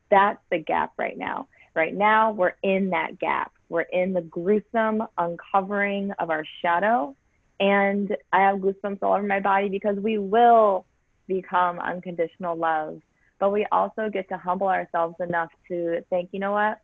That's 0.10 0.40
the 0.50 0.58
gap 0.58 0.94
right 0.98 1.18
now. 1.18 1.48
Right 1.76 1.94
now, 1.94 2.32
we're 2.32 2.56
in 2.64 2.90
that 2.90 3.20
gap. 3.20 3.52
We're 3.70 3.82
in 3.82 4.14
the 4.14 4.22
gruesome 4.22 5.04
uncovering 5.18 6.12
of 6.20 6.30
our 6.30 6.44
shadow. 6.62 7.16
And 7.60 8.16
I 8.34 8.42
have 8.42 8.58
goosebumps 8.58 9.00
all 9.04 9.14
over 9.14 9.24
my 9.24 9.40
body 9.40 9.70
because 9.70 9.98
we 9.98 10.18
will 10.18 10.86
become 11.30 11.80
unconditional 11.80 12.58
love. 12.58 13.02
But 13.40 13.54
we 13.54 13.66
also 13.72 14.10
get 14.12 14.28
to 14.30 14.38
humble 14.38 14.68
ourselves 14.68 15.16
enough 15.22 15.52
to 15.70 16.02
think, 16.10 16.30
you 16.34 16.40
know 16.40 16.52
what? 16.52 16.82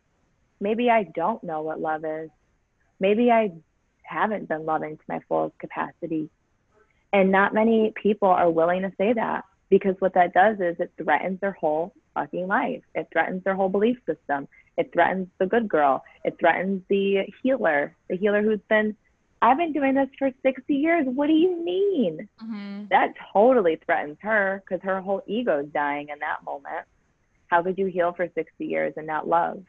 Maybe 0.62 0.90
I 0.90 1.04
don't 1.04 1.44
know 1.44 1.62
what 1.64 1.82
love 1.82 2.06
is. 2.06 2.30
Maybe 3.02 3.30
I 3.30 3.52
haven't 4.04 4.48
been 4.48 4.66
loving 4.66 4.96
to 4.96 5.04
my 5.10 5.20
fullest 5.28 5.60
capacity. 5.60 6.30
And 7.12 7.32
not 7.32 7.54
many 7.54 7.92
people 8.02 8.30
are 8.30 8.50
willing 8.50 8.84
to 8.84 8.92
say 8.98 9.12
that 9.12 9.44
because 9.70 9.96
what 10.00 10.14
that 10.14 10.34
does 10.34 10.58
is 10.60 10.78
it 10.80 10.94
threatens 10.98 11.42
their 11.42 11.52
whole 11.52 11.94
fucking 12.14 12.48
life. 12.48 12.84
It 12.94 13.08
threatens 13.12 13.44
their 13.44 13.56
whole 13.56 13.70
belief 13.70 13.98
system. 14.06 14.48
It 14.78 14.92
threatens 14.94 15.28
the 15.40 15.46
good 15.46 15.68
girl. 15.68 16.04
It 16.24 16.38
threatens 16.40 16.84
the 16.90 17.24
healer, 17.42 17.96
the 18.10 18.16
healer 18.16 18.42
who's 18.42 18.60
been 18.70 18.96
I've 19.42 19.58
been 19.58 19.74
doing 19.74 19.96
this 19.96 20.10
for 20.18 20.32
60 20.44 20.74
years. 20.74 21.06
What 21.08 21.28
do 21.28 21.34
you 21.34 21.64
mean? 21.64 22.28
Mm-hmm. 22.42 22.86
That 22.90 23.14
totally 23.34 23.80
threatens 23.86 24.18
her 24.22 24.64
because 24.64 24.82
her 24.84 25.02
whole 25.02 25.22
ego 25.28 25.60
is 25.60 25.68
dying 25.74 26.10
in 26.10 26.20
that 26.20 26.44
moment. 26.44 26.86
How 27.48 27.62
could 27.62 27.78
you 27.78 27.86
heal 27.88 28.14
for 28.14 28.28
60 28.34 28.66
years 28.66 28.94
and 28.98 29.06
not 29.06 29.28
love? 29.28 29.64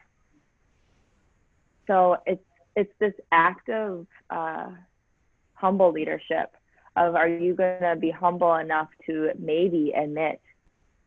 So 1.85 2.17
it's 2.25 2.43
it's 2.75 2.93
this 2.99 3.13
act 3.31 3.69
of 3.69 4.05
uh, 4.29 4.67
humble 5.53 5.91
leadership 5.91 6.55
of 6.95 7.15
are 7.15 7.27
you 7.27 7.55
going 7.55 7.81
to 7.81 7.95
be 7.95 8.11
humble 8.11 8.55
enough 8.55 8.89
to 9.05 9.31
maybe 9.39 9.93
admit 9.95 10.41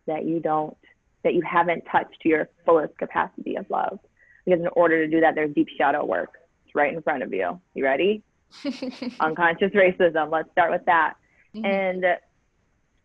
that 0.07 0.25
you 0.25 0.40
don't 0.40 0.77
that 1.23 1.35
you 1.35 1.42
haven't 1.42 1.85
touched 1.90 2.25
your 2.25 2.49
fullest 2.64 2.96
capacity 2.99 3.57
of 3.57 3.68
love 3.70 3.99
because 4.44 4.61
in 4.61 4.68
order 4.68 5.05
to 5.05 5.11
do 5.11 5.20
that 5.20 5.35
there's 5.35 5.55
deep 5.55 5.68
shadow 5.77 6.05
work 6.05 6.38
it's 6.64 6.75
right 6.75 6.94
in 6.94 7.03
front 7.03 7.23
of 7.23 7.33
you 7.33 7.61
you 7.75 7.85
ready 7.85 8.23
unconscious 9.21 9.73
racism. 9.73 10.31
Let's 10.31 10.51
start 10.53 10.71
with 10.71 10.85
that. 10.87 11.15
Mm-hmm. 11.55 11.65
And 11.65 12.05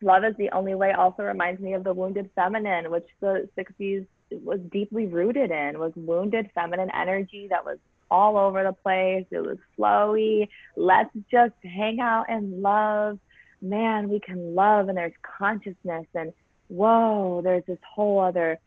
love 0.02 0.24
is 0.24 0.36
the 0.38 0.50
only 0.52 0.76
way 0.76 0.92
also 0.92 1.24
reminds 1.24 1.62
me 1.62 1.74
of 1.74 1.84
the 1.84 1.94
wounded 1.94 2.30
feminine, 2.36 2.92
which 2.92 3.08
the 3.20 3.50
60s 3.58 4.06
was 4.32 4.60
deeply 4.72 5.08
rooted 5.08 5.52
in, 5.52 5.80
was 5.80 5.94
wounded 5.96 6.50
feminine 6.54 6.90
energy 6.94 7.48
that 7.50 7.66
was 7.66 7.78
all 8.12 8.38
over 8.38 8.64
the 8.64 8.74
place. 8.74 9.26
It 9.32 9.40
was 9.40 9.58
flowy. 9.78 10.48
Let's 10.76 11.10
just 11.32 11.56
hang 11.64 12.00
out 12.00 12.26
and 12.30 12.62
love. 12.62 13.20
Man, 13.62 14.10
we 14.10 14.20
can 14.20 14.54
love 14.54 14.90
and 14.90 14.98
there's 14.98 15.14
consciousness 15.38 16.06
and 16.14 16.34
whoa, 16.68 17.42
there's 17.44 17.64
this 17.66 17.80
whole 17.88 18.20
other 18.20 18.60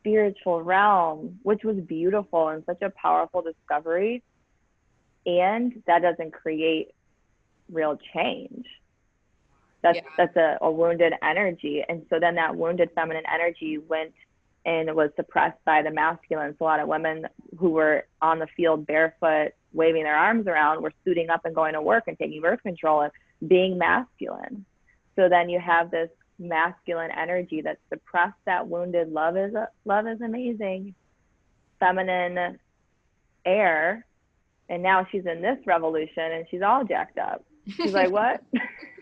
spiritual 0.00 0.62
realm, 0.62 1.38
which 1.42 1.62
was 1.62 1.76
beautiful 1.76 2.48
and 2.48 2.64
such 2.64 2.82
a 2.82 2.90
powerful 2.90 3.42
discovery 3.42 4.22
and 5.26 5.82
that 5.86 6.02
doesn't 6.02 6.32
create 6.32 6.94
real 7.70 7.98
change. 8.14 8.66
That's 9.82 9.96
yeah. 9.96 10.10
that's 10.16 10.36
a, 10.36 10.58
a 10.60 10.70
wounded 10.70 11.14
energy. 11.22 11.84
And 11.88 12.04
so 12.10 12.18
then 12.20 12.34
that 12.34 12.54
wounded 12.54 12.90
feminine 12.94 13.24
energy 13.32 13.78
went 13.78 14.12
and 14.66 14.94
was 14.94 15.10
suppressed 15.16 15.58
by 15.64 15.82
the 15.82 15.90
masculine. 15.90 16.54
So 16.58 16.64
a 16.64 16.66
lot 16.66 16.80
of 16.80 16.88
women 16.88 17.26
who 17.58 17.70
were 17.70 18.04
on 18.20 18.38
the 18.38 18.46
field 18.56 18.86
barefoot 18.86 19.52
waving 19.72 20.02
their 20.02 20.16
arms 20.16 20.46
around 20.46 20.82
were 20.82 20.92
suiting 21.04 21.30
up 21.30 21.44
and 21.44 21.54
going 21.54 21.74
to 21.74 21.82
work 21.82 22.04
and 22.08 22.18
taking 22.18 22.42
birth 22.42 22.62
control 22.62 23.02
and 23.02 23.12
being 23.48 23.78
masculine. 23.78 24.64
So 25.16 25.28
then 25.28 25.48
you 25.48 25.60
have 25.60 25.90
this 25.90 26.10
masculine 26.38 27.10
energy 27.10 27.60
that 27.62 27.78
suppressed 27.88 28.38
that 28.46 28.66
wounded 28.66 29.12
love 29.12 29.36
is 29.36 29.54
love 29.84 30.06
is 30.06 30.20
amazing. 30.20 30.94
Feminine 31.78 32.58
air 33.46 34.04
and 34.70 34.82
now 34.82 35.06
she's 35.12 35.26
in 35.26 35.42
this 35.42 35.58
revolution 35.66 36.32
and 36.32 36.46
she's 36.50 36.62
all 36.62 36.84
jacked 36.84 37.18
up. 37.18 37.44
She's 37.68 37.92
like 37.92 38.10
what? 38.10 38.42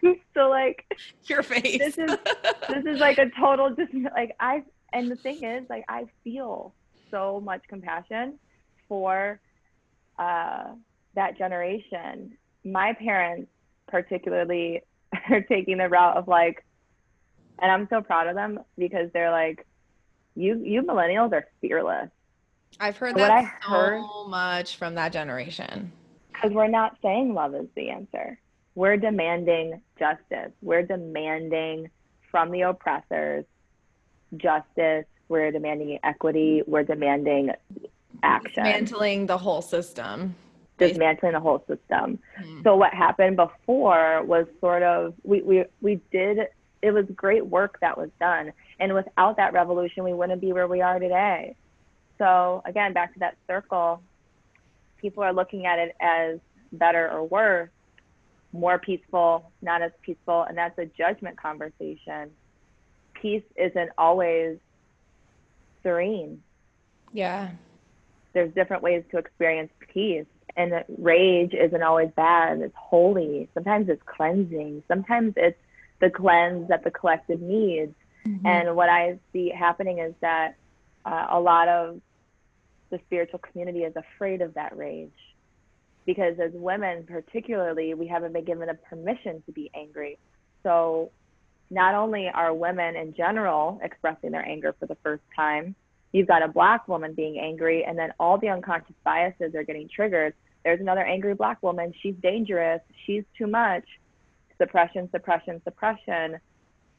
So 0.34 0.48
like 0.48 0.84
your 1.24 1.42
face. 1.42 1.78
this 1.78 1.98
is 1.98 2.10
this 2.68 2.84
is 2.86 3.00
like 3.00 3.18
a 3.18 3.28
total 3.30 3.70
just 3.70 3.92
like 4.14 4.36
i 4.38 4.62
and 4.92 5.10
the 5.10 5.16
thing 5.16 5.42
is 5.42 5.64
like 5.68 5.84
i 5.88 6.04
feel 6.22 6.72
so 7.10 7.40
much 7.44 7.62
compassion 7.68 8.38
for 8.88 9.40
uh 10.20 10.66
that 11.18 11.36
generation. 11.36 12.36
My 12.64 12.94
parents 12.94 13.50
particularly 13.88 14.82
are 15.30 15.42
taking 15.42 15.78
the 15.78 15.88
route 15.88 16.16
of 16.16 16.28
like, 16.28 16.64
and 17.58 17.70
I'm 17.70 17.88
so 17.90 18.00
proud 18.00 18.28
of 18.28 18.34
them 18.36 18.60
because 18.78 19.10
they're 19.12 19.32
like, 19.32 19.66
you 20.34 20.62
you 20.64 20.82
millennials 20.82 21.32
are 21.32 21.46
fearless. 21.60 22.10
I've 22.80 22.96
heard 22.96 23.16
that 23.16 23.30
I 23.30 23.42
so 23.42 23.70
heard, 23.70 24.02
much 24.28 24.76
from 24.76 24.94
that 24.94 25.12
generation. 25.12 25.92
Because 26.32 26.52
we're 26.52 26.68
not 26.68 26.96
saying 27.02 27.34
love 27.34 27.54
is 27.54 27.66
the 27.74 27.90
answer. 27.90 28.38
We're 28.74 28.96
demanding 28.96 29.82
justice. 29.98 30.52
We're 30.62 30.84
demanding 30.84 31.90
from 32.30 32.52
the 32.52 32.62
oppressors 32.62 33.44
justice. 34.36 35.06
We're 35.28 35.50
demanding 35.50 35.98
equity. 36.04 36.62
We're 36.66 36.84
demanding 36.84 37.50
action. 38.22 38.64
Dismantling 38.64 39.26
the 39.26 39.38
whole 39.38 39.62
system. 39.62 40.34
Dismantling 40.78 41.32
the 41.32 41.40
whole 41.40 41.58
system. 41.66 42.20
Mm. 42.40 42.62
So 42.62 42.76
what 42.76 42.94
happened 42.94 43.36
before 43.36 44.22
was 44.22 44.46
sort 44.60 44.82
of 44.82 45.14
we, 45.24 45.42
we 45.42 45.64
we 45.80 46.00
did 46.12 46.38
it 46.80 46.92
was 46.92 47.04
great 47.16 47.44
work 47.44 47.78
that 47.80 47.98
was 47.98 48.10
done. 48.20 48.52
And 48.78 48.94
without 48.94 49.36
that 49.38 49.52
revolution 49.52 50.04
we 50.04 50.14
wouldn't 50.14 50.40
be 50.40 50.52
where 50.52 50.68
we 50.68 50.80
are 50.82 50.98
today. 51.00 51.56
So 52.18 52.62
again, 52.66 52.92
back 52.92 53.14
to 53.14 53.20
that 53.20 53.36
circle, 53.46 54.02
people 55.00 55.22
are 55.22 55.32
looking 55.32 55.66
at 55.66 55.78
it 55.78 55.96
as 56.00 56.38
better 56.72 57.10
or 57.10 57.24
worse, 57.24 57.70
more 58.52 58.78
peaceful, 58.78 59.50
not 59.62 59.82
as 59.82 59.92
peaceful, 60.02 60.42
and 60.42 60.58
that's 60.58 60.78
a 60.78 60.86
judgment 60.86 61.40
conversation. 61.40 62.30
Peace 63.14 63.44
isn't 63.56 63.90
always 63.96 64.58
serene. 65.82 66.42
Yeah. 67.12 67.50
There's 68.32 68.52
different 68.54 68.82
ways 68.82 69.04
to 69.10 69.18
experience 69.18 69.70
peace. 69.92 70.26
And 70.56 70.84
rage 70.98 71.54
isn't 71.54 71.82
always 71.82 72.10
bad. 72.16 72.60
It's 72.60 72.74
holy. 72.76 73.48
Sometimes 73.54 73.88
it's 73.88 74.02
cleansing. 74.06 74.82
Sometimes 74.88 75.34
it's 75.36 75.58
the 76.00 76.10
cleanse 76.10 76.68
that 76.68 76.82
the 76.82 76.90
collective 76.90 77.40
needs. 77.40 77.94
Mm-hmm. 78.26 78.46
And 78.46 78.76
what 78.76 78.88
I 78.88 79.18
see 79.32 79.50
happening 79.50 79.98
is 79.98 80.14
that 80.20 80.56
uh, 81.04 81.28
a 81.30 81.40
lot 81.40 81.68
of 81.68 82.00
the 82.90 82.98
spiritual 83.06 83.38
community 83.38 83.80
is 83.80 83.94
afraid 83.96 84.42
of 84.42 84.54
that 84.54 84.76
rage. 84.76 85.10
Because 86.06 86.38
as 86.42 86.52
women 86.54 87.04
particularly 87.04 87.94
we 87.94 88.06
haven't 88.06 88.32
been 88.32 88.44
given 88.44 88.68
a 88.68 88.74
permission 88.74 89.42
to 89.46 89.52
be 89.52 89.70
angry. 89.74 90.18
So 90.62 91.10
not 91.70 91.94
only 91.94 92.28
are 92.32 92.54
women 92.54 92.96
in 92.96 93.14
general 93.14 93.78
expressing 93.82 94.30
their 94.30 94.46
anger 94.46 94.74
for 94.78 94.86
the 94.86 94.96
first 95.02 95.22
time 95.36 95.74
you've 96.12 96.28
got 96.28 96.42
a 96.42 96.48
black 96.48 96.88
woman 96.88 97.12
being 97.14 97.38
angry 97.38 97.84
and 97.84 97.98
then 97.98 98.12
all 98.18 98.38
the 98.38 98.48
unconscious 98.48 98.94
biases 99.04 99.54
are 99.54 99.64
getting 99.64 99.88
triggered. 99.88 100.34
There's 100.64 100.80
another 100.80 101.04
angry 101.04 101.34
black 101.34 101.62
woman. 101.62 101.92
She's 102.02 102.14
dangerous. 102.22 102.80
She's 103.06 103.24
too 103.36 103.46
much. 103.46 103.84
Suppression 104.56 105.08
suppression 105.10 105.60
suppression. 105.64 106.38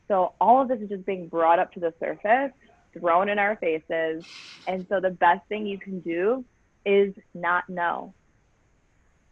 So 0.08 0.34
all 0.40 0.62
of 0.62 0.68
this 0.68 0.80
is 0.80 0.90
just 0.90 1.06
being 1.06 1.28
brought 1.28 1.60
up 1.60 1.74
to 1.74 1.80
the 1.80 1.94
surface 2.00 2.52
thrown 2.94 3.30
in 3.30 3.40
our 3.40 3.56
faces. 3.56 4.26
And 4.68 4.86
so 4.90 5.00
the 5.00 5.10
best 5.10 5.46
thing 5.48 5.66
you 5.66 5.78
can 5.78 6.00
do 6.00 6.44
is 6.86 7.14
not 7.34 7.70
know. 7.70 8.14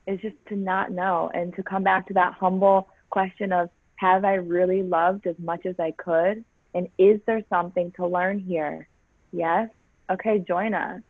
Is 0.05 0.21
just 0.21 0.35
to 0.47 0.55
not 0.55 0.91
know 0.91 1.29
and 1.33 1.53
to 1.55 1.63
come 1.63 1.83
back 1.83 2.07
to 2.07 2.13
that 2.13 2.33
humble 2.33 2.89
question 3.09 3.51
of 3.51 3.69
have 3.97 4.23
I 4.23 4.35
really 4.35 4.83
loved 4.83 5.27
as 5.27 5.35
much 5.39 5.65
as 5.65 5.75
I 5.79 5.91
could? 5.91 6.45
And 6.73 6.87
is 6.97 7.19
there 7.25 7.43
something 7.49 7.91
to 7.97 8.07
learn 8.07 8.39
here? 8.39 8.87
Yes? 9.31 9.69
Okay, 10.09 10.39
join 10.39 10.73
us. 10.73 11.01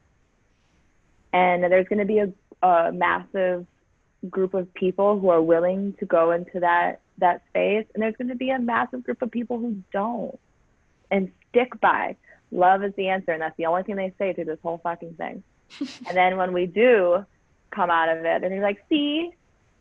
And 1.34 1.64
there's 1.64 1.88
going 1.88 2.00
to 2.00 2.06
be 2.06 2.20
a, 2.20 2.66
a 2.66 2.92
massive 2.92 3.68
group 4.30 4.54
of 4.54 4.74
people 4.74 5.20
who 5.20 5.30
are 5.30 5.42
willing 5.42 5.94
to 6.00 6.06
go 6.06 6.32
into 6.32 6.60
that 6.60 7.02
that 7.20 7.42
space 7.50 7.86
and 7.94 8.02
there's 8.02 8.16
going 8.16 8.28
to 8.28 8.36
be 8.36 8.52
a 8.52 8.60
massive 8.60 9.04
group 9.04 9.22
of 9.22 9.32
people 9.32 9.58
who 9.58 9.76
don't 9.92 10.40
and 11.10 11.32
stick 11.50 11.80
by 11.82 12.16
love 12.52 12.84
is 12.84 12.94
the 12.96 13.10
answer, 13.10 13.32
and 13.32 13.42
that's 13.42 13.58
the 13.58 13.66
only 13.66 13.84
thing 13.84 13.96
they 13.96 14.14
say 14.18 14.34
through 14.34 14.46
this 14.46 14.60
whole 14.62 14.80
fucking 14.84 15.14
thing. 15.16 15.44
and 15.80 16.16
then 16.16 16.38
when 16.38 16.54
we 16.54 16.66
do 16.66 17.26
come 17.72 17.90
out 17.90 18.10
of 18.10 18.24
it, 18.24 18.44
and 18.44 18.52
they're 18.52 18.62
like, 18.62 18.84
"See, 18.90 19.32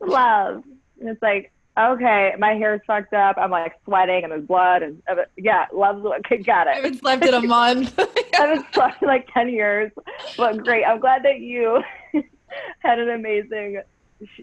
love," 0.01 0.65
and 1.01 1.09
it's 1.09 1.23
like, 1.23 1.53
okay, 1.79 2.35
my 2.39 2.55
hair's 2.55 2.81
fucked 2.87 3.13
up. 3.13 3.37
I'm 3.39 3.51
like 3.51 3.75
sweating, 3.85 4.25
and 4.25 4.33
there's 4.33 4.47
blood, 4.47 4.83
and 4.83 5.03
uh, 5.09 5.17
yeah, 5.37 5.67
love's 5.73 6.05
okay, 6.05 6.39
got 6.39 6.67
it. 6.67 6.71
I 6.71 6.75
haven't 6.77 6.99
slept 6.99 7.25
in 7.25 7.35
a 7.35 7.43
month. 7.43 7.95
I 7.99 8.09
haven't 8.33 8.67
slept 8.73 9.03
in 9.03 9.09
like 9.09 9.29
ten 9.33 9.49
years, 9.49 9.93
but 10.37 10.59
great. 10.65 10.85
I'm 10.85 11.01
glad 11.01 11.23
that 11.25 11.41
you 11.41 11.83
had 12.79 12.99
an 12.99 13.11
amazing 13.11 13.83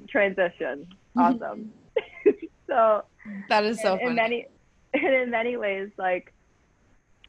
transition. 0.07 0.87
Awesome. 1.17 1.71
so 2.67 3.03
that 3.49 3.63
is 3.63 3.81
so 3.81 3.95
in, 3.95 4.09
in 4.09 4.15
many 4.15 4.47
in 4.93 5.29
many 5.29 5.57
ways 5.57 5.89
like 5.97 6.32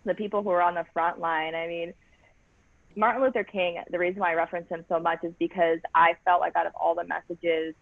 the 0.05 0.15
people 0.15 0.43
who 0.43 0.51
are 0.51 0.63
on 0.63 0.75
the 0.75 0.85
front 0.93 1.19
line. 1.19 1.55
I 1.55 1.67
mean, 1.67 1.95
Martin 2.97 3.23
Luther 3.23 3.45
King, 3.45 3.83
the 3.91 3.99
reason 3.99 4.21
why 4.21 4.33
I 4.33 4.35
reference 4.35 4.69
him 4.69 4.85
so 4.89 4.99
much 4.99 5.25
is 5.25 5.33
because 5.39 5.79
I 5.95 6.15
felt 6.25 6.41
like 6.41 6.55
out 6.57 6.67
of 6.67 6.73
all 6.81 6.95
the 6.95 7.05
messages, 7.05 7.75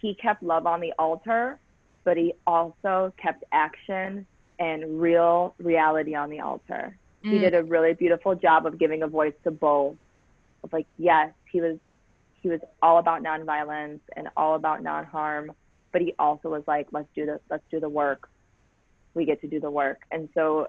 he 0.00 0.14
kept 0.14 0.42
love 0.42 0.66
on 0.66 0.80
the 0.80 0.92
altar, 0.98 1.58
but 2.04 2.16
he 2.16 2.34
also 2.46 3.12
kept 3.20 3.44
action 3.52 4.26
and 4.58 5.00
real 5.00 5.54
reality 5.58 6.14
on 6.14 6.30
the 6.30 6.40
altar. 6.40 6.96
Mm. 7.24 7.32
He 7.32 7.38
did 7.38 7.54
a 7.54 7.62
really 7.62 7.94
beautiful 7.94 8.34
job 8.34 8.66
of 8.66 8.78
giving 8.78 9.02
a 9.02 9.08
voice 9.08 9.34
to 9.44 9.50
both. 9.50 9.96
Of 10.64 10.72
like, 10.72 10.86
yes, 10.98 11.32
he 11.50 11.60
was 11.60 11.78
he 12.40 12.48
was 12.48 12.60
all 12.82 12.98
about 12.98 13.22
nonviolence 13.22 14.00
and 14.16 14.28
all 14.36 14.56
about 14.56 14.82
non-harm, 14.82 15.52
but 15.92 16.00
he 16.00 16.14
also 16.18 16.48
was 16.48 16.64
like, 16.66 16.88
let's 16.92 17.08
do 17.14 17.26
the 17.26 17.40
let's 17.50 17.64
do 17.70 17.80
the 17.80 17.88
work. 17.88 18.28
We 19.14 19.24
get 19.24 19.40
to 19.42 19.48
do 19.48 19.60
the 19.60 19.70
work. 19.70 20.00
And 20.10 20.28
so 20.34 20.68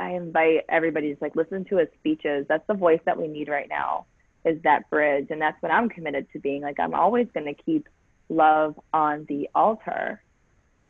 I 0.00 0.12
invite 0.12 0.64
everybody 0.68 1.14
to 1.14 1.18
like 1.20 1.36
listen 1.36 1.64
to 1.66 1.76
his 1.76 1.88
speeches. 1.98 2.46
That's 2.48 2.66
the 2.66 2.74
voice 2.74 3.00
that 3.04 3.20
we 3.20 3.28
need 3.28 3.48
right 3.48 3.68
now 3.68 4.06
is 4.46 4.60
that 4.62 4.88
bridge. 4.88 5.26
And 5.30 5.40
that's 5.40 5.60
what 5.62 5.70
I'm 5.70 5.90
committed 5.90 6.26
to 6.32 6.38
being. 6.38 6.62
Like 6.62 6.80
I'm 6.80 6.94
always 6.94 7.28
gonna 7.34 7.54
keep 7.54 7.86
love 8.30 8.80
on 8.94 9.26
the 9.28 9.50
altar, 9.54 10.22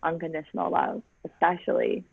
unconditional 0.03 0.71
love, 0.71 1.03
especially. 1.25 2.05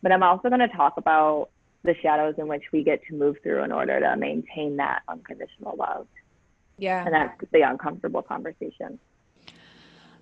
But 0.00 0.12
I'm 0.12 0.22
also 0.22 0.48
gonna 0.48 0.68
talk 0.68 0.94
about 0.96 1.50
the 1.82 1.94
shadows 2.02 2.36
in 2.38 2.46
which 2.46 2.64
we 2.72 2.84
get 2.84 3.00
to 3.08 3.14
move 3.14 3.36
through 3.42 3.64
in 3.64 3.72
order 3.72 3.98
to 3.98 4.16
maintain 4.16 4.76
that 4.76 5.02
unconditional 5.08 5.76
love. 5.76 6.06
Yeah. 6.78 7.04
And 7.04 7.12
that's 7.12 7.50
the 7.52 7.62
uncomfortable 7.62 8.22
conversation. 8.22 9.00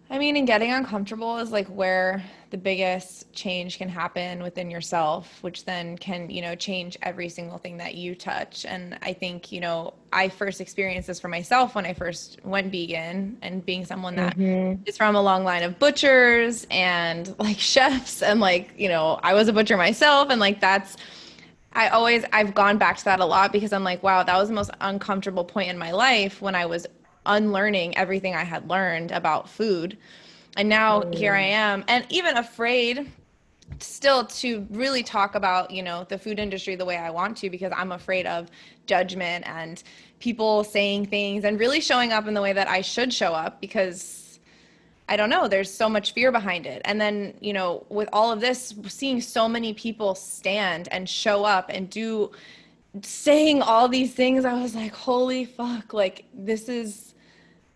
I 0.09 0.19
mean, 0.19 0.37
and 0.37 0.47
getting 0.47 0.73
uncomfortable 0.73 1.39
is 1.39 1.51
like 1.51 1.67
where 1.67 2.23
the 2.51 2.57
biggest 2.57 3.33
change 3.33 3.77
can 3.77 3.89
happen 3.89 4.41
within 4.41 4.71
yourself, 4.71 5.43
which 5.43 5.65
then 5.65 5.99
can, 5.99 6.31
you 6.31 6.41
know, 6.43 6.55
change 6.55 6.97
every 7.03 7.29
single 7.29 7.59
thing 7.59 7.77
that 7.79 7.97
you 7.97 8.15
touch. 8.15 8.65
And 8.65 8.97
I 9.03 9.13
think, 9.13 9.51
you 9.51 9.61
know, 9.61 9.95
I 10.13 10.29
first 10.29 10.61
experienced 10.61 11.09
this 11.09 11.19
for 11.19 11.27
myself 11.27 11.75
when 11.75 11.85
I 11.85 11.93
first 11.93 12.39
went 12.45 12.71
vegan 12.71 13.37
and 13.43 13.67
being 13.67 13.85
someone 13.85 14.15
that 14.15 14.39
mm-hmm. 14.39 14.81
is 14.87 14.97
from 14.97 15.17
a 15.17 15.23
long 15.23 15.43
line 15.43 15.65
of 15.65 15.77
butchers 15.81 16.69
and 16.71 17.35
like 17.41 17.59
chefs. 17.59 18.23
And 18.23 18.39
like, 18.39 18.71
you 18.79 18.89
know, 18.89 19.19
I 19.25 19.35
was 19.35 19.49
a 19.49 19.53
butcher 19.53 19.77
myself. 19.77 20.31
And 20.31 20.41
like, 20.41 20.61
that's, 20.61 20.97
I 21.73 21.89
always, 21.89 22.25
I've 22.33 22.55
gone 22.55 22.79
back 22.79 22.97
to 22.99 23.05
that 23.07 23.19
a 23.19 23.25
lot 23.25 23.53
because 23.53 23.73
I'm 23.73 23.85
like, 23.85 24.05
wow, 24.05 24.23
that 24.23 24.39
was 24.39 24.49
the 24.49 24.55
most 24.55 24.71
uncomfortable 24.81 25.45
point 25.45 25.69
in 25.69 25.77
my 25.77 25.91
life 25.91 26.41
when 26.41 26.55
I 26.55 26.65
was 26.65 26.87
unlearning 27.27 27.97
everything 27.97 28.35
I 28.35 28.45
had 28.45 28.69
learned 28.69 29.11
about 29.11 29.49
food. 29.49 29.99
And 30.57 30.69
now 30.69 31.03
mm. 31.03 31.15
here 31.15 31.35
I 31.35 31.43
am, 31.43 31.85
and 31.89 32.07
even 32.09 32.37
afraid 32.37 33.11
still 33.81 34.25
to 34.25 34.67
really 34.71 35.03
talk 35.03 35.35
about 35.35 35.71
you 35.71 35.83
know 35.83 36.07
the 36.09 36.19
food 36.19 36.39
industry 36.39 36.77
the 36.77 36.85
way 36.85 36.97
i 36.97 37.11
want 37.11 37.37
to 37.37 37.51
because 37.51 37.73
i'm 37.77 37.93
afraid 37.93 38.27
of 38.27 38.51
judgment 38.87 39.47
and 39.47 39.83
people 40.21 40.65
saying 40.65 41.05
things 41.07 41.45
and 41.45 41.59
really 41.59 41.81
showing 41.81 42.13
up 42.13 42.27
in 42.27 42.35
the 42.35 42.41
way 42.41 42.53
that 42.53 42.69
i 42.69 42.81
should 42.81 43.13
show 43.13 43.35
up 43.35 43.61
because 43.61 44.39
i 45.09 45.17
don't 45.17 45.29
know 45.29 45.49
there's 45.49 45.73
so 45.73 45.89
much 45.89 46.13
fear 46.13 46.33
behind 46.33 46.65
it 46.65 46.81
and 46.85 47.01
then 47.01 47.35
you 47.41 47.53
know 47.53 47.85
with 47.89 48.09
all 48.13 48.33
of 48.33 48.41
this 48.41 48.75
seeing 48.87 49.21
so 49.21 49.49
many 49.49 49.75
people 49.75 50.15
stand 50.15 50.89
and 50.91 51.09
show 51.09 51.45
up 51.45 51.69
and 51.69 51.91
do 51.91 52.31
saying 53.03 53.61
all 53.61 53.89
these 53.89 54.15
things 54.15 54.45
i 54.45 54.55
was 54.55 54.75
like 54.75 54.95
holy 54.95 55.45
fuck 55.45 55.93
like 55.93 56.25
this 56.33 56.69
is 56.69 57.15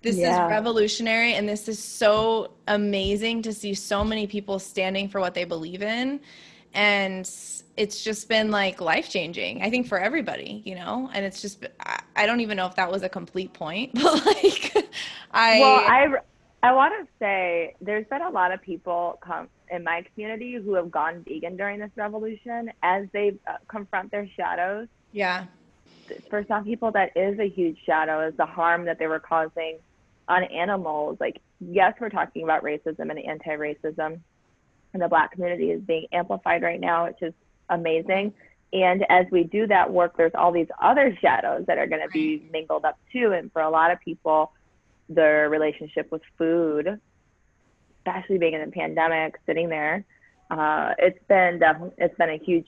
this 0.02 0.16
yeah. 0.16 0.46
is 0.46 0.50
revolutionary 0.50 1.34
and 1.34 1.48
this 1.48 1.68
is 1.68 1.82
so 1.82 2.52
amazing 2.68 3.42
to 3.42 3.52
see 3.52 3.74
so 3.74 4.02
many 4.02 4.26
people 4.26 4.58
standing 4.58 5.08
for 5.08 5.20
what 5.20 5.34
they 5.34 5.44
believe 5.44 5.82
in. 5.82 6.20
And 6.72 7.28
it's 7.76 8.04
just 8.04 8.28
been 8.28 8.50
like 8.50 8.80
life 8.80 9.08
changing 9.08 9.62
i 9.62 9.70
think 9.70 9.86
for 9.86 9.98
everybody 9.98 10.60
you 10.66 10.74
know? 10.74 11.08
And 11.14 11.24
it's 11.24 11.40
just 11.40 11.66
i 12.14 12.26
don't 12.26 12.40
even 12.40 12.56
know 12.58 12.66
if 12.66 12.76
that 12.76 12.92
was 12.92 13.02
a 13.02 13.08
complete 13.08 13.54
point 13.54 13.94
but 13.94 14.26
like 14.26 14.76
i 15.30 15.58
well 15.58 15.80
i 15.86 16.06
i 16.62 16.72
want 16.72 16.92
to 17.00 17.08
say 17.18 17.74
there's 17.80 18.06
been 18.08 18.20
a 18.20 18.28
lot 18.28 18.52
of 18.52 18.60
people 18.60 19.18
come 19.22 19.48
in 19.70 19.84
my 19.84 20.04
community 20.12 20.54
who 20.54 20.74
have 20.74 20.90
gone 20.90 21.24
vegan 21.26 21.56
during 21.56 21.78
this 21.78 21.90
revolution 21.96 22.70
as 22.82 23.06
they 23.12 23.34
uh, 23.46 23.56
confront 23.68 24.10
their 24.10 24.28
shadows. 24.36 24.88
Yeah. 25.12 25.46
For 26.28 26.44
some 26.48 26.64
people 26.64 26.90
that 26.92 27.16
is 27.16 27.38
a 27.38 27.48
huge 27.48 27.78
shadow 27.86 28.26
is 28.26 28.34
the 28.36 28.46
harm 28.46 28.84
that 28.86 28.98
they 28.98 29.06
were 29.06 29.20
causing 29.20 29.78
on 30.30 30.44
animals. 30.44 31.18
Like, 31.20 31.40
yes, 31.60 31.94
we're 32.00 32.08
talking 32.08 32.44
about 32.44 32.62
racism 32.62 33.10
and 33.10 33.18
anti 33.18 33.50
racism, 33.50 34.20
in 34.94 35.00
the 35.00 35.08
Black 35.08 35.32
community 35.32 35.70
is 35.70 35.80
being 35.82 36.06
amplified 36.12 36.62
right 36.62 36.80
now, 36.80 37.06
which 37.06 37.22
is 37.22 37.34
amazing. 37.68 38.32
And 38.72 39.04
as 39.08 39.26
we 39.30 39.44
do 39.44 39.66
that 39.66 39.92
work, 39.92 40.16
there's 40.16 40.32
all 40.34 40.52
these 40.52 40.68
other 40.80 41.16
shadows 41.20 41.64
that 41.66 41.78
are 41.78 41.86
going 41.86 42.02
to 42.02 42.08
be 42.08 42.48
mingled 42.52 42.84
up 42.84 42.98
too. 43.12 43.32
And 43.32 43.52
for 43.52 43.62
a 43.62 43.70
lot 43.70 43.90
of 43.90 44.00
people, 44.00 44.52
their 45.08 45.48
relationship 45.48 46.10
with 46.12 46.22
food, 46.38 47.00
especially 47.98 48.38
being 48.38 48.54
in 48.54 48.64
the 48.64 48.72
pandemic, 48.72 49.38
sitting 49.46 49.68
there, 49.68 50.04
uh, 50.50 50.94
it's 50.98 51.18
been 51.28 51.60
it's 51.98 52.16
been 52.16 52.30
a 52.30 52.38
huge 52.38 52.66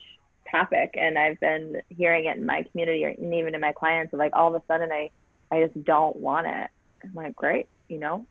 topic, 0.49 0.95
and 0.97 1.17
I've 1.17 1.39
been 1.39 1.81
hearing 1.89 2.25
it 2.25 2.37
in 2.37 2.45
my 2.45 2.63
community 2.63 3.03
and 3.03 3.33
even 3.33 3.55
in 3.55 3.61
my 3.61 3.73
clients. 3.73 4.13
Like 4.13 4.31
all 4.33 4.53
of 4.53 4.61
a 4.61 4.65
sudden, 4.67 4.89
I 4.91 5.09
I 5.51 5.65
just 5.65 5.83
don't 5.83 6.15
want 6.17 6.47
it. 6.47 6.69
I'm 7.03 7.13
like, 7.13 7.35
great, 7.35 7.67
you 7.87 7.99
know, 7.99 8.25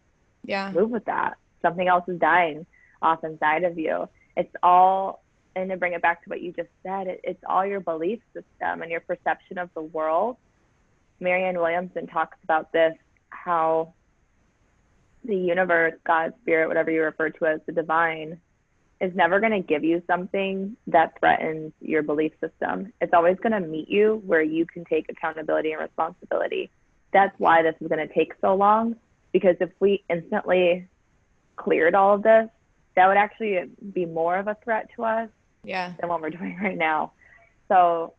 yeah, 0.44 0.70
move 0.72 0.90
with 0.90 1.04
that. 1.06 1.36
Something 1.60 1.88
else 1.88 2.04
is 2.08 2.18
dying 2.18 2.66
off 3.00 3.24
inside 3.24 3.64
of 3.64 3.78
you. 3.78 4.08
It's 4.36 4.54
all, 4.62 5.22
and 5.54 5.70
to 5.70 5.76
bring 5.76 5.92
it 5.92 6.02
back 6.02 6.24
to 6.24 6.30
what 6.30 6.40
you 6.40 6.52
just 6.52 6.70
said, 6.82 7.06
it, 7.06 7.20
it's 7.24 7.42
all 7.48 7.66
your 7.66 7.80
belief 7.80 8.20
system 8.32 8.82
and 8.82 8.90
your 8.90 9.00
perception 9.00 9.58
of 9.58 9.70
the 9.74 9.82
world. 9.82 10.36
Marianne 11.20 11.58
Williamson 11.58 12.06
talks 12.06 12.36
about 12.44 12.72
this 12.72 12.94
how 13.28 13.94
the 15.24 15.36
universe, 15.36 15.94
God, 16.06 16.32
spirit, 16.42 16.68
whatever 16.68 16.90
you 16.90 17.02
refer 17.02 17.30
to 17.30 17.46
as 17.46 17.60
the 17.66 17.72
divine, 17.72 18.40
is 19.00 19.14
never 19.14 19.40
going 19.40 19.52
to 19.52 19.60
give 19.60 19.84
you 19.84 20.02
something 20.06 20.76
that 20.86 21.18
threatens 21.18 21.72
your 21.80 22.02
belief 22.02 22.32
system. 22.40 22.92
It's 23.00 23.12
always 23.12 23.36
going 23.42 23.52
to 23.52 23.60
meet 23.60 23.88
you 23.88 24.22
where 24.24 24.42
you 24.42 24.66
can 24.66 24.84
take 24.84 25.06
accountability 25.08 25.72
and 25.72 25.80
responsibility. 25.80 26.70
That's 27.12 27.34
why 27.38 27.62
this 27.62 27.74
is 27.80 27.88
going 27.88 28.06
to 28.06 28.12
take 28.12 28.32
so 28.40 28.54
long 28.54 28.96
because 29.32 29.56
if 29.60 29.70
we 29.80 30.04
instantly 30.08 30.86
cleared 31.56 31.94
all 31.94 32.14
of 32.14 32.22
this, 32.22 32.48
that 32.96 33.06
would 33.06 33.16
actually 33.16 33.70
be 33.92 34.04
more 34.04 34.36
of 34.36 34.48
a 34.48 34.56
threat 34.62 34.88
to 34.96 35.04
us 35.04 35.28
yeah. 35.64 35.92
than 36.00 36.08
what 36.08 36.20
we're 36.20 36.30
doing 36.30 36.58
right 36.62 36.76
now. 36.76 37.12
So 37.68 38.14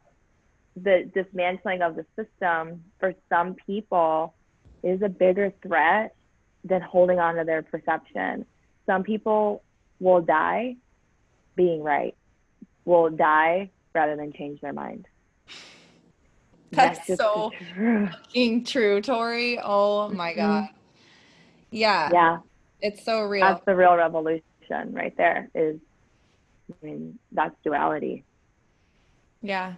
the 0.75 1.09
dismantling 1.13 1.81
of 1.81 1.95
the 1.95 2.05
system 2.15 2.83
for 2.99 3.13
some 3.29 3.55
people 3.67 4.33
is 4.81 5.01
a 5.01 5.09
bigger 5.09 5.53
threat 5.61 6.15
than 6.63 6.81
holding 6.81 7.19
on 7.19 7.35
to 7.35 7.43
their 7.43 7.61
perception. 7.61 8.45
Some 8.85 9.03
people 9.03 9.63
will 9.99 10.21
die 10.21 10.75
being 11.55 11.83
right, 11.83 12.15
will 12.85 13.09
die 13.09 13.69
rather 13.93 14.15
than 14.15 14.33
change 14.33 14.59
their 14.61 14.73
mind. 14.73 15.07
That's, 16.73 17.05
That's 17.07 17.19
so 17.19 17.51
true. 17.73 18.07
fucking 18.07 18.65
true, 18.65 19.01
Tori. 19.01 19.59
Oh 19.63 20.09
my 20.09 20.31
mm-hmm. 20.31 20.39
God. 20.39 20.69
Yeah. 21.71 22.09
Yeah. 22.11 22.37
It's 22.81 23.03
so 23.03 23.21
real. 23.21 23.45
That's 23.45 23.63
the 23.65 23.75
real 23.75 23.95
revolution 23.95 24.43
right 24.91 25.15
there 25.17 25.49
is 25.55 25.79
I 26.69 26.85
mean, 26.85 27.19
that's 27.31 27.55
duality. 27.63 28.23
Yeah. 29.41 29.73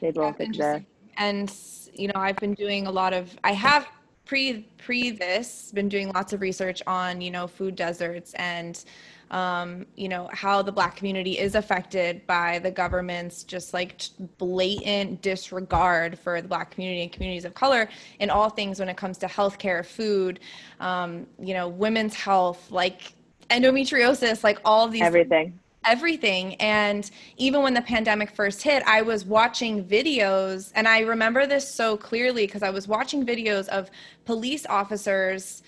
They 0.00 0.10
both 0.10 0.40
exist. 0.40 0.84
And 1.16 1.52
you 1.94 2.08
know, 2.08 2.14
I've 2.16 2.36
been 2.36 2.54
doing 2.54 2.86
a 2.86 2.90
lot 2.90 3.12
of 3.12 3.36
I 3.44 3.52
have 3.52 3.86
pre 4.24 4.66
pre 4.78 5.10
this 5.10 5.72
been 5.72 5.88
doing 5.88 6.10
lots 6.12 6.32
of 6.32 6.40
research 6.40 6.82
on, 6.86 7.20
you 7.20 7.30
know, 7.30 7.46
food 7.46 7.76
deserts 7.76 8.34
and 8.34 8.84
um, 9.32 9.86
you 9.96 10.08
know, 10.10 10.28
how 10.32 10.60
the 10.60 10.70
black 10.70 10.94
community 10.94 11.38
is 11.38 11.54
affected 11.54 12.26
by 12.26 12.58
the 12.58 12.70
government's 12.70 13.42
just 13.42 13.72
like 13.72 14.02
blatant 14.36 15.22
disregard 15.22 16.18
for 16.18 16.42
the 16.42 16.48
black 16.48 16.70
community 16.70 17.02
and 17.02 17.10
communities 17.12 17.46
of 17.46 17.54
color 17.54 17.88
in 18.20 18.28
all 18.28 18.50
things 18.50 18.78
when 18.78 18.90
it 18.90 18.96
comes 18.98 19.16
to 19.18 19.26
healthcare, 19.26 19.84
food, 19.84 20.40
um, 20.80 21.26
you 21.40 21.54
know, 21.54 21.66
women's 21.66 22.14
health, 22.14 22.70
like 22.70 23.14
endometriosis, 23.48 24.44
like 24.44 24.60
all 24.66 24.86
these 24.86 25.02
everything. 25.02 25.58
Everything. 25.84 26.54
And 26.56 27.10
even 27.38 27.62
when 27.62 27.74
the 27.74 27.82
pandemic 27.82 28.30
first 28.30 28.62
hit, 28.62 28.84
I 28.86 29.02
was 29.02 29.24
watching 29.24 29.84
videos, 29.84 30.70
and 30.76 30.86
I 30.86 31.00
remember 31.00 31.44
this 31.44 31.74
so 31.74 31.96
clearly 31.96 32.46
because 32.46 32.62
I 32.62 32.70
was 32.70 32.86
watching 32.86 33.26
videos 33.26 33.66
of 33.68 33.90
police 34.24 34.64
officers 34.66 35.62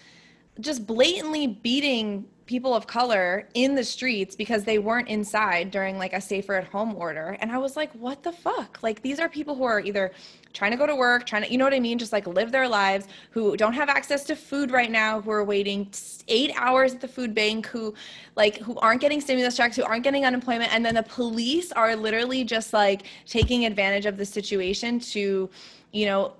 just 0.61 0.87
blatantly 0.87 1.47
beating 1.47 2.27
people 2.47 2.75
of 2.75 2.87
color 2.87 3.49
in 3.55 3.75
the 3.75 3.83
streets 3.83 4.37
because 4.37 4.65
they 4.65 4.79
weren't 4.79 5.09
inside 5.09 5.71
during 5.71 5.97
like 5.97 6.13
a 6.13 6.21
safer 6.21 6.55
at 6.55 6.65
home 6.65 6.95
order. 6.95 7.37
And 7.41 7.51
i 7.51 7.59
was 7.59 7.77
like 7.77 7.91
what 7.93 8.23
the 8.23 8.33
fuck? 8.33 8.83
Like 8.83 9.01
these 9.03 9.19
are 9.19 9.29
people 9.29 9.55
who 9.55 9.65
are 9.65 9.81
either 9.81 10.13
trying 10.53 10.71
to 10.71 10.77
go 10.77 10.87
to 10.87 10.95
work 10.95 11.25
trying 11.27 11.43
to 11.43 11.51
you 11.51 11.57
know 11.57 11.65
what 11.65 11.75
i 11.75 11.81
mean? 11.81 11.99
Just 11.99 12.13
like 12.13 12.27
live 12.27 12.53
their 12.53 12.69
lives 12.69 13.07
who 13.31 13.57
don't 13.57 13.73
have 13.73 13.89
access 13.89 14.25
to 14.25 14.37
food 14.37 14.71
right 14.71 14.91
now 14.91 15.21
who 15.21 15.31
are 15.31 15.45
waiting 15.45 15.91
8 16.29 16.53
hours 16.57 16.95
at 16.95 17.01
the 17.01 17.09
food 17.09 17.35
bank 17.35 17.67
who 17.67 17.95
like 18.37 18.59
who 18.59 18.79
aren't 18.79 19.01
getting 19.01 19.21
stimulus 19.21 19.57
checks 19.57 19.77
who 19.77 19.85
aren't 19.85 20.05
getting 20.05 20.27
unemployment. 20.27 20.73
And 20.73 20.85
then 20.85 20.95
the 20.95 21.03
police 21.03 21.73
are 21.73 21.97
literally 21.97 22.45
just 22.45 22.73
like 22.73 23.05
taking 23.27 23.65
advantage 23.65 24.05
of 24.05 24.19
the 24.19 24.27
situation 24.27 25.01
to 25.01 25.49
you 25.93 26.07
know 26.07 26.35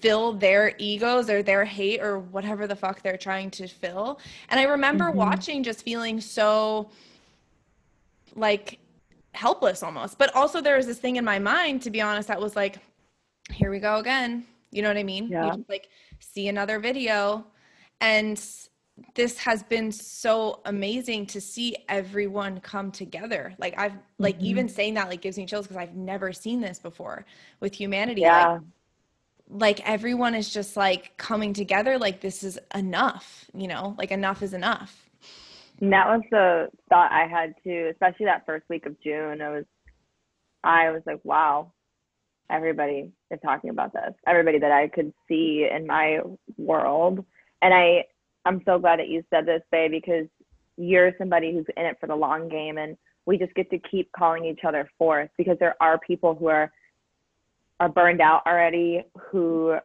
fill 0.00 0.32
their 0.32 0.74
egos 0.78 1.28
or 1.28 1.42
their 1.42 1.64
hate 1.64 2.00
or 2.00 2.18
whatever 2.18 2.66
the 2.66 2.76
fuck 2.76 3.02
they're 3.02 3.16
trying 3.16 3.50
to 3.50 3.66
fill. 3.66 4.20
And 4.48 4.60
I 4.60 4.64
remember 4.64 5.06
mm-hmm. 5.06 5.18
watching 5.18 5.62
just 5.62 5.82
feeling 5.82 6.20
so 6.20 6.90
like 8.34 8.78
helpless 9.32 9.82
almost. 9.82 10.18
But 10.18 10.34
also 10.34 10.60
there 10.60 10.76
was 10.76 10.86
this 10.86 10.98
thing 10.98 11.16
in 11.16 11.24
my 11.24 11.38
mind, 11.38 11.82
to 11.82 11.90
be 11.90 12.00
honest, 12.00 12.28
that 12.28 12.40
was 12.40 12.56
like, 12.56 12.78
here 13.52 13.70
we 13.70 13.78
go 13.78 13.96
again. 13.96 14.44
You 14.70 14.82
know 14.82 14.88
what 14.88 14.98
I 14.98 15.02
mean? 15.02 15.28
Yeah. 15.28 15.48
Just, 15.48 15.68
like 15.68 15.88
see 16.20 16.48
another 16.48 16.78
video. 16.78 17.46
And 18.00 18.40
this 19.14 19.38
has 19.38 19.62
been 19.62 19.92
so 19.92 20.60
amazing 20.64 21.26
to 21.26 21.40
see 21.40 21.76
everyone 21.88 22.60
come 22.60 22.90
together. 22.90 23.54
Like 23.58 23.74
I've 23.78 23.94
like 24.18 24.36
mm-hmm. 24.36 24.46
even 24.46 24.68
saying 24.68 24.94
that 24.94 25.08
like 25.08 25.20
gives 25.20 25.38
me 25.38 25.46
chills 25.46 25.66
because 25.66 25.76
I've 25.76 25.94
never 25.94 26.32
seen 26.32 26.60
this 26.60 26.78
before 26.78 27.24
with 27.60 27.74
humanity. 27.74 28.22
Yeah. 28.22 28.52
Like 28.52 28.60
like 29.50 29.86
everyone 29.88 30.34
is 30.34 30.52
just 30.52 30.76
like 30.76 31.16
coming 31.16 31.52
together 31.52 31.98
like 31.98 32.20
this 32.20 32.42
is 32.42 32.58
enough 32.74 33.46
you 33.54 33.68
know? 33.68 33.94
Like 33.98 34.10
enough 34.10 34.42
is 34.42 34.54
enough. 34.54 35.08
And 35.80 35.92
that 35.92 36.06
was 36.06 36.22
the 36.30 36.68
thought 36.88 37.12
i 37.12 37.26
had 37.26 37.54
too 37.62 37.88
especially 37.92 38.26
that 38.26 38.46
first 38.46 38.64
week 38.68 38.86
of 38.86 39.00
june. 39.02 39.40
I 39.40 39.50
was 39.50 39.64
i 40.64 40.90
was 40.90 41.02
like 41.06 41.20
wow 41.24 41.72
everybody 42.50 43.12
is 43.30 43.38
talking 43.44 43.70
about 43.70 43.92
this. 43.92 44.14
Everybody 44.26 44.58
that 44.58 44.72
i 44.72 44.88
could 44.88 45.12
see 45.28 45.68
in 45.70 45.86
my 45.86 46.20
world. 46.56 47.24
And 47.62 47.74
i 47.74 48.04
i'm 48.44 48.62
so 48.64 48.78
glad 48.78 48.98
that 48.98 49.08
you 49.08 49.24
said 49.30 49.46
this 49.46 49.62
babe 49.70 49.90
because 49.90 50.26
you're 50.76 51.12
somebody 51.18 51.52
who's 51.52 51.66
in 51.76 51.86
it 51.86 51.96
for 52.00 52.06
the 52.06 52.14
long 52.14 52.48
game 52.48 52.78
and 52.78 52.96
we 53.26 53.36
just 53.36 53.54
get 53.54 53.68
to 53.70 53.78
keep 53.78 54.10
calling 54.12 54.44
each 54.44 54.60
other 54.66 54.88
forth 54.96 55.28
because 55.36 55.58
there 55.58 55.74
are 55.82 55.98
people 55.98 56.34
who 56.34 56.46
are 56.46 56.72
are 57.80 57.88
burned 57.88 58.20
out 58.20 58.42
already, 58.46 59.04
who 59.30 59.76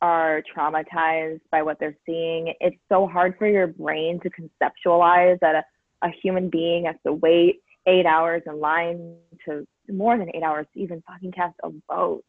are 0.00 0.42
traumatized 0.54 1.40
by 1.50 1.62
what 1.62 1.78
they're 1.80 1.96
seeing. 2.06 2.52
It's 2.60 2.76
so 2.90 3.06
hard 3.06 3.36
for 3.38 3.46
your 3.46 3.68
brain 3.68 4.20
to 4.20 4.30
conceptualize 4.30 5.38
that 5.40 5.54
a, 5.54 5.64
a 6.06 6.10
human 6.22 6.50
being 6.50 6.84
has 6.84 6.96
to 7.06 7.12
wait 7.14 7.60
eight 7.86 8.06
hours 8.06 8.42
in 8.46 8.60
line 8.60 9.16
to 9.46 9.66
more 9.88 10.16
than 10.18 10.30
eight 10.34 10.42
hours 10.42 10.66
to 10.74 10.80
even 10.80 11.02
fucking 11.06 11.32
cast 11.32 11.54
a 11.64 11.70
vote. 11.90 12.24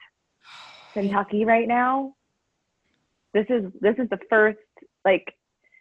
Kentucky 0.93 1.45
right 1.45 1.67
now. 1.67 2.13
This 3.33 3.45
is 3.49 3.65
this 3.81 3.95
is 3.97 4.09
the 4.09 4.19
first 4.29 4.57
like 5.03 5.25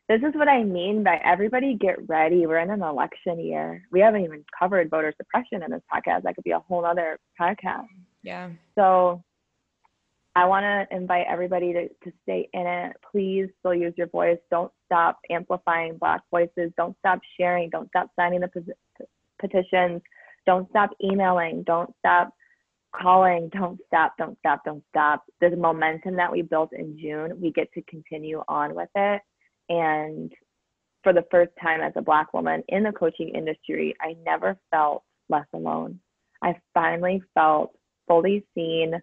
this 0.09 0.18
is 0.18 0.35
what 0.35 0.49
I 0.49 0.64
mean 0.64 1.03
by 1.05 1.20
everybody 1.25 1.75
get 1.75 2.09
ready. 2.09 2.47
We're 2.47 2.59
in 2.59 2.70
an 2.70 2.83
election 2.83 3.39
year. 3.39 3.83
We 3.93 4.01
haven't 4.01 4.25
even 4.25 4.45
covered 4.59 4.91
voter 4.91 5.14
suppression 5.16 5.62
in 5.62 5.70
this 5.70 5.83
podcast. 5.93 6.25
That 6.25 6.35
could 6.35 6.45
be 6.45 6.51
a 6.51 6.59
whole 6.59 6.85
other 6.85 7.18
podcast. 7.41 7.87
Yeah. 8.25 8.51
So 8.75 9.22
I 10.35 10.47
want 10.47 10.64
to 10.64 10.97
invite 10.97 11.27
everybody 11.29 11.72
to, 11.72 11.89
to 11.89 12.12
stay 12.25 12.49
in 12.53 12.66
it. 12.66 12.97
Please 13.12 13.49
still 13.61 13.75
use 13.75 13.95
your 13.97 14.09
voice. 14.09 14.39
Don't 14.51 14.72
stop 14.87 15.18
amplifying 15.31 15.97
Black 15.99 16.22
voices. 16.31 16.72
Don't 16.77 16.97
stop 16.99 17.20
sharing. 17.39 17.70
Don't 17.70 17.89
stop 17.91 18.11
signing 18.16 18.41
the 18.41 18.51
petitions. 19.39 20.03
Don't 20.47 20.68
stop 20.70 20.91
emailing. 21.03 21.62
Don't 21.64 21.95
stop 22.01 22.35
calling. 23.01 23.49
Don't 23.53 23.79
stop. 23.87 24.14
Don't 24.18 24.37
stop. 24.39 24.64
Don't 24.64 24.83
stop. 24.89 25.25
The 25.41 25.51
momentum 25.51 26.16
that 26.16 26.33
we 26.33 26.43
built 26.43 26.72
in 26.72 26.99
June, 26.99 27.41
we 27.41 27.53
get 27.53 27.72
to 27.75 27.83
continue 27.83 28.43
on 28.49 28.75
with 28.75 28.91
it. 28.97 29.22
And 29.68 30.33
for 31.05 31.12
the 31.12 31.25
first 31.31 31.53
time 31.62 31.81
as 31.81 31.93
a 31.95 32.03
Black 32.03 32.33
woman 32.33 32.64
in 32.68 32.83
the 32.83 32.93
coaching 32.93 33.29
industry, 33.29 33.95
I 34.01 34.16
never 34.25 34.57
felt 34.70 35.05
less 35.29 35.47
alone. 35.53 36.01
I 36.43 36.57
finally 36.75 37.22
felt 37.35 37.72
fully 38.07 38.45
seen, 38.55 38.95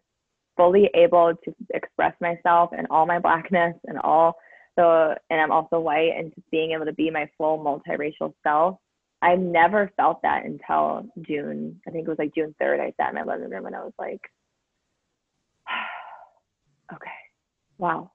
fully 0.58 0.90
able 0.94 1.34
to 1.44 1.56
express 1.74 2.14
myself 2.22 2.72
and 2.78 2.88
all 2.90 3.06
my 3.06 3.20
blackness 3.20 3.76
and 3.88 3.98
all 4.00 4.36
the, 4.78 5.16
and 5.30 5.42
I'm 5.42 5.52
also 5.52 5.80
white 5.80 6.12
and 6.18 6.34
just 6.34 6.50
being 6.52 6.72
able 6.72 6.86
to 6.86 6.94
be 6.94 7.10
my 7.10 7.30
full 7.38 7.60
multiracial 7.60 8.34
self. 8.44 8.78
I 9.22 9.36
never 9.36 9.92
felt 9.98 10.22
that 10.24 10.46
until 10.46 11.06
June. 11.22 11.80
I 11.88 11.92
think 11.92 12.08
it 12.08 12.10
was 12.10 12.18
like 12.18 12.34
June 12.34 12.56
3rd. 12.62 12.80
I 12.80 12.94
sat 12.98 13.10
in 13.10 13.16
my 13.16 13.24
living 13.24 13.50
room 13.50 13.66
and 13.68 13.76
I 13.76 13.84
was 13.84 13.94
like, 14.00 14.22
okay, 16.94 17.12
wow. 17.78 18.12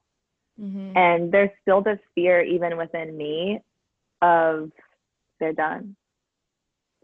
Mm-hmm. 0.59 0.97
And 0.97 1.31
there's 1.31 1.51
still 1.61 1.81
this 1.81 1.99
fear, 2.15 2.41
even 2.41 2.77
within 2.77 3.15
me, 3.15 3.61
of 4.21 4.71
they're 5.39 5.53
done. 5.53 5.95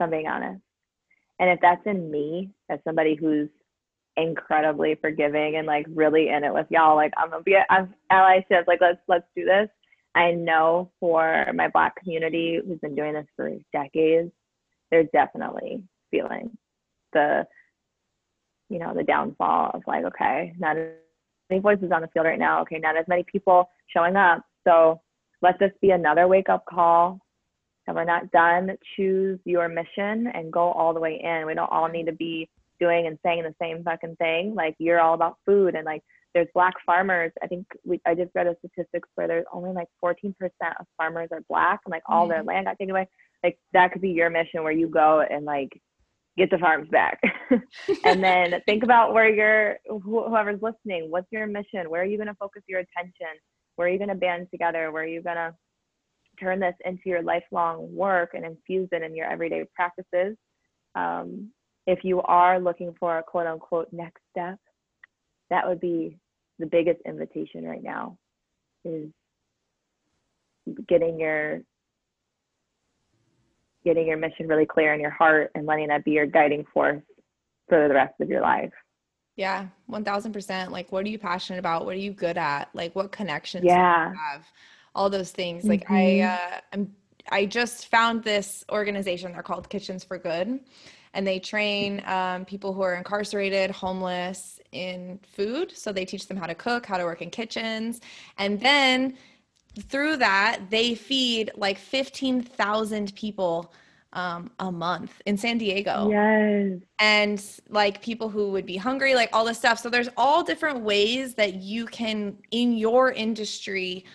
I'm 0.04 0.10
being 0.10 0.28
honest. 0.28 0.62
And 1.40 1.50
if 1.50 1.60
that's 1.62 1.86
in 1.86 2.12
me 2.12 2.52
as 2.70 2.80
somebody 2.84 3.16
who's 3.16 3.50
incredibly 4.18 4.96
forgiving 4.96 5.56
and 5.56 5.68
like 5.68 5.86
really 5.90 6.30
in 6.30 6.44
it 6.44 6.54
with 6.54 6.68
y'all, 6.70 6.96
like 6.96 7.14
I'm 7.18 7.30
gonna 7.30 7.44
be 7.44 7.58
I'm 7.70 7.94
allyship, 8.12 8.68
like 8.68 8.82
let's 8.82 9.00
let's 9.08 9.26
do 9.36 9.46
this. 9.46 9.70
I 10.16 10.32
know 10.32 10.92
for 11.00 11.48
my 11.56 11.68
black 11.70 11.96
community 11.96 12.60
who's 12.66 12.80
been 12.80 12.96
doing 12.96 13.14
this 13.14 13.26
for 13.36 13.52
decades, 13.72 14.32
they're 14.92 15.06
definitely 15.06 15.84
feeling 16.12 16.56
the 17.14 17.46
you 18.70 18.80
know 18.80 18.94
the 18.96 19.04
downfall 19.04 19.72
of 19.74 19.84
like 19.88 20.06
okay 20.06 20.54
not 20.60 20.78
as 20.78 20.90
many 21.50 21.62
voices 21.62 21.92
on 21.94 22.02
the 22.02 22.08
field 22.10 22.26
right 22.26 22.40
now. 22.40 22.62
Okay 22.62 22.80
not 22.80 22.98
as 22.98 23.08
many 23.08 23.24
people 23.32 23.70
showing 23.88 24.16
up. 24.16 24.44
So 24.66 25.02
let 25.42 25.60
this 25.60 25.72
be 25.82 25.92
another 25.92 26.28
wake 26.28 26.50
up 26.50 26.66
call 26.66 27.20
and 27.88 27.96
we're 27.96 28.06
not 28.06 28.32
done. 28.32 28.72
Choose 28.96 29.40
your 29.46 29.68
mission 29.68 30.28
and 30.34 30.54
go 30.54 30.72
all 30.72 30.94
the 30.94 31.00
way 31.00 31.20
in. 31.22 31.46
We 31.46 31.54
don't 31.54 31.72
all 31.72 31.90
need 31.90 32.06
to 32.06 32.14
be 32.14 32.50
doing 32.84 33.08
and 33.08 33.18
saying 33.24 33.44
the 33.44 33.56
same 33.62 33.84
fucking 33.84 34.16
thing 34.18 34.54
like 34.56 34.76
you're 34.78 35.00
all 35.00 35.14
about 35.14 35.38
food 35.46 35.76
and 35.76 35.86
like 35.86 36.04
there's 36.34 36.48
black 36.54 36.74
farmers. 36.86 37.32
I 37.44 37.48
think 37.48 37.66
we 37.86 38.02
i 38.06 38.16
just 38.16 38.32
read 38.34 38.48
a 38.48 38.56
statistics 38.60 39.10
where 39.16 39.28
there's 39.28 39.46
only 39.54 39.72
like 39.72 39.88
14% 40.04 40.34
of 40.80 40.86
farmers 40.98 41.30
are 41.32 41.44
black 41.48 41.82
and 41.86 41.92
like 41.92 42.04
all 42.08 42.24
mm-hmm. 42.24 42.32
their 42.32 42.44
land 42.44 42.66
got 42.66 42.78
taken 42.78 42.92
away. 42.92 43.08
Like 43.44 43.58
that 43.74 43.92
could 43.92 44.02
be 44.02 44.10
your 44.10 44.30
mission 44.30 44.64
where 44.64 44.72
you 44.72 44.88
go 44.88 45.22
and 45.22 45.46
like 45.46 45.70
get 46.38 46.50
the 46.50 46.58
farms 46.58 46.90
back. 46.90 47.20
And 48.06 48.24
then 48.24 48.62
think 48.66 48.84
about 48.84 49.14
where 49.14 49.30
you're 49.30 49.78
wh- 49.88 50.28
whoever's 50.28 50.62
listening. 50.62 51.12
What's 51.12 51.32
your 51.32 51.46
mission? 51.46 51.90
Where 51.90 52.02
are 52.02 52.06
you 52.06 52.18
going 52.18 52.28
to 52.28 52.36
focus 52.36 52.64
your 52.68 52.80
attention? 52.80 53.40
Where 53.76 53.88
are 53.88 53.92
you 53.92 54.00
going 54.00 54.10
to 54.10 54.16
band 54.16 54.48
together? 54.50 54.92
Where 54.92 55.04
are 55.04 55.08
you 55.08 55.22
going 55.22 55.36
to 55.36 55.54
turn 56.40 56.60
this 56.60 56.76
into 56.86 57.04
your 57.06 57.22
lifelong 57.22 57.94
work 57.96 58.32
and 58.34 58.46
infuse 58.46 58.90
it 58.92 59.04
in 59.04 59.16
your 59.16 59.28
everyday 59.28 59.66
practices? 59.76 60.36
Um, 60.96 61.52
if 61.86 62.04
you 62.04 62.22
are 62.22 62.60
looking 62.60 62.96
for 63.00 63.18
a 63.18 63.24
quote 63.24 63.48
unquote 63.48 63.90
next 63.92 64.22
step 64.32 64.58
that 65.50 65.68
would 65.68 65.80
be 65.80 66.18
the 66.60 66.66
biggest 66.66 67.00
invitation 67.06 67.64
right 67.64 67.84
now 67.84 68.18
is 68.86 69.10
getting 70.88 71.20
your 71.20 71.62
getting 73.84 74.08
your 74.08 74.18
mission 74.18 74.48
really 74.48 74.66
clear 74.66 74.94
in 74.94 75.00
your 75.00 75.12
heart 75.12 75.52
and 75.56 75.66
letting 75.66 75.88
that 75.90 76.06
be 76.06 76.12
your 76.12 76.26
guiding 76.26 76.66
force 76.74 77.04
for 77.68 77.88
the 77.88 77.94
rest 77.94 78.14
of 78.22 78.30
your 78.30 78.42
life. 78.42 78.72
Yeah, 79.36 79.68
1000%. 79.90 80.70
Like, 80.70 80.92
what 80.92 81.06
are 81.06 81.10
you 81.10 81.20
passionate 81.20 81.60
about? 81.60 81.86
What 81.86 81.96
are 81.96 82.00
you 82.00 82.14
good 82.14 82.38
at? 82.38 82.70
Like, 82.74 82.96
what 82.96 83.12
connections 83.12 83.66
yeah. 83.66 84.14
have? 84.14 84.46
All 84.96 85.10
those 85.10 85.32
things. 85.32 85.66
Like, 85.66 85.86
mm-hmm. 85.86 85.94
I, 85.94 86.20
uh, 86.22 86.60
I'm, 86.72 86.96
I 87.30 87.46
just 87.46 87.88
found 87.88 88.24
this 88.24 88.64
organization. 88.72 89.34
They're 89.34 89.42
called 89.42 89.70
Kitchens 89.70 90.04
for 90.04 90.18
Good. 90.18 90.60
And 91.14 91.26
they 91.26 91.40
train 91.40 92.02
um, 92.06 92.46
people 92.46 92.74
who 92.74 92.82
are 92.82 92.96
incarcerated, 92.96 93.72
homeless 93.72 94.60
in 94.72 95.20
food. 95.36 95.76
So 95.76 95.92
they 95.92 96.06
teach 96.06 96.28
them 96.28 96.38
how 96.38 96.48
to 96.48 96.56
cook, 96.56 96.86
how 96.86 96.98
to 96.98 97.04
work 97.04 97.22
in 97.22 97.30
kitchens. 97.30 98.02
And 98.38 98.60
then 98.60 99.16
through 99.80 100.18
that, 100.18 100.62
they 100.70 100.96
feed 100.96 101.52
like 101.56 101.78
15,000 101.78 103.16
people 103.16 103.74
um, 104.14 104.52
a 104.60 104.72
month 104.72 105.22
in 105.26 105.38
San 105.38 105.58
Diego. 105.58 106.10
Yes. 106.10 106.80
And 107.00 107.44
like 107.70 108.02
people 108.02 108.30
who 108.30 108.52
would 108.52 108.66
be 108.66 108.78
hungry, 108.78 109.16
like 109.16 109.30
all 109.34 109.46
this 109.46 109.58
stuff. 109.58 109.80
So 109.80 109.90
there's 109.90 110.10
all 110.18 110.44
different 110.44 110.82
ways 110.82 111.34
that 111.36 111.56
you 111.56 111.86
can, 111.88 112.38
in 112.52 112.74
your 112.74 113.12
industry, 113.12 114.06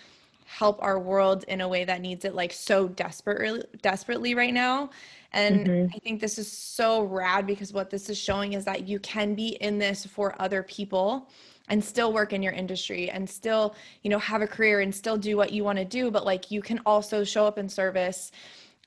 help 0.45 0.81
our 0.81 0.99
world 0.99 1.43
in 1.47 1.61
a 1.61 1.67
way 1.67 1.85
that 1.85 2.01
needs 2.01 2.25
it 2.25 2.33
like 2.33 2.51
so 2.51 2.87
desperately 2.87 3.63
desperately 3.83 4.33
right 4.33 4.53
now 4.53 4.89
and 5.33 5.67
mm-hmm. 5.67 5.95
i 5.95 5.99
think 5.99 6.19
this 6.19 6.37
is 6.37 6.51
so 6.51 7.03
rad 7.03 7.45
because 7.45 7.73
what 7.73 7.89
this 7.89 8.09
is 8.09 8.17
showing 8.17 8.53
is 8.53 8.65
that 8.65 8.87
you 8.87 8.99
can 8.99 9.35
be 9.35 9.49
in 9.61 9.77
this 9.77 10.05
for 10.05 10.35
other 10.41 10.63
people 10.63 11.29
and 11.69 11.83
still 11.83 12.11
work 12.11 12.33
in 12.33 12.41
your 12.41 12.53
industry 12.53 13.09
and 13.09 13.29
still 13.29 13.75
you 14.01 14.09
know 14.09 14.19
have 14.19 14.41
a 14.41 14.47
career 14.47 14.81
and 14.81 14.93
still 14.93 15.17
do 15.17 15.37
what 15.37 15.51
you 15.51 15.63
want 15.63 15.77
to 15.77 15.85
do 15.85 16.09
but 16.11 16.25
like 16.25 16.51
you 16.51 16.61
can 16.61 16.79
also 16.85 17.23
show 17.23 17.45
up 17.45 17.57
in 17.57 17.69
service 17.69 18.31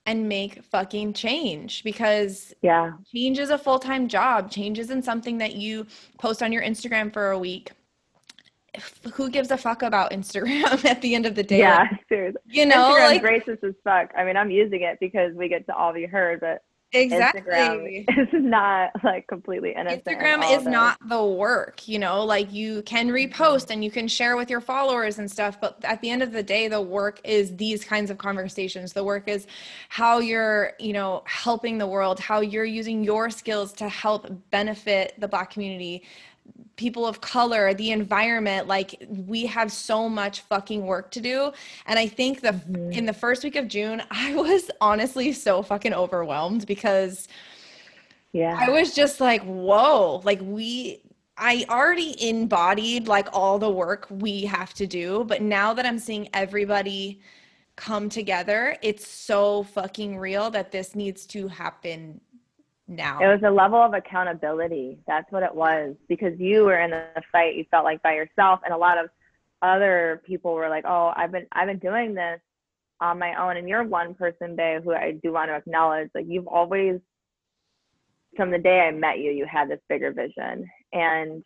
and 0.07 0.29
make 0.29 0.63
fucking 0.65 1.13
change 1.13 1.85
because 1.85 2.53
yeah. 2.61 2.93
change 3.15 3.39
is 3.39 3.51
a 3.51 3.59
full-time 3.59 4.09
job. 4.09 4.51
Change 4.51 4.81
isn't 4.81 5.05
something 5.05 5.39
that 5.39 5.55
you 5.55 5.87
post 6.19 6.43
on 6.43 6.51
your 6.51 6.63
instagram 6.63 7.13
for 7.13 7.31
a 7.31 7.39
week 7.39 7.71
who 9.15 9.31
gives 9.31 9.51
a 9.51 9.57
fuck 9.57 9.83
about 9.83 10.13
Instagram 10.13 10.85
at 10.91 11.03
the 11.03 11.15
end 11.15 11.27
of 11.27 11.35
the 11.35 11.43
day? 11.43 11.59
Yeah, 11.59 11.89
like, 11.91 12.01
seriously. 12.09 12.41
You 12.47 12.67
know, 12.67 12.95
Instagram's 12.95 13.23
like 13.23 13.23
racist 13.23 13.65
as 13.65 13.75
fuck. 13.85 14.11
I 14.17 14.25
mean, 14.25 14.37
I'm 14.37 14.51
using 14.51 14.83
it 14.83 14.99
because 15.01 15.35
we 15.35 15.49
get 15.49 15.67
to 15.67 15.75
all 15.75 15.93
be 15.93 16.07
heard, 16.07 16.41
but 16.41 16.63
Exactly. 16.95 18.05
Instagram 18.11 18.23
is 18.23 18.29
not 18.35 18.91
like 19.03 19.27
completely 19.27 19.75
innocent. 19.75 20.05
Instagram 20.05 20.59
is 20.59 20.65
not 20.65 20.99
the 21.09 21.25
work, 21.25 21.89
you 21.89 21.99
know, 21.99 22.23
like 22.23 22.53
you 22.53 22.83
can 22.83 23.09
repost 23.09 23.71
and 23.71 23.83
you 23.83 23.91
can 23.91 24.07
share 24.07 24.37
with 24.37 24.51
your 24.51 24.61
followers 24.61 25.19
and 25.19 25.31
stuff, 25.31 25.59
but 25.59 25.83
at 25.85 26.03
the 26.03 26.11
end 26.11 26.23
of 26.23 26.33
the 26.33 26.43
day, 26.43 26.69
the 26.69 26.81
work 26.81 27.21
is 27.25 27.57
these 27.57 27.83
kinds 27.83 28.11
of 28.11 28.19
conversations. 28.19 28.93
The 28.93 29.05
work 29.05 29.27
is 29.27 29.47
how 29.89 30.19
you're, 30.19 30.75
you 30.79 30.93
know, 30.93 31.23
helping 31.25 31.79
the 31.79 31.87
world, 31.87 32.21
how 32.21 32.41
you're 32.41 32.67
using 32.67 33.03
your 33.03 33.31
skills 33.31 33.73
to 33.75 33.89
help 33.89 34.31
benefit 34.51 35.15
the 35.19 35.29
black 35.29 35.51
community 35.51 36.03
people 36.77 37.07
of 37.07 37.21
color, 37.21 37.75
the 37.75 37.91
environment, 37.91 38.67
like 38.67 39.05
we 39.09 39.47
have 39.47 39.71
so 39.71 40.09
much 40.09 40.41
fucking 40.41 40.85
work 40.87 41.11
to 41.13 41.21
do. 41.21 41.53
And 41.87 41.99
I 41.99 42.07
think 42.07 42.41
the 42.41 42.49
mm-hmm. 42.49 42.93
in 42.93 43.07
the 43.07 43.13
first 43.13 43.45
week 43.45 43.57
of 43.57 43.69
June, 43.69 44.03
I 44.11 44.35
was 44.35 44.71
honestly 44.81 45.33
so 45.33 45.63
fucking 45.63 45.95
overwhelmed 45.95 46.67
because 46.67 47.29
yeah. 48.33 48.57
I 48.59 48.71
was 48.71 48.95
just 48.95 49.21
like, 49.21 49.43
whoa, 49.43 50.23
like 50.25 50.41
we 50.43 51.03
I 51.37 51.65
already 51.69 52.17
embodied 52.29 53.09
like 53.09 53.29
all 53.33 53.59
the 53.59 53.71
work 53.71 54.07
we 54.11 54.43
have 54.45 54.75
to 54.75 54.87
do, 54.87 55.25
but 55.25 55.43
now 55.43 55.73
that 55.75 55.87
I'm 55.87 55.99
seeing 55.99 56.29
everybody 56.35 57.21
come 57.77 58.09
together, 58.09 58.77
it's 58.83 59.07
so 59.07 59.63
fucking 59.65 60.19
real 60.19 60.51
that 60.51 60.73
this 60.73 60.95
needs 60.95 61.27
to 61.27 61.49
happen 61.49 62.21
now? 62.97 63.19
It 63.21 63.27
was 63.27 63.41
a 63.45 63.51
level 63.51 63.79
of 63.79 63.95
accountability. 63.95 64.99
That's 65.07 65.31
what 65.31 65.43
it 65.43 65.55
was 65.55 65.95
because 66.09 66.39
you 66.39 66.65
were 66.65 66.81
in 66.81 66.91
the 66.91 67.23
fight. 67.31 67.57
You 67.57 67.65
felt 67.71 67.85
like 67.85 68.03
by 68.03 68.15
yourself, 68.15 68.61
and 68.65 68.73
a 68.73 68.77
lot 68.77 68.99
of 68.99 69.11
other 69.63 70.23
people 70.27 70.55
were 70.55 70.69
like, 70.69 70.85
"Oh, 70.87 71.13
I've 71.15 71.33
been 71.33 71.47
I've 71.53 71.69
been 71.69 71.79
doing 71.79 72.15
this 72.15 72.41
on 73.01 73.19
my 73.19 73.35
own." 73.35 73.57
And 73.57 73.69
you're 73.69 73.85
one 73.85 74.15
person, 74.15 74.57
Bae, 74.57 74.81
who 74.83 74.93
I 74.93 75.13
do 75.23 75.33
want 75.33 75.51
to 75.51 75.57
acknowledge. 75.57 76.11
Like 76.15 76.27
you've 76.29 76.49
always, 76.49 77.01
from 78.37 78.51
the 78.51 78.59
day 78.59 78.81
I 78.81 78.91
met 78.91 79.19
you, 79.19 79.31
you 79.31 79.47
had 79.47 79.69
this 79.69 79.81
bigger 79.89 80.13
vision, 80.13 80.69
and 80.93 81.45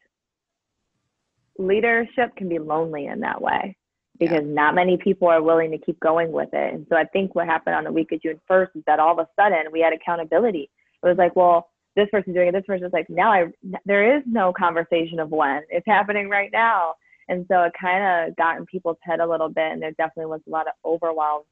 leadership 1.58 2.36
can 2.36 2.48
be 2.48 2.58
lonely 2.58 3.06
in 3.06 3.20
that 3.20 3.40
way 3.40 3.76
because 4.18 4.42
yeah. 4.44 4.52
not 4.52 4.74
many 4.74 4.96
people 4.96 5.28
are 5.28 5.42
willing 5.42 5.70
to 5.70 5.78
keep 5.78 5.98
going 6.00 6.32
with 6.32 6.48
it. 6.52 6.74
And 6.74 6.86
so 6.88 6.96
I 6.96 7.04
think 7.04 7.34
what 7.34 7.46
happened 7.46 7.76
on 7.76 7.84
the 7.84 7.92
week 7.92 8.12
of 8.12 8.22
June 8.22 8.40
1st 8.50 8.76
is 8.76 8.82
that 8.86 8.98
all 8.98 9.12
of 9.12 9.18
a 9.18 9.28
sudden 9.40 9.72
we 9.72 9.80
had 9.80 9.92
accountability 9.92 10.70
it 11.06 11.10
was 11.10 11.18
like, 11.18 11.36
well, 11.36 11.68
this 11.96 12.08
person's 12.10 12.34
doing 12.34 12.48
it. 12.48 12.52
This 12.52 12.64
person's 12.66 12.92
like, 12.92 13.08
now 13.08 13.32
I 13.32 13.46
there 13.84 14.16
is 14.16 14.22
no 14.26 14.52
conversation 14.52 15.18
of 15.18 15.30
when 15.30 15.62
it's 15.70 15.86
happening 15.86 16.28
right 16.28 16.50
now. 16.52 16.94
And 17.28 17.44
so 17.50 17.62
it 17.62 17.72
kind 17.80 18.28
of 18.30 18.36
got 18.36 18.56
in 18.56 18.66
people's 18.66 18.98
head 19.02 19.20
a 19.20 19.26
little 19.26 19.48
bit, 19.48 19.72
and 19.72 19.82
there 19.82 19.92
definitely 19.92 20.26
was 20.26 20.40
a 20.46 20.50
lot 20.50 20.68
of 20.68 20.74
overwhelm. 20.84 21.42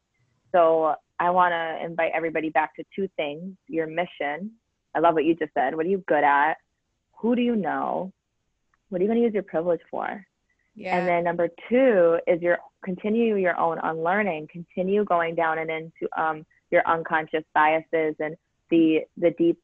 So 0.53 0.95
I 1.19 1.31
want 1.31 1.53
to 1.53 1.85
invite 1.85 2.13
everybody 2.15 2.51
back 2.51 2.77
to 2.77 2.85
two 2.95 3.09
things: 3.17 3.57
your 3.69 3.87
mission. 3.87 4.53
I 4.95 5.01
love 5.01 5.15
what 5.15 5.25
you 5.25 5.35
just 5.35 5.53
said. 5.55 5.75
What 5.75 5.87
are 5.87 5.89
you 5.89 6.05
good 6.07 6.23
at? 6.23 6.55
Who 7.19 7.35
do 7.35 7.43
you 7.43 7.57
know? 7.57 8.13
What 8.91 9.01
are 9.01 9.05
you 9.05 9.09
going 9.09 9.19
to 9.19 9.25
use 9.25 9.35
your 9.35 9.43
privilege 9.43 9.81
for? 9.91 10.25
Yeah. 10.77 10.97
And 10.97 11.09
then 11.09 11.25
number 11.25 11.49
two 11.69 12.19
is 12.27 12.41
your 12.43 12.59
continue 12.85 13.37
your 13.37 13.59
own 13.59 13.79
unlearning. 13.83 14.49
Continue 14.53 15.05
going 15.05 15.35
down 15.35 15.59
and 15.59 15.71
into 15.71 16.09
um, 16.21 16.45
your 16.71 16.87
unconscious 16.87 17.45
biases 17.55 18.15
and 18.21 18.37
the 18.71 19.01
the 19.17 19.31
deep 19.33 19.61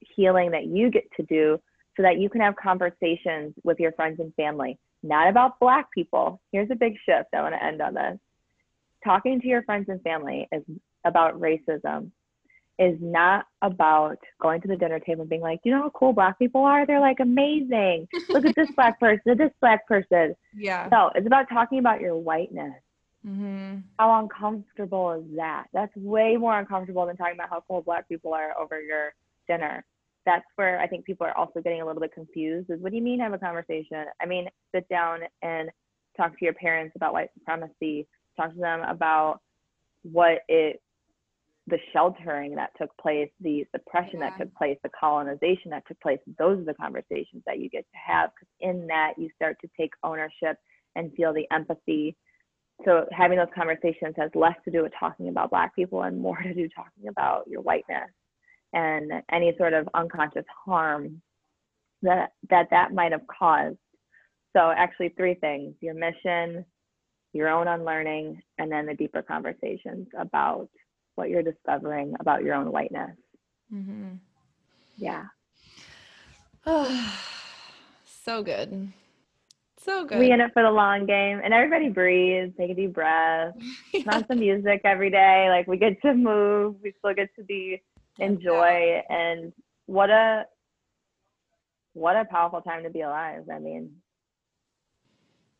healing 0.00 0.50
that 0.52 0.66
you 0.66 0.90
get 0.90 1.04
to 1.16 1.22
do 1.24 1.60
so 1.96 2.02
that 2.02 2.18
you 2.18 2.28
can 2.28 2.40
have 2.40 2.56
conversations 2.56 3.54
with 3.62 3.78
your 3.78 3.92
friends 3.92 4.20
and 4.20 4.34
family 4.34 4.78
not 5.02 5.28
about 5.28 5.58
black 5.60 5.90
people 5.92 6.40
here's 6.52 6.70
a 6.70 6.74
big 6.74 6.94
shift 7.06 7.28
i 7.34 7.42
want 7.42 7.54
to 7.54 7.64
end 7.64 7.80
on 7.80 7.94
this 7.94 8.18
talking 9.04 9.40
to 9.40 9.46
your 9.46 9.62
friends 9.62 9.86
and 9.88 10.02
family 10.02 10.48
is 10.52 10.62
about 11.04 11.40
racism 11.40 12.10
is 12.80 12.96
not 12.98 13.44
about 13.60 14.16
going 14.40 14.60
to 14.62 14.66
the 14.68 14.76
dinner 14.76 14.98
table 14.98 15.20
and 15.20 15.28
being 15.28 15.42
like, 15.42 15.60
you 15.64 15.70
know 15.70 15.82
how 15.82 15.90
cool 15.90 16.14
black 16.14 16.38
people 16.38 16.62
are? 16.62 16.86
They're 16.86 16.98
like 16.98 17.20
amazing. 17.20 18.08
Look 18.30 18.46
at 18.46 18.54
this 18.56 18.70
black 18.74 18.98
person, 18.98 19.36
this 19.36 19.52
black 19.60 19.86
person. 19.86 20.34
Yeah. 20.54 20.88
No, 20.90 21.10
it's 21.14 21.26
about 21.26 21.50
talking 21.50 21.78
about 21.78 22.00
your 22.00 22.16
whiteness 22.16 22.72
Mm-hmm. 23.26 23.78
How 23.98 24.20
uncomfortable 24.20 25.12
is 25.12 25.36
that? 25.36 25.66
That's 25.72 25.94
way 25.96 26.36
more 26.36 26.58
uncomfortable 26.58 27.06
than 27.06 27.16
talking 27.16 27.34
about 27.34 27.50
how 27.50 27.64
cool 27.68 27.82
black 27.82 28.08
people 28.08 28.32
are 28.32 28.58
over 28.58 28.80
your 28.80 29.12
dinner. 29.46 29.84
That's 30.26 30.44
where 30.56 30.80
I 30.80 30.86
think 30.86 31.04
people 31.04 31.26
are 31.26 31.36
also 31.36 31.60
getting 31.60 31.82
a 31.82 31.86
little 31.86 32.00
bit 32.00 32.14
confused. 32.14 32.70
Is 32.70 32.80
what 32.80 32.90
do 32.90 32.96
you 32.96 33.02
mean 33.02 33.20
have 33.20 33.32
a 33.32 33.38
conversation? 33.38 34.04
I 34.20 34.26
mean, 34.26 34.48
sit 34.74 34.88
down 34.88 35.20
and 35.42 35.70
talk 36.16 36.38
to 36.38 36.44
your 36.44 36.54
parents 36.54 36.94
about 36.96 37.12
white 37.12 37.30
supremacy. 37.38 38.06
Talk 38.36 38.54
to 38.54 38.58
them 38.58 38.80
about 38.82 39.40
what 40.02 40.40
it 40.48 40.80
the 41.66 41.78
sheltering 41.92 42.54
that 42.56 42.70
took 42.78 42.94
place, 42.98 43.30
the 43.40 43.64
suppression 43.70 44.20
yeah. 44.20 44.30
that 44.30 44.38
took 44.38 44.54
place, 44.54 44.76
the 44.82 44.90
colonization 44.98 45.70
that 45.70 45.84
took 45.86 46.00
place, 46.00 46.18
those 46.38 46.58
are 46.58 46.64
the 46.64 46.74
conversations 46.74 47.42
that 47.46 47.58
you 47.58 47.70
get 47.70 47.86
to 47.92 47.98
have. 47.98 48.30
Because 48.34 48.48
in 48.60 48.86
that, 48.88 49.14
you 49.16 49.30
start 49.36 49.56
to 49.60 49.68
take 49.78 49.92
ownership 50.02 50.58
and 50.96 51.12
feel 51.14 51.32
the 51.32 51.46
empathy. 51.52 52.16
So 52.84 53.06
having 53.12 53.38
those 53.38 53.48
conversations 53.54 54.14
has 54.16 54.30
less 54.34 54.56
to 54.64 54.70
do 54.70 54.82
with 54.82 54.92
talking 54.98 55.28
about 55.28 55.50
Black 55.50 55.74
people 55.74 56.02
and 56.02 56.18
more 56.18 56.36
to 56.42 56.54
do 56.54 56.68
talking 56.68 57.08
about 57.08 57.46
your 57.48 57.62
whiteness 57.62 58.10
and 58.72 59.12
any 59.32 59.54
sort 59.58 59.72
of 59.72 59.88
unconscious 59.94 60.44
harm 60.64 61.20
that 62.02 62.32
that 62.48 62.68
that 62.70 62.94
might 62.94 63.12
have 63.12 63.26
caused. 63.26 63.76
So 64.56 64.72
actually, 64.74 65.10
three 65.10 65.34
things: 65.34 65.74
your 65.80 65.94
mission, 65.94 66.64
your 67.32 67.48
own 67.48 67.68
unlearning, 67.68 68.40
and 68.58 68.70
then 68.70 68.86
the 68.86 68.94
deeper 68.94 69.22
conversations 69.22 70.08
about 70.18 70.68
what 71.16 71.28
you're 71.28 71.42
discovering 71.42 72.14
about 72.20 72.42
your 72.42 72.54
own 72.54 72.72
whiteness. 72.72 73.16
Mm-hmm. 73.72 74.14
Yeah. 74.96 75.24
Oh, 76.66 77.20
so 78.04 78.42
good. 78.42 78.92
So 79.84 80.04
good. 80.04 80.18
We 80.18 80.30
in 80.30 80.40
it 80.40 80.52
for 80.52 80.62
the 80.62 80.70
long 80.70 81.06
game, 81.06 81.40
and 81.42 81.54
everybody 81.54 81.88
breathes, 81.88 82.54
take 82.58 82.70
a 82.70 82.74
deep 82.74 82.92
breath, 82.92 83.54
yeah. 83.94 84.02
on 84.14 84.26
some 84.26 84.38
music 84.38 84.82
every 84.84 85.10
day. 85.10 85.46
Like 85.48 85.66
we 85.66 85.78
get 85.78 86.00
to 86.02 86.12
move, 86.14 86.76
we 86.82 86.92
still 86.98 87.14
get 87.14 87.34
to 87.36 87.42
be 87.42 87.82
enjoy, 88.18 89.02
yeah. 89.08 89.16
and 89.16 89.52
what 89.86 90.10
a 90.10 90.44
what 91.94 92.16
a 92.16 92.26
powerful 92.26 92.60
time 92.60 92.82
to 92.82 92.90
be 92.90 93.00
alive. 93.00 93.44
I 93.52 93.58
mean, 93.58 93.90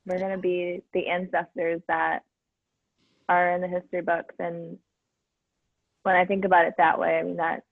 we're 0.04 0.18
gonna 0.18 0.38
be 0.38 0.82
the 0.92 1.08
ancestors 1.08 1.80
that 1.88 2.20
are 3.28 3.52
in 3.52 3.62
the 3.62 3.68
history 3.68 4.02
books, 4.02 4.34
and 4.38 4.76
when 6.02 6.16
I 6.16 6.26
think 6.26 6.44
about 6.44 6.66
it 6.66 6.74
that 6.76 6.98
way, 6.98 7.18
I 7.18 7.22
mean 7.22 7.36
that 7.36 7.62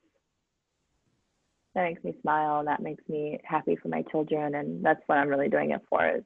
that 1.74 1.84
makes 1.84 2.03
me 2.03 2.14
smile 2.22 2.61
and 2.61 2.68
that 2.68 2.82
makes 2.82 3.07
me 3.09 3.38
happy 3.44 3.76
for 3.76 3.88
my 3.88 4.03
children 4.11 4.55
and 4.55 4.84
that's 4.84 5.01
what 5.07 5.18
I'm 5.18 5.28
really 5.28 5.49
doing 5.49 5.70
it 5.70 5.82
for 5.88 6.09
is 6.09 6.24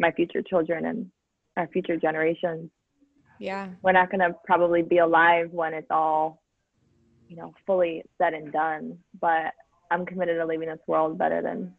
my 0.00 0.10
future 0.10 0.42
children 0.42 0.86
and 0.86 1.10
our 1.56 1.68
future 1.68 1.96
generations. 1.96 2.70
Yeah. 3.38 3.68
We're 3.82 3.92
not 3.92 4.10
going 4.10 4.20
to 4.20 4.34
probably 4.44 4.82
be 4.82 4.98
alive 4.98 5.50
when 5.52 5.74
it's 5.74 5.90
all, 5.90 6.42
you 7.28 7.36
know, 7.36 7.54
fully 7.66 8.02
said 8.18 8.34
and 8.34 8.52
done, 8.52 8.98
but 9.20 9.52
I'm 9.90 10.04
committed 10.06 10.38
to 10.38 10.46
leaving 10.46 10.68
this 10.68 10.80
world 10.86 11.18
better 11.18 11.42
than 11.42 11.74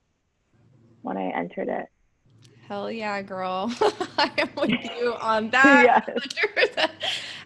when 1.02 1.18
I 1.18 1.30
entered 1.38 1.68
it. 1.68 1.88
Hell 2.68 2.90
yeah, 2.92 3.22
girl. 3.22 3.70
I 4.18 4.32
am 4.38 4.50
with 4.56 4.70
you 4.70 5.16
on 5.20 5.50
that. 5.50 6.06
yes. 6.78 6.90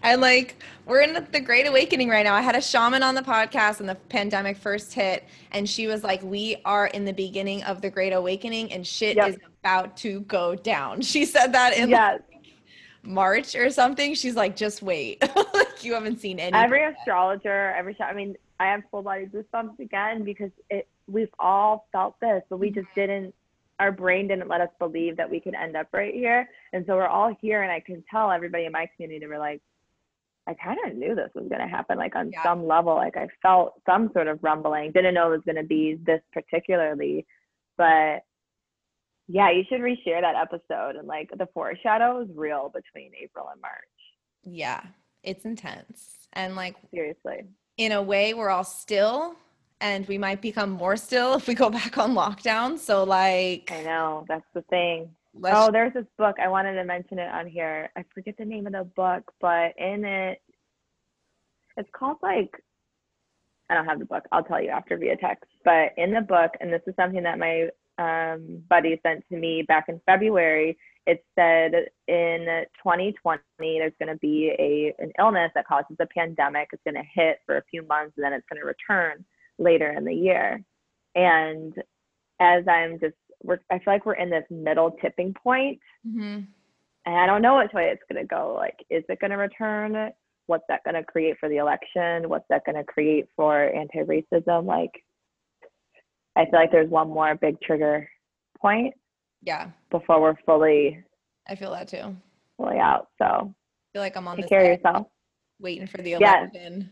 And 0.05 0.21
like, 0.21 0.61
we're 0.85 1.01
in 1.01 1.25
the 1.31 1.41
Great 1.41 1.65
Awakening 1.65 2.09
right 2.09 2.23
now. 2.23 2.35
I 2.35 2.41
had 2.41 2.55
a 2.55 2.61
shaman 2.61 3.01
on 3.01 3.15
the 3.15 3.23
podcast 3.23 3.79
when 3.79 3.87
the 3.87 3.95
pandemic 3.95 4.55
first 4.55 4.93
hit, 4.93 5.23
and 5.51 5.67
she 5.67 5.87
was 5.87 6.03
like, 6.03 6.21
We 6.21 6.57
are 6.63 6.85
in 6.87 7.05
the 7.05 7.11
beginning 7.11 7.63
of 7.63 7.81
the 7.81 7.89
Great 7.89 8.13
Awakening, 8.13 8.71
and 8.71 8.85
shit 8.85 9.15
yep. 9.15 9.29
is 9.29 9.37
about 9.61 9.97
to 9.97 10.21
go 10.21 10.53
down. 10.53 11.01
She 11.15 11.25
said 11.25 11.53
that 11.53 11.75
in 11.75 11.89
yes. 11.89 12.21
like 12.29 12.45
March 13.01 13.55
or 13.55 13.71
something. 13.71 14.13
She's 14.13 14.35
like, 14.35 14.55
Just 14.55 14.83
wait. 14.83 15.23
like, 15.53 15.83
you 15.83 15.95
haven't 15.95 16.19
seen 16.19 16.39
any. 16.39 16.55
Every 16.55 16.83
astrologer, 16.83 17.73
every, 17.75 17.97
I 17.99 18.13
mean, 18.13 18.35
I 18.59 18.67
have 18.67 18.83
full 18.91 19.01
body 19.01 19.25
goosebumps 19.25 19.79
again 19.79 20.23
because 20.23 20.51
it, 20.69 20.87
we've 21.07 21.33
all 21.39 21.87
felt 21.91 22.19
this, 22.19 22.43
but 22.47 22.57
we 22.57 22.69
just 22.69 22.87
mm-hmm. 22.89 22.99
didn't 22.99 23.35
our 23.79 23.91
brain 23.91 24.27
didn't 24.27 24.47
let 24.47 24.61
us 24.61 24.69
believe 24.79 25.17
that 25.17 25.29
we 25.29 25.39
could 25.39 25.53
end 25.53 25.75
up 25.75 25.87
right 25.91 26.13
here. 26.13 26.49
And 26.71 26.85
so 26.87 26.95
we're 26.95 27.07
all 27.07 27.35
here 27.41 27.63
and 27.63 27.69
I 27.69 27.81
can 27.81 28.03
tell 28.09 28.31
everybody 28.31 28.63
in 28.63 28.71
my 28.71 28.89
community 28.95 29.27
we're 29.27 29.37
like, 29.37 29.61
I 30.47 30.53
kind 30.53 30.77
of 30.85 30.95
knew 30.95 31.15
this 31.15 31.31
was 31.33 31.47
going 31.49 31.61
to 31.61 31.67
happen, 31.67 31.97
like 31.97 32.15
on 32.15 32.31
yeah. 32.31 32.43
some 32.43 32.67
level. 32.67 32.95
Like 32.95 33.17
I 33.17 33.27
felt 33.41 33.81
some 33.85 34.11
sort 34.13 34.27
of 34.27 34.39
rumbling. 34.43 34.91
Didn't 34.91 35.15
know 35.15 35.27
it 35.27 35.37
was 35.37 35.45
going 35.45 35.55
to 35.55 35.63
be 35.63 35.97
this 36.05 36.21
particularly, 36.33 37.25
but 37.77 38.23
yeah, 39.27 39.49
you 39.49 39.63
should 39.67 39.81
reshare 39.81 40.21
that 40.21 40.35
episode. 40.35 40.97
And 40.97 41.07
like 41.07 41.31
the 41.35 41.47
foreshadow 41.53 42.21
is 42.21 42.29
real 42.35 42.71
between 42.73 43.11
April 43.19 43.47
and 43.51 43.59
March. 43.61 43.73
Yeah, 44.43 44.81
it's 45.23 45.45
intense. 45.45 46.27
And 46.33 46.55
like, 46.55 46.75
seriously, 46.93 47.45
in 47.77 47.91
a 47.91 48.01
way, 48.01 48.33
we're 48.33 48.49
all 48.49 48.63
still 48.63 49.35
and 49.81 50.07
we 50.07 50.17
might 50.17 50.41
become 50.41 50.71
more 50.71 50.97
still 50.97 51.33
if 51.37 51.47
we 51.47 51.53
go 51.53 51.69
back 51.69 51.97
on 51.97 52.13
lockdown. 52.13 52.77
So 52.77 53.03
like 53.03 53.71
I 53.71 53.83
know, 53.83 54.25
that's 54.27 54.45
the 54.53 54.61
thing. 54.63 55.09
Oh, 55.43 55.71
there's 55.71 55.93
this 55.93 56.05
book. 56.17 56.37
I 56.41 56.47
wanted 56.47 56.75
to 56.75 56.83
mention 56.83 57.19
it 57.19 57.29
on 57.29 57.47
here. 57.47 57.89
I 57.95 58.03
forget 58.13 58.35
the 58.37 58.45
name 58.45 58.67
of 58.67 58.73
the 58.73 58.83
book, 58.83 59.31
but 59.39 59.73
in 59.77 60.05
it 60.05 60.41
it's 61.77 61.89
called 61.93 62.17
like 62.21 62.51
I 63.69 63.73
don't 63.73 63.85
have 63.85 63.99
the 63.99 64.05
book. 64.05 64.23
I'll 64.31 64.43
tell 64.43 64.61
you 64.61 64.69
after 64.69 64.97
via 64.97 65.17
text. 65.17 65.49
But 65.63 65.93
in 65.97 66.13
the 66.13 66.21
book, 66.21 66.51
and 66.59 66.71
this 66.71 66.83
is 66.85 66.93
something 66.95 67.23
that 67.23 67.39
my 67.39 67.69
um, 67.97 68.61
buddy 68.69 68.99
sent 69.01 69.27
to 69.29 69.37
me 69.37 69.63
back 69.63 69.85
in 69.87 69.99
February, 70.05 70.77
it 71.07 71.23
said 71.35 71.73
in 72.07 72.45
2020 72.83 73.39
there's 73.59 73.93
going 73.99 74.13
to 74.13 74.19
be 74.19 74.53
a 74.59 74.93
an 75.01 75.11
illness 75.19 75.51
that 75.55 75.67
causes 75.67 75.97
a 75.99 76.05
pandemic. 76.07 76.69
It's 76.71 76.83
going 76.83 76.95
to 76.95 77.09
hit 77.13 77.39
for 77.45 77.57
a 77.57 77.63
few 77.69 77.85
months 77.87 78.13
and 78.17 78.23
then 78.23 78.33
it's 78.33 78.45
going 78.51 78.61
to 78.61 78.67
return 78.67 79.25
later 79.57 79.91
in 79.91 80.05
the 80.05 80.13
year. 80.13 80.63
And 81.15 81.73
as 82.39 82.67
I'm 82.67 82.99
just, 82.99 83.15
we're, 83.45 83.59
I 83.71 83.79
feel 83.79 83.93
like 83.93 84.05
we're 84.05 84.13
in 84.13 84.29
this 84.29 84.45
middle 84.49 84.91
tipping 85.01 85.33
point. 85.33 85.79
Mm-hmm. 86.07 86.41
And 87.07 87.15
I 87.15 87.25
don't 87.25 87.41
know 87.41 87.59
which 87.59 87.73
way 87.73 87.89
it's 87.91 88.01
going 88.11 88.21
to 88.21 88.27
go. 88.27 88.53
Like, 88.55 88.75
is 88.89 89.03
it 89.09 89.19
going 89.19 89.31
to 89.31 89.37
return? 89.37 90.11
What's 90.47 90.63
that 90.69 90.83
going 90.83 90.95
to 90.95 91.03
create 91.03 91.37
for 91.39 91.49
the 91.49 91.57
election? 91.57 92.29
What's 92.29 92.45
that 92.49 92.65
going 92.65 92.75
to 92.75 92.83
create 92.83 93.25
for 93.35 93.65
anti 93.69 93.99
racism? 93.99 94.65
Like, 94.65 94.91
I 96.35 96.45
feel 96.45 96.59
like 96.59 96.71
there's 96.71 96.89
one 96.89 97.09
more 97.09 97.35
big 97.35 97.61
trigger 97.61 98.09
point. 98.59 98.93
Yeah. 99.43 99.69
Before 99.91 100.19
we're 100.19 100.35
fully. 100.45 101.03
I 101.47 101.55
feel 101.55 101.71
that 101.71 101.87
too. 101.87 102.15
Fully 102.57 102.77
out. 102.77 103.09
So. 103.19 103.25
I 103.25 103.87
feel 103.93 104.01
like 104.01 104.17
I'm 104.17 104.27
on 104.27 104.37
take 104.37 104.49
care 104.49 104.61
of 104.61 104.79
yourself. 104.79 105.07
Waiting 105.59 105.87
for 105.87 105.97
the 105.97 106.13
election. 106.13 106.89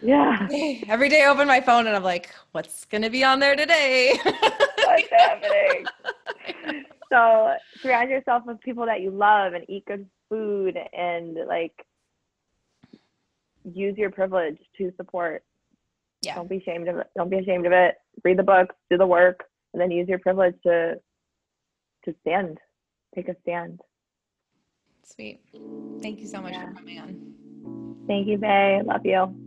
Yes. 0.00 0.48
Yeah. 0.50 0.78
Every 0.88 1.08
day 1.08 1.22
I 1.22 1.28
open 1.28 1.46
my 1.46 1.60
phone 1.60 1.86
and 1.86 1.94
I'm 1.94 2.02
like, 2.02 2.30
what's 2.52 2.84
going 2.86 3.02
to 3.02 3.10
be 3.10 3.22
on 3.22 3.38
there 3.38 3.54
today? 3.54 4.18
what's 4.92 5.10
happening? 5.10 6.84
so 7.12 7.54
surround 7.80 8.10
yourself 8.10 8.44
with 8.46 8.60
people 8.60 8.86
that 8.86 9.00
you 9.00 9.10
love 9.10 9.54
and 9.54 9.64
eat 9.68 9.84
good 9.86 10.06
food 10.28 10.76
and 10.92 11.36
like 11.46 11.74
use 13.64 13.96
your 13.96 14.10
privilege 14.10 14.58
to 14.78 14.92
support. 14.96 15.44
Yeah. 16.22 16.36
Don't 16.36 16.48
be 16.48 16.58
ashamed 16.58 16.88
of 16.88 16.98
it. 16.98 17.08
Don't 17.16 17.30
be 17.30 17.38
ashamed 17.38 17.66
of 17.66 17.72
it. 17.72 17.96
Read 18.24 18.38
the 18.38 18.42
books, 18.42 18.74
do 18.90 18.96
the 18.96 19.06
work, 19.06 19.44
and 19.72 19.80
then 19.80 19.90
use 19.90 20.08
your 20.08 20.18
privilege 20.18 20.54
to 20.64 20.94
to 22.04 22.14
stand. 22.20 22.58
Take 23.14 23.28
a 23.28 23.36
stand. 23.42 23.80
Sweet. 25.04 25.40
Thank 26.00 26.20
you 26.20 26.26
so 26.26 26.40
much 26.40 26.52
yeah. 26.52 26.68
for 26.68 26.74
coming 26.74 26.98
on. 26.98 28.04
Thank 28.06 28.26
you, 28.26 28.38
Bay. 28.38 28.80
Love 28.84 29.04
you. 29.04 29.41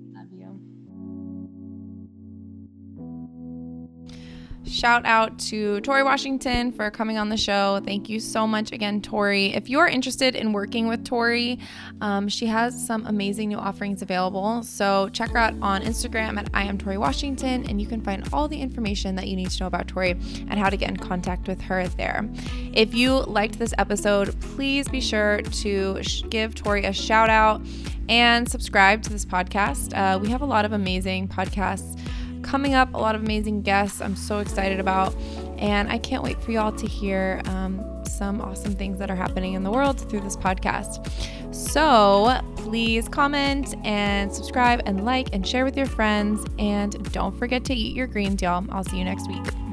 Shout 4.67 5.05
out 5.05 5.37
to 5.39 5.79
Tori 5.81 6.01
Washington 6.01 6.71
for 6.71 6.89
coming 6.89 7.17
on 7.17 7.29
the 7.29 7.37
show. 7.37 7.79
Thank 7.85 8.09
you 8.09 8.19
so 8.19 8.47
much 8.47 8.71
again, 8.71 8.99
Tori. 8.99 9.53
If 9.53 9.69
you're 9.69 9.85
interested 9.85 10.35
in 10.35 10.53
working 10.53 10.87
with 10.87 11.05
Tori, 11.05 11.59
um, 12.01 12.27
she 12.27 12.47
has 12.47 12.85
some 12.85 13.05
amazing 13.05 13.49
new 13.49 13.57
offerings 13.57 14.01
available. 14.01 14.63
So 14.63 15.09
check 15.09 15.29
her 15.31 15.37
out 15.37 15.53
on 15.61 15.83
Instagram 15.83 16.37
at 16.37 16.49
I 16.53 16.63
am 16.63 16.79
Tori 16.79 16.97
Washington, 16.97 17.65
and 17.69 17.79
you 17.79 17.85
can 17.85 18.01
find 18.01 18.27
all 18.33 18.47
the 18.47 18.59
information 18.59 19.15
that 19.15 19.27
you 19.27 19.35
need 19.35 19.51
to 19.51 19.63
know 19.63 19.67
about 19.67 19.87
Tori 19.87 20.11
and 20.11 20.53
how 20.53 20.69
to 20.69 20.77
get 20.77 20.89
in 20.89 20.97
contact 20.97 21.47
with 21.47 21.61
her 21.61 21.87
there. 21.89 22.27
If 22.73 22.95
you 22.95 23.19
liked 23.19 23.59
this 23.59 23.73
episode, 23.77 24.39
please 24.41 24.89
be 24.89 24.99
sure 24.99 25.41
to 25.41 26.01
sh- 26.01 26.23
give 26.29 26.55
Tori 26.55 26.85
a 26.85 26.93
shout 26.93 27.29
out 27.29 27.61
and 28.09 28.49
subscribe 28.49 29.03
to 29.03 29.09
this 29.09 29.25
podcast. 29.25 29.95
Uh, 29.95 30.19
we 30.19 30.29
have 30.29 30.41
a 30.41 30.45
lot 30.45 30.65
of 30.65 30.71
amazing 30.71 31.27
podcasts 31.27 31.99
coming 32.45 32.75
up, 32.75 32.93
a 32.93 32.97
lot 32.97 33.15
of 33.15 33.21
amazing 33.21 33.61
guests 33.61 34.01
I'm 34.01 34.15
so 34.15 34.39
excited 34.39 34.79
about. 34.79 35.15
And 35.57 35.89
I 35.89 35.97
can't 35.97 36.23
wait 36.23 36.39
for 36.41 36.51
y'all 36.51 36.71
to 36.71 36.87
hear 36.87 37.41
um, 37.45 38.03
some 38.05 38.41
awesome 38.41 38.75
things 38.75 38.99
that 38.99 39.09
are 39.09 39.15
happening 39.15 39.53
in 39.53 39.63
the 39.63 39.71
world 39.71 39.99
through 40.09 40.21
this 40.21 40.37
podcast. 40.37 41.05
So 41.53 42.39
please 42.57 43.07
comment 43.09 43.75
and 43.83 44.33
subscribe 44.33 44.81
and 44.85 45.05
like 45.05 45.33
and 45.33 45.45
share 45.47 45.65
with 45.65 45.75
your 45.75 45.87
friends. 45.87 46.45
And 46.59 47.11
don't 47.11 47.37
forget 47.37 47.65
to 47.65 47.73
eat 47.73 47.95
your 47.95 48.07
greens, 48.07 48.41
y'all. 48.41 48.65
I'll 48.69 48.83
see 48.83 48.97
you 48.97 49.05
next 49.05 49.27
week. 49.27 49.64